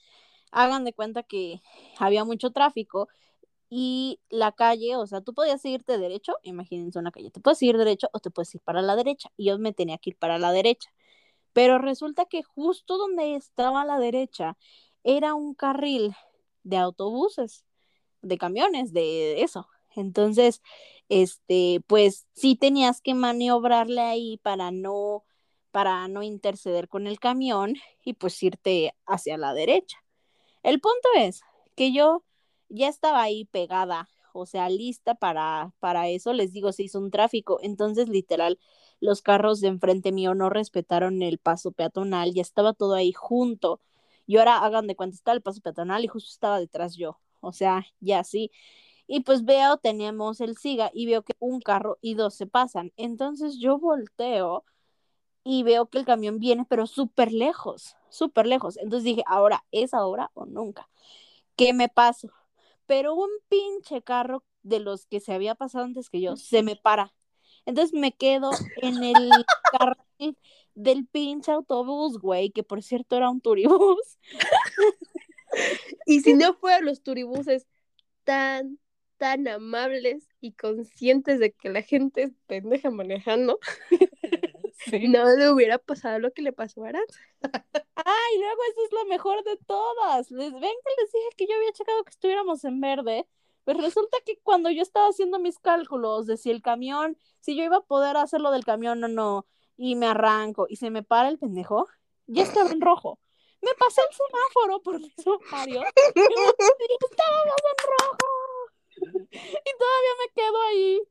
hagan 0.52 0.86
de 0.86 0.94
cuenta 0.94 1.24
que 1.24 1.62
había 2.00 2.26
mucho 2.26 2.52
tráfico 2.52 3.10
y 3.70 4.20
la 4.30 4.52
calle, 4.52 4.96
o 4.98 5.08
sea, 5.08 5.22
tú 5.22 5.34
podías 5.34 5.64
irte 5.66 5.98
derecho, 5.98 6.38
imagínense 6.44 7.00
una 7.00 7.12
calle, 7.12 7.32
te 7.32 7.40
puedes 7.42 7.62
ir 7.64 7.78
derecho 7.78 8.10
o 8.14 8.20
te 8.20 8.32
puedes 8.32 8.54
ir 8.56 8.62
para 8.62 8.82
la 8.82 8.96
derecha, 8.96 9.30
y 9.38 9.46
yo 9.46 9.60
me 9.60 9.74
tenía 9.74 9.98
que 9.98 10.12
ir 10.12 10.18
para 10.18 10.38
la 10.40 10.52
derecha. 10.52 10.92
Pero 11.54 11.78
resulta 11.80 12.26
que 12.26 12.44
justo 12.44 12.98
donde 12.98 13.36
estaba 13.36 13.86
la 13.86 14.00
derecha 14.00 14.58
era 15.04 15.36
un 15.36 15.54
carril 15.56 16.16
de 16.64 16.78
autobuses, 16.78 17.66
de 18.22 18.38
camiones, 18.38 18.94
de 18.94 19.44
eso. 19.44 19.68
Entonces, 19.96 20.62
este, 21.10 21.82
pues 21.88 22.28
sí 22.34 22.56
tenías 22.56 23.02
que 23.02 23.14
maniobrarle 23.14 24.02
ahí 24.02 24.38
para 24.44 24.72
no, 24.72 25.24
para 25.72 26.08
no 26.08 26.24
interceder 26.24 26.88
con 26.90 27.08
el 27.08 27.20
camión 27.20 27.76
y 28.04 28.14
pues 28.14 28.42
irte 28.44 28.96
hacia 29.06 29.38
la 29.38 29.54
derecha. 29.54 29.98
El 30.64 30.80
punto 30.80 31.10
es 31.18 31.42
que 31.76 31.92
yo 31.94 32.24
ya 32.70 32.88
estaba 32.88 33.22
ahí 33.22 33.46
pegada, 33.46 34.10
o 34.34 34.46
sea, 34.46 34.70
lista 34.70 35.16
para, 35.16 35.74
para 35.80 36.10
eso, 36.10 36.34
les 36.34 36.54
digo, 36.54 36.72
se 36.72 36.84
hizo 36.84 37.00
un 37.00 37.12
tráfico, 37.12 37.60
entonces 37.62 38.10
literal, 38.10 38.60
los 39.00 39.22
carros 39.22 39.62
de 39.62 39.68
enfrente 39.68 40.12
mío 40.12 40.34
no 40.36 40.50
respetaron 40.50 41.22
el 41.22 41.38
paso 41.38 41.72
peatonal, 41.72 42.34
ya 42.34 42.42
estaba 42.42 42.74
todo 42.74 42.96
ahí 42.96 43.12
junto. 43.14 43.82
Y 44.26 44.38
ahora 44.38 44.60
hagan 44.60 44.88
de 44.88 44.96
cuenta 44.96 45.16
está 45.16 45.34
el 45.34 45.42
paso 45.42 45.60
peatonal 45.62 46.06
y 46.06 46.08
justo 46.08 46.30
estaba 46.32 46.60
detrás 46.60 46.96
yo. 46.96 47.20
O 47.42 47.52
sea, 47.52 47.86
ya 48.00 48.24
sí. 48.24 48.52
Y 49.08 49.22
pues 49.22 49.46
veo, 49.46 49.78
tenemos 49.78 50.42
el 50.42 50.58
SIGA 50.58 50.92
y 50.94 51.06
veo 51.06 51.24
que 51.24 51.36
un 51.40 51.60
carro 51.62 51.98
y 52.02 52.16
dos 52.16 52.36
se 52.36 52.48
pasan. 52.48 52.92
Entonces 52.98 53.58
yo 53.60 53.78
volteo 53.78 54.64
y 55.44 55.64
veo 55.64 55.88
que 55.88 56.00
el 56.00 56.06
camión 56.06 56.40
viene, 56.40 56.66
pero 56.70 56.88
súper 56.88 57.32
lejos, 57.32 57.96
súper 58.10 58.48
lejos. 58.48 58.78
Entonces 58.78 59.04
dije, 59.04 59.24
ahora, 59.28 59.66
¿es 59.72 59.94
ahora 59.94 60.32
o 60.34 60.46
nunca? 60.46 60.90
¿Qué 61.56 61.74
me 61.74 61.90
paso? 61.90 62.30
Pero 62.86 63.14
un 63.14 63.30
pinche 63.50 64.02
carro 64.02 64.44
de 64.64 64.80
los 64.80 65.06
que 65.06 65.20
se 65.20 65.34
había 65.34 65.56
pasado 65.56 65.86
antes 65.86 66.10
que 66.10 66.22
yo 66.22 66.38
se 66.38 66.64
me 66.64 66.76
para. 66.76 67.14
Entonces 67.66 67.94
me 67.94 68.14
quedo 68.14 68.52
en 68.82 69.04
el 69.04 69.30
carro 69.78 70.06
del 70.76 71.06
pinche 71.08 71.52
autobús, 71.52 72.20
güey, 72.20 72.50
que 72.50 72.64
por 72.64 72.82
cierto 72.82 73.16
era 73.16 73.30
un 73.30 73.42
turibús. 73.42 74.20
y 76.06 76.22
si 76.22 76.34
no 76.36 76.54
fueran 76.56 76.86
los 76.86 77.04
turibuses 77.04 77.68
tan, 78.24 78.80
tan 79.24 79.48
amables 79.48 80.28
y 80.42 80.52
conscientes 80.52 81.40
de 81.40 81.54
que 81.54 81.70
la 81.70 81.82
gente 81.82 82.24
es 82.24 82.34
pendeja 82.46 82.92
manejando, 82.92 83.58
no 85.08 85.36
le 85.38 85.50
hubiera 85.50 85.78
pasado 85.78 86.20
lo 86.20 86.34
que 86.34 86.42
le 86.42 86.52
pasó 86.52 86.84
a 86.84 86.90
Aranza. 86.90 87.22
Ay, 87.96 88.38
luego 88.38 88.62
eso 88.70 88.84
es 88.86 88.92
lo 88.92 89.06
mejor 89.06 89.42
de 89.46 89.56
todas. 89.66 90.30
Les, 90.30 90.52
ven 90.52 90.62
que 90.62 91.02
les 91.02 91.12
dije 91.14 91.30
que 91.38 91.48
yo 91.48 91.56
había 91.56 91.72
checado 91.72 92.04
que 92.04 92.10
estuviéramos 92.10 92.66
en 92.66 92.82
verde. 92.82 93.26
Pues 93.64 93.78
resulta 93.78 94.18
que 94.26 94.40
cuando 94.44 94.70
yo 94.70 94.82
estaba 94.82 95.08
haciendo 95.08 95.40
mis 95.40 95.58
cálculos 95.58 96.28
de 96.28 96.36
si 96.36 96.52
el 96.52 96.62
camión, 96.62 97.18
si 97.40 97.56
yo 97.56 97.64
iba 97.64 97.78
a 97.78 97.86
poder 97.86 98.18
hacerlo 98.18 98.52
del 98.52 98.66
camión 98.66 99.02
o 99.06 99.08
no, 99.08 99.48
y 99.78 99.96
me 99.96 100.08
arranco 100.08 100.66
y 100.68 100.76
se 100.76 100.90
me 100.90 101.02
para 101.02 101.30
el 101.30 101.40
pendejo, 101.40 101.88
ya 102.28 102.44
estaba 102.44 102.72
en 102.72 102.82
rojo. 102.82 103.20
Me 103.62 103.74
pasé 103.76 104.02
el 104.02 104.14
semáforo 104.18 104.82
por 104.82 105.00
mi 105.00 105.14
Mario 105.50 105.82
y 106.14 107.06
estábamos 107.06 107.56
en 107.72 107.88
rojo. 107.88 108.53
Y 109.02 109.72
todavía 109.80 110.14
me 110.20 110.34
quedo 110.36 110.62
ahí. 110.70 111.02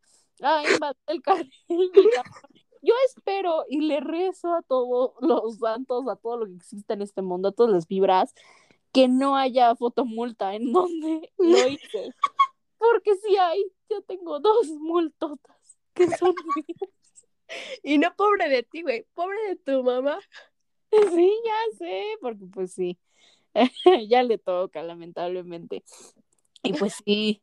Ay, 0.42 0.66
el 1.08 1.22
carril. 1.22 1.52
Yo 2.84 2.94
espero 3.06 3.64
y 3.68 3.80
le 3.80 4.00
rezo 4.00 4.54
a 4.54 4.62
todos 4.62 5.12
los 5.20 5.58
santos, 5.58 6.08
a 6.08 6.16
todo 6.16 6.38
lo 6.38 6.46
que 6.46 6.54
existe 6.54 6.94
en 6.94 7.02
este 7.02 7.22
mundo, 7.22 7.48
a 7.48 7.52
todas 7.52 7.72
las 7.72 7.86
vibras, 7.86 8.34
que 8.92 9.06
no 9.06 9.36
haya 9.36 9.76
fotomulta 9.76 10.54
en 10.54 10.72
donde 10.72 11.32
lo 11.38 11.68
hice. 11.68 12.10
Porque 12.78 13.14
si 13.16 13.36
hay, 13.36 13.64
yo 13.88 14.02
tengo 14.02 14.40
dos 14.40 14.66
multotas 14.80 15.78
que 15.94 16.08
son 16.08 16.34
mías. 16.56 16.90
Y 17.82 17.98
no 17.98 18.14
pobre 18.16 18.48
de 18.48 18.62
ti, 18.62 18.80
güey, 18.80 19.06
pobre 19.12 19.36
de 19.48 19.56
tu 19.56 19.82
mamá. 19.82 20.18
Sí, 20.90 21.32
ya 21.44 21.76
sé, 21.76 22.16
porque 22.22 22.46
pues 22.46 22.72
sí, 22.72 22.98
ya 24.08 24.22
le 24.22 24.38
toca, 24.38 24.82
lamentablemente. 24.82 25.84
Y 26.62 26.72
pues 26.72 26.94
sí, 27.04 27.42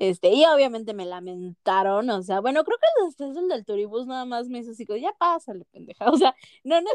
este, 0.00 0.30
y 0.32 0.46
obviamente 0.46 0.94
me 0.94 1.04
lamentaron, 1.04 2.08
o 2.08 2.22
sea, 2.22 2.40
bueno, 2.40 2.64
creo 2.64 2.78
que 2.78 3.24
el, 3.24 3.36
el 3.36 3.48
del 3.48 3.66
turibus 3.66 4.06
nada 4.06 4.24
más 4.24 4.48
me 4.48 4.60
hizo 4.60 4.70
así 4.70 4.86
como, 4.86 4.98
ya 4.98 5.12
pásale, 5.12 5.66
pendeja, 5.66 6.06
o 6.10 6.16
sea, 6.16 6.34
no, 6.64 6.80
no 6.80 6.88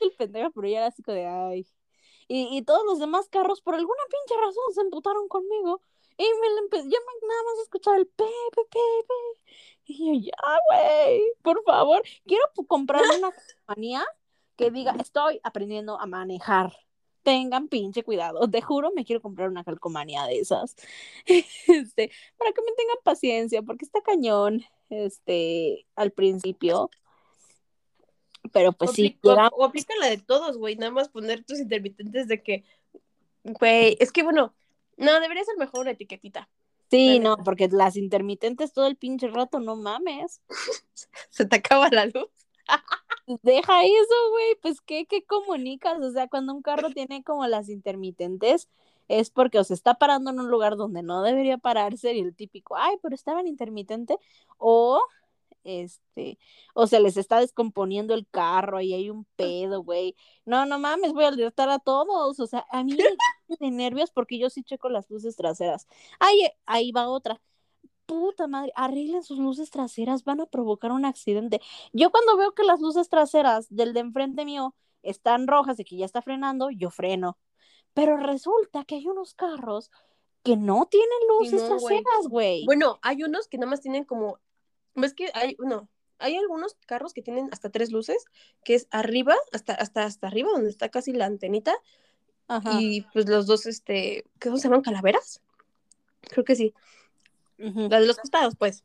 el 0.00 0.12
pendeja, 0.12 0.50
pero 0.54 0.68
ya 0.68 0.78
era 0.78 0.86
así 0.88 1.02
como 1.02 1.16
de, 1.16 1.26
ay. 1.26 1.66
Y, 2.28 2.48
y 2.56 2.62
todos 2.62 2.82
los 2.86 2.98
demás 2.98 3.28
carros, 3.30 3.62
por 3.62 3.74
alguna 3.74 4.02
pinche 4.10 4.38
razón, 4.38 4.74
se 4.74 4.82
emputaron 4.82 5.28
conmigo. 5.28 5.80
Y 6.18 6.24
me 6.24 6.78
ya 6.78 6.98
me, 7.00 7.28
nada 7.28 7.42
más 7.44 7.62
escuchaba 7.62 7.96
el 7.96 8.06
pe, 8.06 8.24
pe, 8.54 8.62
pe, 8.70 8.78
pe. 9.08 9.54
Y 9.86 10.20
yo, 10.22 10.30
ya, 10.30 10.58
güey, 10.70 11.22
por 11.42 11.64
favor, 11.64 12.02
quiero 12.26 12.44
comprar 12.68 13.02
una 13.18 13.32
compañía 13.32 14.04
que 14.56 14.70
diga, 14.70 14.94
estoy 15.00 15.40
aprendiendo 15.42 15.98
a 15.98 16.06
manejar. 16.06 16.72
Tengan 17.22 17.68
pinche 17.68 18.02
cuidado. 18.02 18.48
Te 18.50 18.60
juro, 18.60 18.90
me 18.94 19.04
quiero 19.04 19.22
comprar 19.22 19.48
una 19.48 19.64
calcomanía 19.64 20.24
de 20.26 20.40
esas. 20.40 20.76
Este, 21.66 22.10
para 22.36 22.52
que 22.52 22.62
me 22.62 22.72
tengan 22.76 22.96
paciencia, 23.04 23.62
porque 23.62 23.84
está 23.84 24.00
cañón, 24.02 24.62
este, 24.90 25.86
al 25.94 26.12
principio. 26.12 26.90
Pero 28.52 28.72
pues 28.72 28.92
sí. 28.92 29.18
O, 29.22 29.64
aplica 29.64 29.94
la 30.00 30.08
de 30.08 30.18
todos, 30.18 30.56
güey. 30.58 30.76
Nada 30.76 30.92
más 30.92 31.08
poner 31.08 31.44
tus 31.44 31.60
intermitentes 31.60 32.28
de 32.28 32.42
que, 32.42 32.64
güey, 33.44 33.96
es 34.00 34.12
que 34.12 34.22
bueno, 34.22 34.54
no, 34.96 35.20
debería 35.20 35.44
ser 35.44 35.56
mejor 35.58 35.82
una 35.82 35.92
etiquetita. 35.92 36.48
Sí, 36.90 37.20
no, 37.20 37.38
porque 37.38 37.68
las 37.68 37.96
intermitentes 37.96 38.74
todo 38.74 38.86
el 38.86 38.96
pinche 38.96 39.28
rato, 39.28 39.60
no 39.60 39.76
mames. 39.76 40.42
Se 41.30 41.46
te 41.46 41.56
acaba 41.56 41.88
la 41.90 42.06
luz. 42.06 42.28
Deja 43.26 43.84
eso, 43.84 44.14
güey, 44.30 44.56
pues 44.62 44.80
¿qué, 44.80 45.06
¿qué 45.06 45.24
comunicas? 45.24 46.00
O 46.00 46.10
sea, 46.10 46.28
cuando 46.28 46.52
un 46.54 46.62
carro 46.62 46.90
tiene 46.90 47.22
como 47.22 47.46
las 47.46 47.68
intermitentes, 47.68 48.68
es 49.08 49.30
porque 49.30 49.58
o 49.58 49.64
se 49.64 49.74
está 49.74 49.94
parando 49.94 50.30
en 50.30 50.40
un 50.40 50.50
lugar 50.50 50.76
donde 50.76 51.02
no 51.02 51.22
debería 51.22 51.58
pararse 51.58 52.14
y 52.14 52.20
el 52.20 52.34
típico, 52.34 52.76
ay, 52.76 52.96
pero 53.02 53.14
estaba 53.14 53.40
en 53.40 53.46
intermitente, 53.46 54.16
o 54.58 55.00
este, 55.64 56.38
o 56.74 56.86
se 56.86 57.00
les 57.00 57.16
está 57.16 57.40
descomponiendo 57.40 58.14
el 58.14 58.26
carro 58.28 58.80
y 58.80 58.94
hay 58.94 59.10
un 59.10 59.24
pedo, 59.36 59.82
güey. 59.82 60.16
No, 60.44 60.66
no 60.66 60.78
mames, 60.78 61.12
voy 61.12 61.24
a 61.24 61.28
alertar 61.28 61.70
a 61.70 61.78
todos. 61.78 62.40
O 62.40 62.46
sea, 62.46 62.66
a 62.70 62.82
mí 62.84 62.96
me 63.48 63.56
de 63.60 63.70
nervios 63.70 64.10
porque 64.10 64.38
yo 64.38 64.50
sí 64.50 64.62
checo 64.64 64.88
las 64.88 65.08
luces 65.10 65.36
traseras. 65.36 65.86
Ay, 66.18 66.48
ahí 66.66 66.92
va 66.92 67.08
otra 67.08 67.40
puta 68.06 68.46
madre, 68.46 68.72
arreglen 68.74 69.22
sus 69.22 69.38
luces 69.38 69.70
traseras, 69.70 70.24
van 70.24 70.40
a 70.40 70.46
provocar 70.46 70.92
un 70.92 71.04
accidente. 71.04 71.60
Yo 71.92 72.10
cuando 72.10 72.36
veo 72.36 72.52
que 72.52 72.64
las 72.64 72.80
luces 72.80 73.08
traseras 73.08 73.66
del 73.68 73.92
de 73.92 74.00
enfrente 74.00 74.44
mío 74.44 74.74
están 75.02 75.46
rojas 75.46 75.78
y 75.80 75.84
que 75.84 75.96
ya 75.96 76.04
está 76.04 76.22
frenando, 76.22 76.70
yo 76.70 76.90
freno. 76.90 77.38
Pero 77.94 78.16
resulta 78.16 78.84
que 78.84 78.96
hay 78.96 79.06
unos 79.06 79.34
carros 79.34 79.90
que 80.42 80.56
no 80.56 80.86
tienen 80.86 81.18
luces 81.28 81.66
traseras, 81.66 82.28
güey. 82.28 82.64
Bueno, 82.64 82.98
hay 83.02 83.22
unos 83.22 83.48
que 83.48 83.58
nada 83.58 83.70
más 83.70 83.80
tienen 83.80 84.04
como, 84.04 84.38
ves 84.94 85.14
que 85.14 85.30
hay, 85.34 85.56
no, 85.58 85.88
hay 86.18 86.36
algunos 86.36 86.76
carros 86.86 87.12
que 87.12 87.22
tienen 87.22 87.48
hasta 87.52 87.70
tres 87.70 87.92
luces, 87.92 88.24
que 88.64 88.74
es 88.74 88.88
arriba, 88.90 89.34
hasta, 89.52 89.74
hasta, 89.74 90.04
hasta 90.04 90.26
arriba, 90.26 90.50
donde 90.52 90.70
está 90.70 90.88
casi 90.88 91.12
la 91.12 91.26
antenita. 91.26 91.74
Y 92.78 93.02
pues 93.14 93.26
los 93.30 93.46
dos, 93.46 93.64
este, 93.64 94.26
¿qué 94.38 94.50
se 94.50 94.64
llaman? 94.64 94.82
¿Calaveras? 94.82 95.40
Creo 96.20 96.44
que 96.44 96.54
sí. 96.54 96.74
La 97.62 98.00
de 98.00 98.06
los 98.06 98.18
costados, 98.18 98.56
pues. 98.56 98.84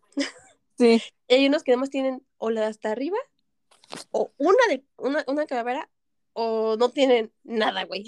Sí. 0.78 1.02
hay 1.30 1.48
unos 1.48 1.64
que 1.64 1.72
además 1.72 1.90
tienen 1.90 2.24
o 2.38 2.52
la 2.52 2.62
de 2.62 2.68
hasta 2.68 2.92
arriba, 2.92 3.18
o 4.12 4.32
una 4.38 4.60
de 4.70 4.86
una, 4.98 5.24
una 5.28 5.48
calavera, 5.48 5.90
o 6.34 6.78
no 6.78 6.90
tienen 6.90 7.34
nada, 7.44 7.86
güey. 7.86 8.06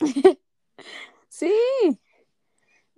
sí. 1.28 1.52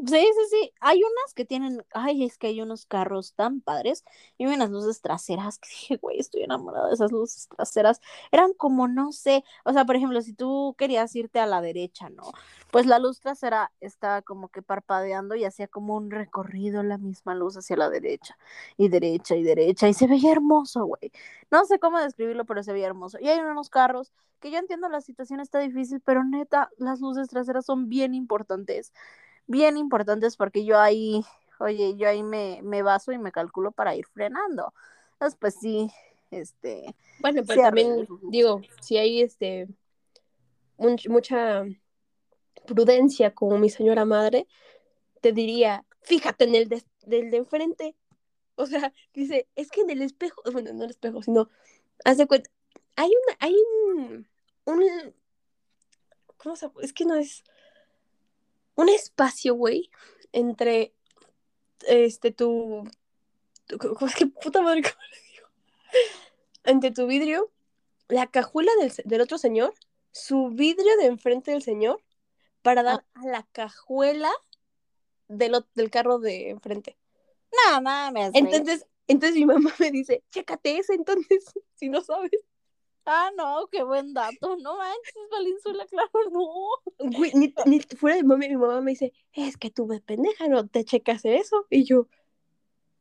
Sí, 0.06 0.16
sí, 0.16 0.30
sí. 0.50 0.72
Hay 0.80 0.98
unas 1.02 1.34
que 1.34 1.44
tienen, 1.44 1.84
ay, 1.92 2.24
es 2.24 2.38
que 2.38 2.46
hay 2.46 2.62
unos 2.62 2.86
carros 2.86 3.34
tan 3.34 3.60
padres 3.60 4.02
y 4.38 4.46
unas 4.46 4.70
luces 4.70 5.02
traseras 5.02 5.58
que 5.58 5.68
dije, 5.70 5.96
güey, 5.98 6.18
estoy 6.18 6.42
enamorada 6.42 6.88
de 6.88 6.94
esas 6.94 7.12
luces 7.12 7.48
traseras. 7.48 8.00
Eran 8.32 8.54
como, 8.54 8.88
no 8.88 9.12
sé, 9.12 9.44
o 9.64 9.72
sea, 9.74 9.84
por 9.84 9.96
ejemplo, 9.96 10.22
si 10.22 10.32
tú 10.32 10.74
querías 10.78 11.14
irte 11.16 11.38
a 11.38 11.46
la 11.46 11.60
derecha, 11.60 12.08
¿no? 12.08 12.22
Pues 12.70 12.86
la 12.86 12.98
luz 12.98 13.20
trasera 13.20 13.72
estaba 13.80 14.22
como 14.22 14.48
que 14.48 14.62
parpadeando 14.62 15.34
y 15.34 15.44
hacía 15.44 15.68
como 15.68 15.96
un 15.96 16.10
recorrido 16.10 16.82
la 16.82 16.96
misma 16.96 17.34
luz 17.34 17.56
hacia 17.58 17.76
la 17.76 17.90
derecha 17.90 18.38
y 18.78 18.88
derecha 18.88 19.36
y 19.36 19.42
derecha 19.42 19.86
y 19.88 19.92
se 19.94 20.06
veía 20.06 20.32
hermoso, 20.32 20.86
güey. 20.86 21.12
No 21.50 21.64
sé 21.66 21.78
cómo 21.78 21.98
describirlo, 22.00 22.46
pero 22.46 22.62
se 22.62 22.72
veía 22.72 22.86
hermoso. 22.86 23.18
Y 23.20 23.28
hay 23.28 23.38
unos 23.40 23.68
carros 23.70 24.12
que 24.40 24.50
yo 24.50 24.58
entiendo 24.58 24.88
la 24.88 25.02
situación 25.02 25.40
está 25.40 25.58
difícil, 25.58 26.00
pero 26.00 26.24
neta, 26.24 26.70
las 26.78 27.00
luces 27.00 27.28
traseras 27.28 27.66
son 27.66 27.90
bien 27.90 28.14
importantes 28.14 28.92
bien 29.46 29.76
importantes 29.76 30.36
porque 30.36 30.64
yo 30.64 30.78
ahí, 30.78 31.24
oye, 31.58 31.96
yo 31.96 32.08
ahí 32.08 32.22
me, 32.22 32.60
me 32.62 32.82
baso 32.82 33.12
y 33.12 33.18
me 33.18 33.32
calculo 33.32 33.72
para 33.72 33.94
ir 33.94 34.06
frenando. 34.06 34.72
Entonces, 35.12 35.38
pues 35.40 35.54
sí, 35.60 35.90
este. 36.30 36.94
Bueno, 37.20 37.42
pero 37.46 37.62
también 37.62 38.06
digo, 38.30 38.62
si 38.80 38.96
hay 38.96 39.22
este 39.22 39.68
mucha 41.08 41.64
prudencia 42.66 43.34
como 43.34 43.58
mi 43.58 43.68
señora 43.68 44.04
madre, 44.04 44.46
te 45.20 45.32
diría, 45.32 45.84
fíjate 46.02 46.44
en 46.44 46.54
el 46.54 46.68
de, 46.68 46.82
del 47.02 47.30
de 47.30 47.38
enfrente. 47.38 47.96
O 48.54 48.66
sea, 48.66 48.92
dice, 49.14 49.48
es 49.56 49.70
que 49.70 49.82
en 49.82 49.90
el 49.90 50.02
espejo, 50.02 50.42
bueno, 50.52 50.72
no 50.72 50.84
el 50.84 50.90
espejo, 50.90 51.22
sino, 51.22 51.48
haz 52.04 52.18
de 52.18 52.26
cuenta, 52.26 52.50
hay 52.96 53.08
una, 53.08 53.36
hay 53.40 53.56
un, 53.86 54.28
un, 54.66 55.14
¿cómo 56.36 56.56
se 56.56 56.68
Es 56.82 56.92
que 56.92 57.04
no 57.04 57.14
es, 57.16 57.42
un 58.80 58.88
espacio, 58.88 59.54
güey, 59.54 59.90
entre 60.32 60.94
este 61.86 62.30
tu, 62.30 62.84
es 63.68 64.14
que 64.14 64.26
puta 64.26 64.62
madre, 64.62 64.82
¿cómo 64.90 65.02
le 65.10 65.32
digo? 65.32 65.48
Entre 66.64 66.90
tu 66.90 67.06
vidrio, 67.06 67.50
la 68.08 68.26
cajuela 68.26 68.72
del, 69.04 69.20
otro 69.20 69.38
señor, 69.38 69.74
su 70.12 70.48
vidrio 70.48 70.96
de 70.98 71.06
enfrente 71.06 71.52
del 71.52 71.62
señor, 71.62 72.02
para 72.62 72.82
dar 72.82 73.04
ah. 73.14 73.20
a 73.22 73.26
la 73.26 73.46
cajuela 73.52 74.30
del, 75.28 75.64
del 75.74 75.90
carro 75.90 76.18
de 76.18 76.50
enfrente. 76.50 76.96
No 77.68 77.80
mames. 77.80 78.30
Entonces, 78.34 78.86
entonces 79.06 79.36
mi 79.36 79.46
mamá 79.46 79.72
me 79.78 79.90
dice, 79.90 80.22
chécate 80.30 80.78
ese 80.78 80.94
entonces, 80.94 81.44
si 81.74 81.88
no 81.88 82.00
sabes. 82.00 82.30
Ah, 83.04 83.30
no, 83.36 83.66
qué 83.70 83.82
buen 83.82 84.14
dato. 84.14 84.56
No 84.56 84.76
manches, 84.76 85.14
Valenzuela, 85.30 85.86
claro, 85.86 86.30
no. 86.30 87.10
Güey, 87.10 87.32
ni, 87.34 87.54
ni 87.66 87.80
fuera 87.80 88.16
de 88.16 88.24
mami, 88.24 88.48
mi 88.48 88.56
mamá 88.56 88.80
me 88.80 88.92
dice, 88.92 89.12
es 89.32 89.56
que 89.56 89.70
tú 89.70 89.86
ves 89.86 90.00
pendeja, 90.00 90.48
no 90.48 90.66
te 90.66 90.84
checas 90.84 91.24
eso. 91.24 91.66
Y 91.70 91.84
yo, 91.84 92.06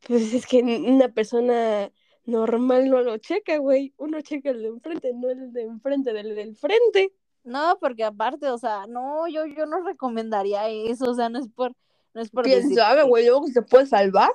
pues 0.06 0.32
es 0.32 0.46
que 0.46 0.62
una 0.62 1.08
persona 1.08 1.92
normal 2.24 2.88
no 2.88 3.02
lo 3.02 3.18
checa, 3.18 3.58
güey. 3.58 3.92
Uno 3.98 4.20
checa 4.20 4.50
el 4.50 4.62
de 4.62 4.68
enfrente, 4.68 5.12
no 5.14 5.30
el 5.30 5.52
de 5.52 5.62
enfrente 5.62 6.12
del 6.12 6.34
del 6.34 6.56
frente. 6.56 7.12
No, 7.44 7.78
porque 7.80 8.04
aparte, 8.04 8.48
o 8.50 8.58
sea, 8.58 8.86
no, 8.86 9.26
yo, 9.28 9.46
yo 9.46 9.66
no 9.66 9.82
recomendaría 9.82 10.68
eso, 10.68 11.10
o 11.10 11.14
sea, 11.14 11.28
no 11.28 11.38
es 11.38 11.48
por, 11.48 11.72
no 12.14 12.20
es 12.20 12.30
por 12.30 12.44
¿Quién 12.44 12.74
sabe, 12.74 13.02
güey? 13.02 13.26
Luego 13.26 13.46
se 13.48 13.62
puede 13.62 13.86
salvar. 13.86 14.30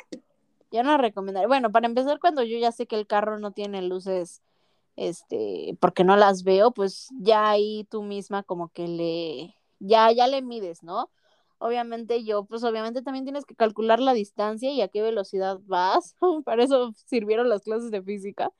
Yo 0.72 0.84
no 0.84 0.98
recomendaría. 0.98 1.48
Bueno, 1.48 1.72
para 1.72 1.88
empezar, 1.88 2.20
cuando 2.20 2.44
yo 2.44 2.58
ya 2.58 2.72
sé 2.72 2.88
que 2.88 2.96
el 2.96 3.08
carro 3.08 3.40
no 3.40 3.52
tiene 3.52 3.82
luces 3.82 4.42
este, 4.96 5.78
porque 5.80 6.04
no 6.04 6.16
las 6.16 6.44
veo, 6.44 6.72
pues 6.72 7.10
ya 7.20 7.50
ahí 7.50 7.86
tú 7.90 8.04
misma 8.04 8.44
como 8.44 8.70
que 8.70 8.88
le, 8.88 9.56
ya, 9.80 10.12
ya 10.12 10.28
le 10.28 10.42
mides, 10.42 10.84
¿no? 10.84 11.12
Obviamente 11.58 12.24
yo, 12.24 12.46
pues 12.46 12.64
obviamente 12.64 13.02
también 13.02 13.26
tienes 13.26 13.46
que 13.46 13.56
calcular 13.56 14.00
la 14.00 14.14
distancia 14.14 14.72
y 14.72 14.82
a 14.82 14.88
qué 14.88 15.02
velocidad 15.02 15.60
vas, 15.64 16.16
para 16.46 16.64
eso 16.64 16.94
sirvieron 17.06 17.50
las 17.50 17.64
clases 17.64 17.92
de 17.92 18.02
física. 18.02 18.52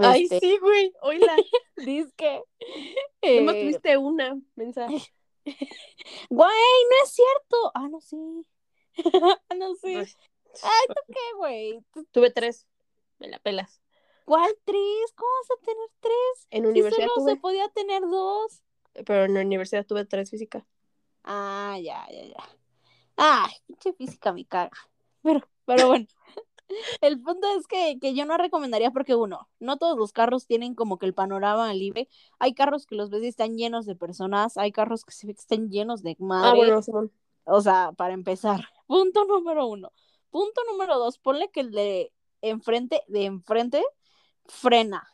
Ay, 0.00 0.24
este 0.24 0.40
sí, 0.40 0.58
güey, 0.58 0.92
oíla. 1.02 1.36
Dice 1.76 2.12
que... 2.16 2.42
Eh... 3.26 3.46
tuviste 3.46 3.96
una 3.96 4.38
mensaje. 4.54 4.98
Güey, 6.28 6.50
no 6.90 7.04
es 7.04 7.10
cierto. 7.10 7.72
Ah, 7.74 7.88
no, 7.88 7.98
sí. 8.00 8.46
ah, 9.48 9.54
no, 9.56 9.74
sí. 9.76 9.94
Ay, 9.94 10.86
¿tú 10.88 11.00
qué, 11.08 11.36
güey? 11.38 11.80
Tuve 12.12 12.30
tres. 12.30 12.66
Me 13.18 13.28
la 13.28 13.38
pelas. 13.38 13.80
¿Cuál 14.24 14.50
tres? 14.64 15.12
¿Cómo 15.14 15.30
vas 15.40 15.58
a 15.58 15.64
tener 15.64 15.88
tres? 16.00 16.48
En 16.50 16.66
universidad 16.66 17.08
solo 17.14 17.26
se 17.26 17.36
podía 17.36 17.68
tener 17.68 18.02
dos. 18.02 18.62
Pero 19.06 19.24
en 19.24 19.34
la 19.34 19.40
universidad 19.40 19.84
tuve 19.84 20.04
tres 20.04 20.30
física. 20.30 20.64
Ah, 21.24 21.76
ya, 21.82 22.06
ya, 22.10 22.24
ya. 22.24 22.48
Ay, 23.16 23.52
pinche 23.66 23.92
física 23.92 24.32
me 24.32 24.44
caga. 24.44 24.70
Pero, 25.22 25.40
pero 25.64 25.88
bueno. 25.88 26.06
El 27.00 27.20
punto 27.20 27.46
es 27.58 27.66
que, 27.66 27.98
que, 28.00 28.14
yo 28.14 28.24
no 28.24 28.38
recomendaría 28.38 28.90
porque 28.90 29.14
uno, 29.14 29.48
no 29.60 29.76
todos 29.76 29.98
los 29.98 30.12
carros 30.12 30.46
tienen 30.46 30.74
como 30.74 30.98
que 30.98 31.06
el 31.06 31.14
panorama 31.14 31.72
libre. 31.74 32.08
Hay 32.38 32.54
carros 32.54 32.86
que 32.86 32.94
los 32.94 33.10
ves 33.10 33.22
y 33.22 33.28
están 33.28 33.56
llenos 33.56 33.84
de 33.84 33.94
personas, 33.94 34.56
hay 34.56 34.72
carros 34.72 35.04
que 35.04 35.12
se 35.12 35.26
ven 35.26 35.36
que 35.36 35.40
están 35.40 35.70
llenos 35.70 36.02
de 36.02 36.16
madre. 36.18 36.48
Ah, 36.48 36.54
bueno, 36.54 36.82
Simón. 36.82 37.12
O 37.44 37.60
sea, 37.60 37.92
para 37.92 38.14
empezar, 38.14 38.64
punto 38.86 39.24
número 39.26 39.66
uno. 39.66 39.92
Punto 40.30 40.62
número 40.70 40.98
dos, 40.98 41.18
ponle 41.18 41.50
que 41.50 41.60
el 41.60 41.70
de 41.70 42.12
enfrente, 42.40 43.02
de 43.08 43.26
enfrente, 43.26 43.84
frena. 44.46 45.08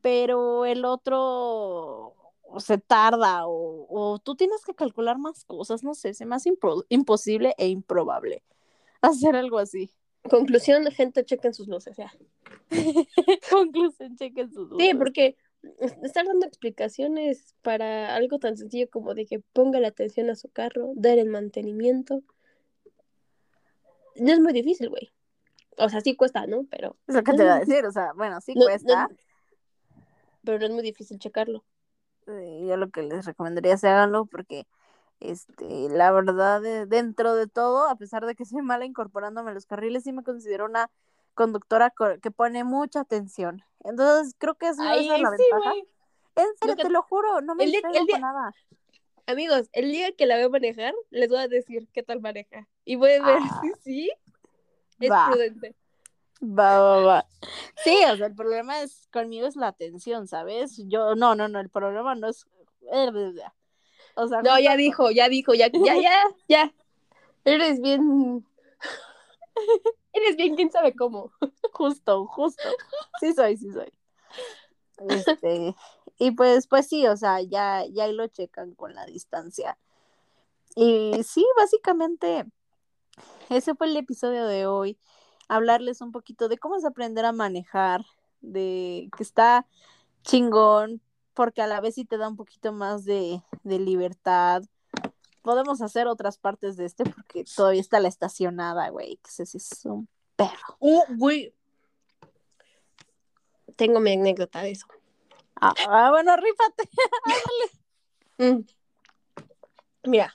Pero 0.00 0.64
el 0.64 0.84
otro 0.84 2.14
se 2.58 2.78
tarda 2.78 3.46
o, 3.46 3.86
o, 3.88 4.18
tú 4.18 4.36
tienes 4.36 4.64
que 4.64 4.74
calcular 4.74 5.18
más 5.18 5.44
cosas, 5.44 5.82
no 5.82 5.94
sé, 5.94 6.10
es 6.10 6.24
más 6.26 6.44
imposible 6.88 7.54
e 7.58 7.68
improbable 7.68 8.42
hacer 9.00 9.36
algo 9.36 9.58
así. 9.58 9.90
Conclusión, 10.28 10.84
gente, 10.90 11.24
chequen 11.24 11.54
sus 11.54 11.68
luces, 11.68 11.96
ya. 11.96 12.12
Conclusión, 13.50 14.16
chequen 14.16 14.52
sus 14.52 14.70
luces. 14.70 14.86
Sí, 14.86 14.94
porque 14.94 15.36
estar 16.02 16.26
dando 16.26 16.46
explicaciones 16.46 17.54
para 17.62 18.14
algo 18.14 18.38
tan 18.38 18.56
sencillo 18.56 18.88
como 18.90 19.14
de 19.14 19.26
que 19.26 19.40
ponga 19.40 19.80
la 19.80 19.88
atención 19.88 20.30
a 20.30 20.36
su 20.36 20.48
carro, 20.48 20.92
dar 20.94 21.18
el 21.18 21.28
mantenimiento. 21.28 22.22
No 24.16 24.32
es 24.32 24.40
muy 24.40 24.52
difícil, 24.52 24.88
güey. 24.88 25.12
O 25.78 25.88
sea, 25.88 26.00
sí 26.00 26.16
cuesta, 26.16 26.46
¿no? 26.46 26.64
Pero. 26.70 26.96
Es 27.06 27.14
lo 27.14 27.22
que 27.22 27.32
te 27.32 27.42
iba 27.42 27.54
a 27.54 27.60
decir, 27.60 27.84
o 27.84 27.92
sea, 27.92 28.12
bueno, 28.14 28.40
sí 28.40 28.54
cuesta. 28.54 29.08
pero 30.44 30.58
no 30.58 30.66
es 30.66 30.72
muy 30.72 30.82
difícil 30.82 31.18
checarlo. 31.18 31.64
Yo 32.26 32.76
lo 32.76 32.90
que 32.90 33.02
les 33.02 33.24
recomendaría 33.24 33.74
es 33.74 33.84
háganlo 33.84 34.26
porque 34.26 34.66
este, 35.20 35.88
la 35.88 36.10
verdad, 36.10 36.86
dentro 36.86 37.34
de 37.34 37.46
todo, 37.46 37.88
a 37.88 37.96
pesar 37.96 38.26
de 38.26 38.34
que 38.34 38.44
soy 38.44 38.62
mala 38.62 38.84
incorporándome 38.84 39.50
a 39.50 39.54
los 39.54 39.66
carriles, 39.66 40.04
sí 40.04 40.12
me 40.12 40.22
considero 40.22 40.64
una 40.64 40.90
conductora 41.34 41.92
que 42.20 42.30
pone 42.30 42.64
mucha 42.64 43.00
atención. 43.00 43.62
Entonces, 43.84 44.34
creo 44.38 44.54
que 44.56 44.68
es 44.68 44.76
la 44.78 44.94
ventaja. 44.94 45.74
En 46.36 46.46
serio, 46.60 46.76
te 46.76 46.90
lo 46.90 47.02
juro, 47.02 47.40
no 47.40 47.54
me 47.54 47.64
el 47.64 47.72
nada. 48.20 48.52
Amigos, 49.26 49.68
el 49.72 49.90
día 49.90 50.12
que 50.12 50.26
la 50.26 50.36
veo 50.36 50.50
manejar, 50.50 50.94
les 51.10 51.28
voy 51.28 51.38
a 51.38 51.48
decir 51.48 51.88
qué 51.92 52.02
tal 52.02 52.20
maneja. 52.20 52.68
Y 52.84 52.96
voy 52.96 53.12
a 53.12 53.24
ver 53.24 53.38
ah. 53.40 53.60
si 53.62 53.72
sí 53.82 54.12
es 55.00 55.10
prudente. 55.28 55.74
Va, 56.42 56.80
va, 56.80 57.00
va. 57.00 57.26
Sí, 57.82 57.96
o 58.10 58.16
sea, 58.16 58.26
el 58.26 58.34
problema 58.34 58.82
es 58.82 59.08
conmigo 59.12 59.46
es 59.46 59.56
la 59.56 59.68
atención, 59.68 60.28
¿sabes? 60.28 60.76
Yo, 60.86 61.14
no, 61.14 61.34
no, 61.34 61.48
no, 61.48 61.60
el 61.60 61.70
problema 61.70 62.14
no 62.14 62.28
es. 62.28 62.46
O 64.14 64.28
sea, 64.28 64.42
no, 64.42 64.58
ya 64.58 64.76
dijo, 64.76 65.10
ya 65.10 65.28
dijo, 65.28 65.54
ya, 65.54 65.68
ya, 65.72 65.96
ya, 65.96 66.22
ya. 66.48 66.74
Eres 67.44 67.80
bien. 67.80 68.46
Eres 70.12 70.36
bien, 70.36 70.56
quién 70.56 70.70
sabe 70.70 70.94
cómo. 70.94 71.32
Justo, 71.72 72.26
justo. 72.26 72.68
Sí 73.20 73.32
soy, 73.32 73.56
sí 73.56 73.72
soy. 73.72 73.92
Este, 75.08 75.74
y 76.18 76.30
pues, 76.30 76.66
pues 76.66 76.86
sí, 76.88 77.06
o 77.06 77.16
sea, 77.16 77.40
ya, 77.42 77.84
ya 77.86 78.08
lo 78.08 78.26
checan 78.28 78.74
con 78.74 78.94
la 78.94 79.04
distancia. 79.06 79.78
Y 80.74 81.22
sí, 81.22 81.46
básicamente, 81.56 82.46
ese 83.50 83.74
fue 83.74 83.86
el 83.88 83.96
episodio 83.96 84.46
de 84.46 84.66
hoy. 84.66 84.98
Hablarles 85.48 86.00
un 86.00 86.12
poquito 86.12 86.48
de 86.48 86.58
cómo 86.58 86.76
es 86.76 86.84
aprender 86.84 87.24
a 87.24 87.32
manejar, 87.32 88.04
de 88.40 89.08
que 89.16 89.22
está 89.22 89.66
chingón, 90.22 91.00
porque 91.34 91.62
a 91.62 91.66
la 91.66 91.80
vez 91.80 91.94
sí 91.94 92.04
te 92.04 92.18
da 92.18 92.28
un 92.28 92.36
poquito 92.36 92.72
más 92.72 93.04
de, 93.04 93.42
de 93.62 93.78
libertad. 93.78 94.62
Podemos 95.42 95.80
hacer 95.80 96.08
otras 96.08 96.38
partes 96.38 96.76
de 96.76 96.86
este 96.86 97.04
porque 97.04 97.44
todavía 97.44 97.80
está 97.80 98.00
la 98.00 98.08
estacionada, 98.08 98.88
güey, 98.88 99.18
que 99.18 99.30
si 99.30 99.56
es 99.56 99.84
un 99.84 100.08
perro. 100.34 100.76
Uh, 100.80 101.04
güey. 101.16 101.54
Tengo 103.76 104.00
mi 104.00 104.14
anécdota 104.14 104.62
de 104.62 104.72
eso. 104.72 104.86
Ah, 105.60 105.74
ah 105.88 106.10
bueno, 106.10 106.34
rífate. 106.36 106.88
mm. 108.38 108.66
Mira, 110.04 110.34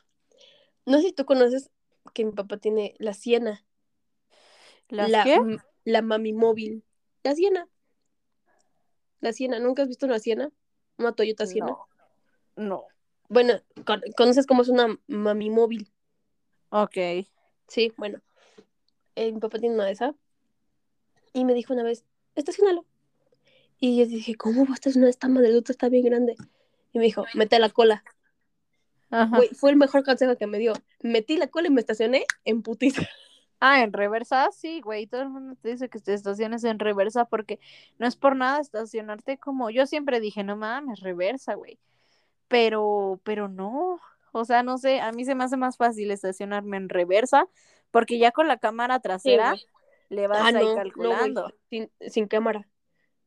no 0.86 0.97
sé 0.97 1.07
si 1.07 1.14
tú 1.14 1.26
conoces 1.26 1.70
que 2.14 2.26
mi 2.26 2.32
papá 2.32 2.57
tiene 2.57 2.95
la 2.99 3.14
Siena. 3.14 3.66
¿La 4.89 5.24
qué? 5.24 5.39
La 5.84 6.01
mami 6.01 6.34
móvil. 6.34 6.84
La 7.24 7.36
Siena. 7.36 7.68
La 9.20 9.34
Siena. 9.34 9.59
¿Nunca 9.59 9.84
has 9.84 9.88
visto 9.88 10.05
una 10.05 10.20
Siena? 10.20 10.51
Una 10.97 11.14
Toyota 11.14 11.45
Siena. 11.45 11.76
No. 12.55 12.86
Bueno, 13.30 13.53
conoces 14.18 14.45
cómo 14.45 14.62
es 14.62 14.70
una 14.70 14.99
mami 15.07 15.49
móvil. 15.49 15.91
Ok. 16.70 16.97
Sí, 17.68 17.93
bueno. 17.97 18.22
Eh, 19.16 19.32
mi 19.32 19.39
papá 19.39 19.59
tiene 19.59 19.76
una 19.76 19.86
de 19.86 19.91
esas. 19.91 20.16
Y 21.34 21.45
me 21.45 21.53
dijo 21.53 21.74
una 21.74 21.84
vez, 21.84 22.03
estacionalo. 22.36 22.86
Y 23.80 23.97
yo 23.97 24.05
dije, 24.05 24.36
¿cómo 24.36 24.66
va 24.66 24.72
a 24.72 24.76
estacionar 24.76 25.09
esta 25.09 25.28
madreduta? 25.28 25.72
Está 25.72 25.89
bien 25.89 26.05
grande. 26.05 26.36
Y 26.91 26.99
me 26.99 27.05
dijo, 27.05 27.26
mete 27.34 27.57
la 27.57 27.70
cola. 27.70 28.03
Ajá. 29.12 29.39
fue 29.53 29.72
el 29.72 29.76
mejor 29.76 30.03
consejo 30.03 30.38
que 30.38 30.47
me 30.47 30.57
dio. 30.57 30.74
Metí 31.01 31.38
la 31.38 31.47
cola 31.47 31.68
y 31.68 31.72
me 31.72 31.82
estacioné 31.82 32.26
en 32.45 32.62
putiza. 32.62 33.01
Ah, 33.64 33.84
en 33.84 33.93
reversa, 33.93 34.49
sí, 34.51 34.82
güey. 34.82 35.05
Todo 35.05 35.22
el 35.22 35.30
mundo 35.30 35.55
te 35.62 35.70
dice 35.70 35.88
que 35.88 35.99
te 35.99 36.16
estaciones 36.16 36.64
en 36.64 36.80
reversa 36.80 37.26
porque 37.26 37.59
no 37.99 38.07
es 38.07 38.16
por 38.16 38.36
nada 38.36 38.59
estacionarte 38.59 39.38
como 39.38 39.70
yo 39.70 39.86
siempre 39.86 40.20
dije, 40.20 40.43
no 40.43 40.57
mames, 40.57 41.01
reversa, 41.01 41.53
güey. 41.53 41.78
Pero, 42.47 43.22
pero 43.24 43.49
no. 43.49 43.99
O 44.32 44.45
sea, 44.45 44.64
no 44.64 44.80
sé, 44.80 44.99
a 44.99 45.12
mí 45.12 45.26
se 45.26 45.36
me 45.36 45.43
hace 45.43 45.57
más 45.57 45.78
fácil 45.78 46.09
estacionarme 46.09 46.78
en 46.78 46.89
reversa 46.89 47.47
porque 47.91 48.18
ya 48.18 48.32
con 48.32 48.47
la 48.47 48.57
cámara 48.57 48.99
trasera 48.99 49.53
le 50.09 50.26
vas 50.26 50.39
ah, 50.41 50.57
a 50.57 50.64
ir 50.64 50.76
calculando. 50.76 51.53
sin, 51.70 51.91
sin 52.07 52.28
cámara, 52.28 52.68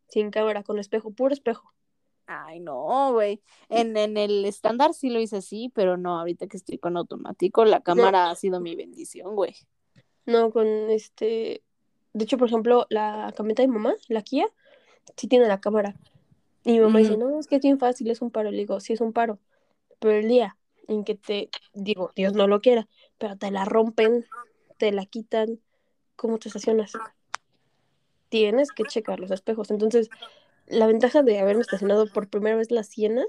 sin 0.08 0.32
cámara, 0.32 0.64
con 0.64 0.80
espejo, 0.80 1.12
puro 1.12 1.32
espejo. 1.32 1.72
Ay, 2.26 2.60
no, 2.60 3.12
güey. 3.12 3.42
En, 3.68 3.96
en 3.96 4.16
el 4.16 4.44
estándar 4.44 4.94
sí 4.94 5.10
lo 5.10 5.20
hice 5.20 5.36
así, 5.36 5.70
pero 5.74 5.96
no, 5.96 6.18
ahorita 6.18 6.46
que 6.46 6.56
estoy 6.56 6.78
con 6.78 6.96
automático, 6.96 7.64
la 7.64 7.80
cámara 7.80 8.30
ha 8.30 8.34
sido 8.34 8.60
mi 8.60 8.74
bendición, 8.74 9.34
güey. 9.34 9.54
No, 10.26 10.50
con 10.50 10.66
este. 10.66 11.62
De 12.12 12.24
hecho, 12.24 12.38
por 12.38 12.48
ejemplo, 12.48 12.86
la 12.88 13.32
camioneta 13.36 13.62
de 13.62 13.68
mi 13.68 13.74
mamá, 13.74 13.94
la 14.08 14.22
Kia, 14.22 14.46
sí 15.16 15.26
tiene 15.26 15.48
la 15.48 15.60
cámara. 15.60 15.96
Y 16.64 16.72
mi 16.72 16.80
mamá 16.80 17.00
dice, 17.00 17.18
no, 17.18 17.38
es 17.38 17.46
que 17.46 17.56
es 17.56 17.62
bien 17.62 17.78
fácil, 17.78 18.10
es 18.10 18.22
un 18.22 18.30
paro. 18.30 18.50
Le 18.50 18.58
digo, 18.58 18.80
sí 18.80 18.94
es 18.94 19.00
un 19.00 19.12
paro. 19.12 19.38
Pero 19.98 20.14
el 20.14 20.28
día 20.28 20.56
en 20.88 21.04
que 21.04 21.14
te, 21.14 21.50
digo, 21.74 22.12
Dios 22.14 22.32
no 22.32 22.46
lo 22.46 22.60
quiera, 22.60 22.88
pero 23.18 23.36
te 23.36 23.50
la 23.50 23.64
rompen, 23.64 24.24
te 24.78 24.92
la 24.92 25.04
quitan, 25.04 25.60
¿cómo 26.16 26.38
te 26.38 26.48
estacionas? 26.48 26.92
Tienes 28.28 28.72
que 28.72 28.84
checar 28.84 29.20
los 29.20 29.30
espejos. 29.30 29.70
Entonces, 29.70 30.08
la 30.66 30.86
ventaja 30.86 31.22
de 31.22 31.38
haberme 31.38 31.62
estacionado 31.62 32.06
por 32.12 32.28
primera 32.28 32.56
vez 32.56 32.70
la 32.70 32.84
Siena 32.84 33.24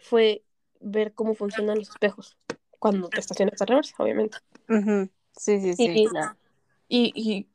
fue 0.00 0.44
ver 0.80 1.12
cómo 1.14 1.34
funcionan 1.34 1.78
los 1.78 1.90
espejos 1.90 2.36
cuando 2.78 3.08
te 3.08 3.20
estacionas 3.20 3.60
a 3.62 3.64
reversa, 3.64 3.94
obviamente. 3.98 4.38
Sí, 5.36 5.60
sí, 5.60 5.74
sí. 5.74 6.06
Y, 6.88 7.12
y, 7.14 7.48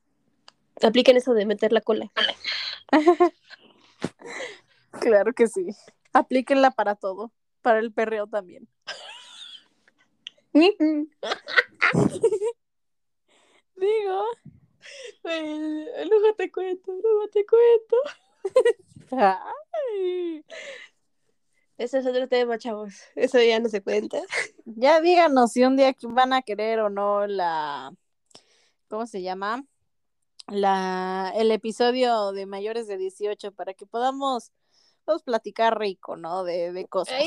apliquen 0.85 1.17
eso 1.17 1.33
de 1.33 1.45
meter 1.45 1.71
la 1.71 1.81
cola. 1.81 2.11
claro 4.99 5.33
que 5.33 5.47
sí. 5.47 5.67
Aplíquenla 6.13 6.71
para 6.71 6.95
todo. 6.95 7.31
Para 7.61 7.79
el 7.79 7.93
perreo 7.93 8.25
también. 8.25 8.67
Digo. 10.53 11.05
luego 15.23 16.33
te 16.35 16.51
cuento, 16.51 16.91
luego 16.91 17.27
te 17.31 17.45
cuento. 17.45 17.97
Ay. 19.11 20.43
Ese 21.77 21.99
es 21.99 22.05
otro 22.05 22.27
tema, 22.27 22.57
chavos. 22.57 22.93
Eso 23.15 23.41
ya 23.41 23.59
no 23.59 23.69
se 23.69 23.81
cuenta. 23.81 24.19
Ya 24.65 25.01
díganos 25.01 25.53
si 25.53 25.63
un 25.63 25.75
día 25.75 25.95
van 26.03 26.31
a 26.31 26.43
querer 26.43 26.79
o 26.79 26.89
no 26.89 27.25
la. 27.25 27.91
¿Cómo 28.87 29.07
se 29.07 29.21
llama? 29.21 29.65
La, 30.47 31.33
el 31.35 31.51
episodio 31.51 32.31
de 32.31 32.45
mayores 32.45 32.87
de 32.87 32.97
18 32.97 33.51
para 33.51 33.73
que 33.73 33.85
podamos, 33.85 34.51
platicar 35.25 35.79
rico, 35.79 36.15
¿no? 36.15 36.43
De, 36.43 36.71
de 36.71 36.85
cosas. 36.87 37.19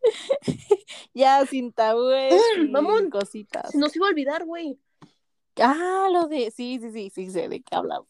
ya 1.14 1.44
sin 1.46 1.72
tabúes 1.72 2.34
y 2.56 3.10
cositas. 3.10 3.74
Nos 3.74 3.94
iba 3.96 4.06
a 4.06 4.10
olvidar, 4.10 4.44
güey. 4.44 4.78
Ah, 5.56 6.08
lo 6.10 6.26
de. 6.26 6.50
Sí, 6.50 6.78
sí, 6.80 6.90
sí, 6.90 7.10
sí, 7.10 7.30
sé 7.30 7.48
de 7.48 7.62
qué 7.62 7.76
hablas. 7.76 8.00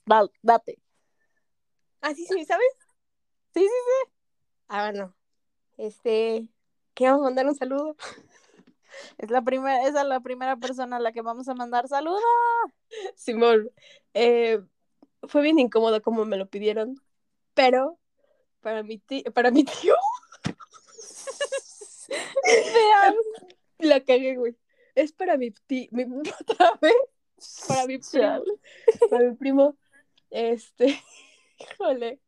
Date. 0.43 0.79
¿Ah, 2.05 2.15
sí, 2.15 2.27
sí, 2.27 2.45
sabes? 2.45 2.67
Sí, 3.55 3.61
sí, 3.61 3.67
sí. 3.67 4.13
Ah, 4.69 4.91
bueno. 4.91 5.17
Este, 5.79 6.47
¿qué 6.93 7.07
vamos 7.07 7.23
a 7.23 7.25
mandar 7.25 7.47
un 7.47 7.55
saludo? 7.55 7.97
Es 9.19 9.31
la 9.31 9.43
primera, 9.43 9.89
esa 9.89 10.03
es 10.03 10.07
la 10.07 10.21
primera 10.21 10.57
persona 10.57 10.99
a 10.99 11.01
la 11.01 11.13
que 11.13 11.23
vamos 11.23 11.49
a 11.49 11.55
mandar 11.55 11.89
saludo. 11.89 12.21
Simón, 13.17 13.71
eh, 14.13 14.61
fue 15.23 15.43
bien 15.43 15.59
incómodo 15.59 16.03
como 16.03 16.27
me 16.27 16.37
lo 16.37 16.47
pidieron, 16.47 17.01
pero 17.55 17.99
para 18.61 18.83
mi 18.83 18.99
tío, 18.99 19.25
para 19.33 19.51
mi 19.51 19.65
tío, 19.65 19.97
vean, 22.47 23.15
la 23.79 24.01
cagué, 24.05 24.37
güey. 24.37 24.57
Es 24.95 25.13
para 25.13 25.39
mi 25.39 25.51
tío, 25.51 25.89
mi, 25.91 26.05
otra 26.41 26.79
vez, 26.83 26.95
para 27.67 27.87
mi 27.87 27.99
primo. 27.99 28.45
Para 29.11 29.31
mi 29.31 29.37
primo. 29.37 29.77
Este, 30.31 31.03
híjole. 31.59 32.21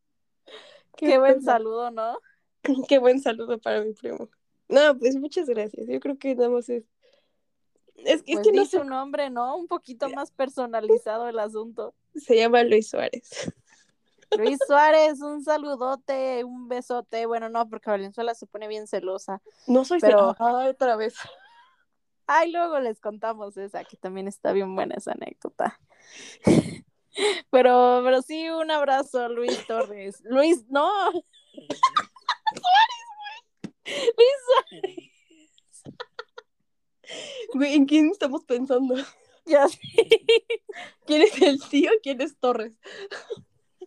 Qué, 0.97 1.19
buen 1.19 1.43
saludo, 1.43 1.91
¿no? 1.91 2.19
Qué 2.89 2.99
buen 2.99 3.21
saludo 3.21 3.59
para 3.59 3.83
mi 3.83 3.93
primo. 3.93 4.29
No, 4.69 4.99
pues 4.99 5.17
muchas 5.17 5.49
gracias. 5.49 5.87
Yo 5.87 6.01
creo 6.01 6.19
que 6.19 6.35
nada 6.35 6.49
más 6.49 6.69
es. 6.69 6.85
Es, 7.97 8.23
que 8.23 8.35
pues 8.35 8.47
no 8.53 8.65
sé. 8.67 8.79
su 8.79 8.85
nombre, 8.85 9.31
¿no? 9.31 9.57
Un 9.57 9.69
poquito 9.69 10.09
más 10.11 10.31
personalizado 10.31 11.29
el 11.29 11.39
asunto. 11.39 11.95
Se 12.15 12.37
llama 12.37 12.63
Luis 12.63 12.91
Suárez. 12.91 13.53
Luis 14.37 14.59
Suárez, 14.67 15.21
un 15.21 15.43
saludote, 15.43 16.45
un 16.45 16.69
besote. 16.69 17.27
Bueno, 17.27 17.49
no, 17.49 17.69
porque 17.69 17.91
Valenzuela 17.91 18.35
se 18.35 18.47
pone 18.47 18.69
bien 18.69 18.87
celosa. 18.87 19.41
No 19.67 19.85
soy 19.85 20.01
pero... 20.01 20.35
celosa. 20.35 20.69
otra 20.69 20.97
vez. 20.97 21.15
Ay, 22.27 22.51
luego 22.51 22.81
les 22.81 23.01
contamos 23.01 23.57
esa, 23.57 23.85
que 23.85 23.97
también 23.97 24.27
está 24.27 24.53
bien 24.53 24.75
buena 24.75 24.97
esa 24.97 25.13
anécdota. 25.13 25.79
Pero, 27.51 28.03
pero 28.05 28.23
sí, 28.23 28.49
un 28.51 28.71
abrazo, 28.71 29.29
Luis 29.29 29.67
Torres. 29.67 30.21
Luis, 30.25 30.67
no. 30.69 30.91
Suárez, 32.53 33.05
güey. 33.17 33.97
Luis 34.17 34.37
Suárez. 34.45 35.17
Güey, 37.55 37.75
¿en 37.75 37.87
quién 37.87 38.11
estamos 38.11 38.45
pensando? 38.45 38.95
Ya 39.49 39.69
sé. 39.69 39.79
¿Quién 41.07 41.23
es 41.23 41.41
el 41.41 41.63
tío? 41.69 41.93
¿Quién 42.03 42.21
es 42.21 42.37
Torres? 42.37 42.81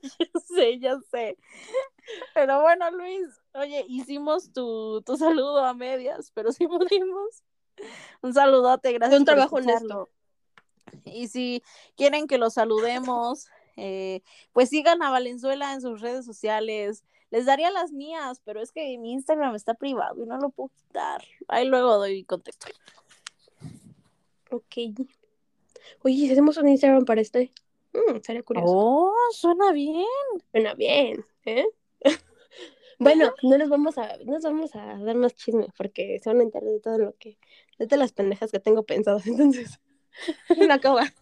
Ya 0.01 0.39
sé, 0.39 0.79
ya 0.79 0.97
sé. 1.11 1.37
Pero 2.33 2.61
bueno, 2.61 2.89
Luis, 2.91 3.27
oye, 3.53 3.83
hicimos 3.89 4.53
tu, 4.53 5.01
tu 5.01 5.17
saludo 5.17 5.65
a 5.65 5.73
medias, 5.73 6.31
pero 6.33 6.53
sí 6.53 6.65
pudimos. 6.65 7.43
Un 8.21 8.33
saludote, 8.33 8.93
gracias. 8.93 9.19
Un 9.19 9.25
trabajo 9.25 9.57
honesto. 9.57 10.09
Y 11.05 11.27
si 11.27 11.63
quieren 11.95 12.27
que 12.27 12.37
los 12.37 12.53
saludemos, 12.53 13.47
eh, 13.77 14.21
pues 14.51 14.69
sigan 14.69 15.01
a 15.03 15.09
Valenzuela 15.09 15.73
en 15.73 15.81
sus 15.81 16.01
redes 16.01 16.25
sociales. 16.25 17.03
Les 17.31 17.45
daría 17.45 17.71
las 17.71 17.91
mías, 17.91 18.41
pero 18.43 18.61
es 18.61 18.71
que 18.71 18.97
mi 18.97 19.13
Instagram 19.13 19.55
está 19.55 19.73
privado 19.73 20.21
y 20.23 20.25
no 20.25 20.37
lo 20.37 20.49
puedo 20.49 20.69
quitar. 20.75 21.23
Ahí 21.47 21.67
luego 21.67 21.97
doy 21.97 22.23
contexto. 22.23 22.67
Ok. 24.51 24.97
Oye, 26.03 26.15
si 26.15 26.31
hacemos 26.31 26.57
un 26.57 26.67
Instagram 26.67 27.05
para 27.05 27.21
este, 27.21 27.51
mm, 27.93 28.19
sería 28.21 28.43
curioso. 28.43 28.67
Oh, 28.69 29.13
suena 29.31 29.71
bien. 29.71 30.05
Suena 30.51 30.73
bien, 30.73 31.25
¿eh? 31.45 31.67
bueno, 32.99 33.33
no 33.43 33.57
nos 33.57 33.69
vamos 33.69 33.97
a, 33.97 34.17
no 34.25 34.33
nos 34.33 34.43
vamos 34.43 34.75
a 34.75 34.97
dar 34.97 35.15
más 35.15 35.35
chisme 35.35 35.67
porque 35.77 36.19
se 36.19 36.29
van 36.29 36.39
a 36.39 36.43
enterar 36.43 36.69
de 36.69 36.79
todo 36.79 36.97
lo 36.97 37.15
que, 37.17 37.37
de 37.77 37.85
todas 37.85 37.99
las 37.99 38.11
pendejas 38.11 38.51
que 38.51 38.59
tengo 38.59 38.83
pensadas, 38.83 39.25
entonces. 39.27 39.79
La 40.57 40.75
acaba. 40.75 41.03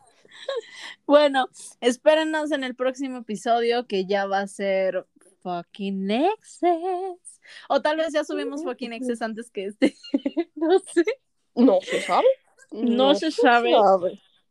Bueno, 1.06 1.50
espérenos 1.82 2.52
en 2.52 2.64
el 2.64 2.76
próximo 2.76 3.20
episodio 3.20 3.88
que 3.88 4.06
ya 4.06 4.28
va 4.28 4.42
a 4.42 4.48
ser 4.48 5.06
fucking 5.42 6.12
exes. 6.12 7.42
O 7.70 7.82
tal 7.82 7.98
vez 7.98 8.14
ya 8.14 8.24
subimos 8.24 8.64
fucking 8.64 8.94
exes 8.94 9.22
antes 9.22 9.50
que 9.50 9.66
este. 9.66 9.96
no 10.56 10.80
sé. 10.80 11.06
No 11.56 11.80
se 11.82 12.02
sabe. 12.02 12.28
No, 12.72 13.16
se, 13.16 13.32
sabe. 13.32 13.74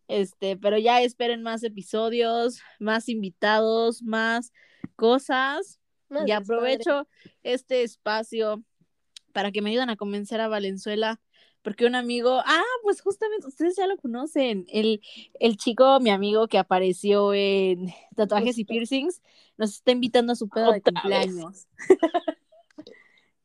Este, 0.09 0.57
pero 0.57 0.79
ya 0.79 1.03
esperen 1.03 1.43
más 1.43 1.63
episodios, 1.63 2.61
más 2.79 3.09
invitados, 3.09 4.03
más 4.03 4.53
cosas. 4.97 5.81
y 6.27 6.31
aprovecho 6.31 7.07
este 7.43 7.83
espacio 7.83 8.65
para 9.33 9.53
que 9.53 9.61
me 9.61 9.71
ayuden 9.71 9.91
a 9.91 9.97
convencer 9.97 10.41
a 10.41 10.49
Valenzuela 10.49 11.21
porque 11.67 11.85
un 11.85 11.97
amigo, 11.97 12.41
ah, 12.47 12.63
pues 12.85 13.01
justamente 13.01 13.49
ustedes 13.49 13.75
ya 13.75 13.89
lo 13.89 13.97
conocen, 13.97 14.67
el, 14.69 15.03
el 15.41 15.57
chico, 15.57 15.99
mi 15.99 16.11
amigo 16.11 16.47
que 16.47 16.59
apareció 16.59 17.35
en 17.35 17.93
tatuajes 18.15 18.57
y 18.59 18.65
piercings, 18.65 19.21
nos 19.57 19.71
está 19.71 19.91
invitando 19.91 20.33
a 20.33 20.37
su 20.37 20.49
pedo 20.49 20.71
de 20.71 20.81
cumpleaños. 20.81 21.67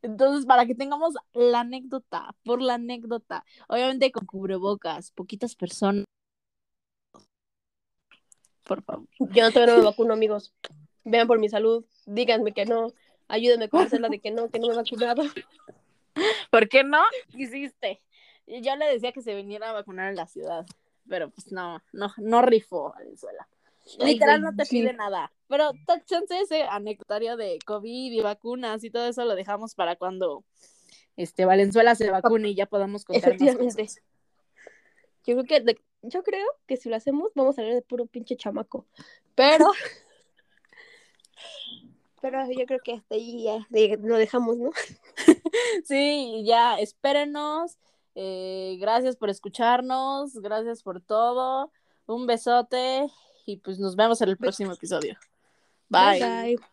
Entonces, 0.03 0.45
para 0.45 0.67
que 0.67 0.75
tengamos 0.75 1.15
la 1.33 1.61
anécdota, 1.61 2.35
por 2.43 2.61
la 2.61 2.75
anécdota, 2.75 3.43
obviamente 3.67 4.11
con 4.11 4.27
cubrebocas, 4.27 5.09
poquitas 5.09 5.55
personas. 5.55 6.05
Por 8.65 8.83
favor. 8.83 9.07
Yo 9.17 9.51
todavía 9.51 9.73
no 9.73 9.79
me 9.79 9.85
vacuno, 9.85 10.13
amigos. 10.13 10.53
Vean 11.05 11.25
por 11.25 11.39
mi 11.39 11.49
salud, 11.49 11.85
díganme 12.05 12.53
que 12.53 12.67
no, 12.67 12.93
ayúdenme 13.27 13.65
a 13.65 13.69
convencerla 13.69 14.09
de 14.09 14.19
que 14.19 14.29
no, 14.29 14.47
que 14.51 14.59
no 14.59 14.67
me 14.67 14.73
he 14.73 14.77
vacunado. 14.77 15.23
¿Por 16.51 16.69
qué 16.69 16.83
no? 16.83 17.01
Hiciste. 17.33 17.99
Yo 18.59 18.75
le 18.75 18.85
decía 18.85 19.11
que 19.11 19.21
se 19.21 19.35
viniera 19.35 19.69
a 19.69 19.73
vacunar 19.73 20.09
en 20.09 20.15
la 20.15 20.27
ciudad, 20.27 20.65
pero 21.07 21.29
pues 21.29 21.51
no, 21.51 21.81
no, 21.93 22.11
no 22.17 22.41
rifó 22.41 22.93
Venezuela. 22.99 23.47
Literal 23.99 24.41
no 24.41 24.55
te 24.55 24.65
pide 24.65 24.93
nada. 24.93 25.31
Pero 25.47 25.71
chance 26.05 26.39
ese 26.39 26.63
anecdotario 26.63 27.37
de 27.37 27.59
COVID 27.65 28.11
y 28.11 28.21
vacunas 28.21 28.83
y 28.83 28.89
todo 28.89 29.07
eso 29.07 29.25
lo 29.25 29.35
dejamos 29.35 29.75
para 29.75 29.95
cuando 29.95 30.43
este 31.17 31.45
Valenzuela 31.45 31.95
se 31.95 32.09
vacune 32.09 32.49
y 32.49 32.55
ya 32.55 32.65
podamos 32.65 33.05
contar 33.05 33.33
Efectivamente. 33.33 33.87
Yo 35.25 35.35
creo 35.35 35.45
que 35.45 35.77
yo 36.03 36.23
creo 36.23 36.47
que 36.67 36.77
si 36.77 36.89
lo 36.89 36.95
hacemos 36.95 37.31
vamos 37.35 37.57
a 37.57 37.61
hablar 37.61 37.75
de 37.75 37.81
puro 37.81 38.05
pinche 38.05 38.35
chamaco. 38.35 38.85
Pero 39.35 39.71
pero 42.21 42.39
yo 42.51 42.65
creo 42.65 42.79
que 42.83 42.93
hasta 42.93 43.15
ahí 43.15 43.43
ya 43.43 43.67
lo 43.99 44.17
dejamos, 44.17 44.57
¿no? 44.57 44.71
sí, 45.85 46.43
ya 46.45 46.79
espérenos. 46.79 47.77
Eh, 48.15 48.77
gracias 48.79 49.15
por 49.15 49.29
escucharnos, 49.29 50.33
gracias 50.35 50.83
por 50.83 51.01
todo. 51.01 51.71
Un 52.05 52.27
besote 52.27 53.07
y 53.45 53.57
pues 53.57 53.79
nos 53.79 53.95
vemos 53.95 54.21
en 54.21 54.29
el 54.29 54.37
próximo 54.37 54.73
episodio. 54.73 55.17
bye. 55.89 56.19
bye. 56.19 56.70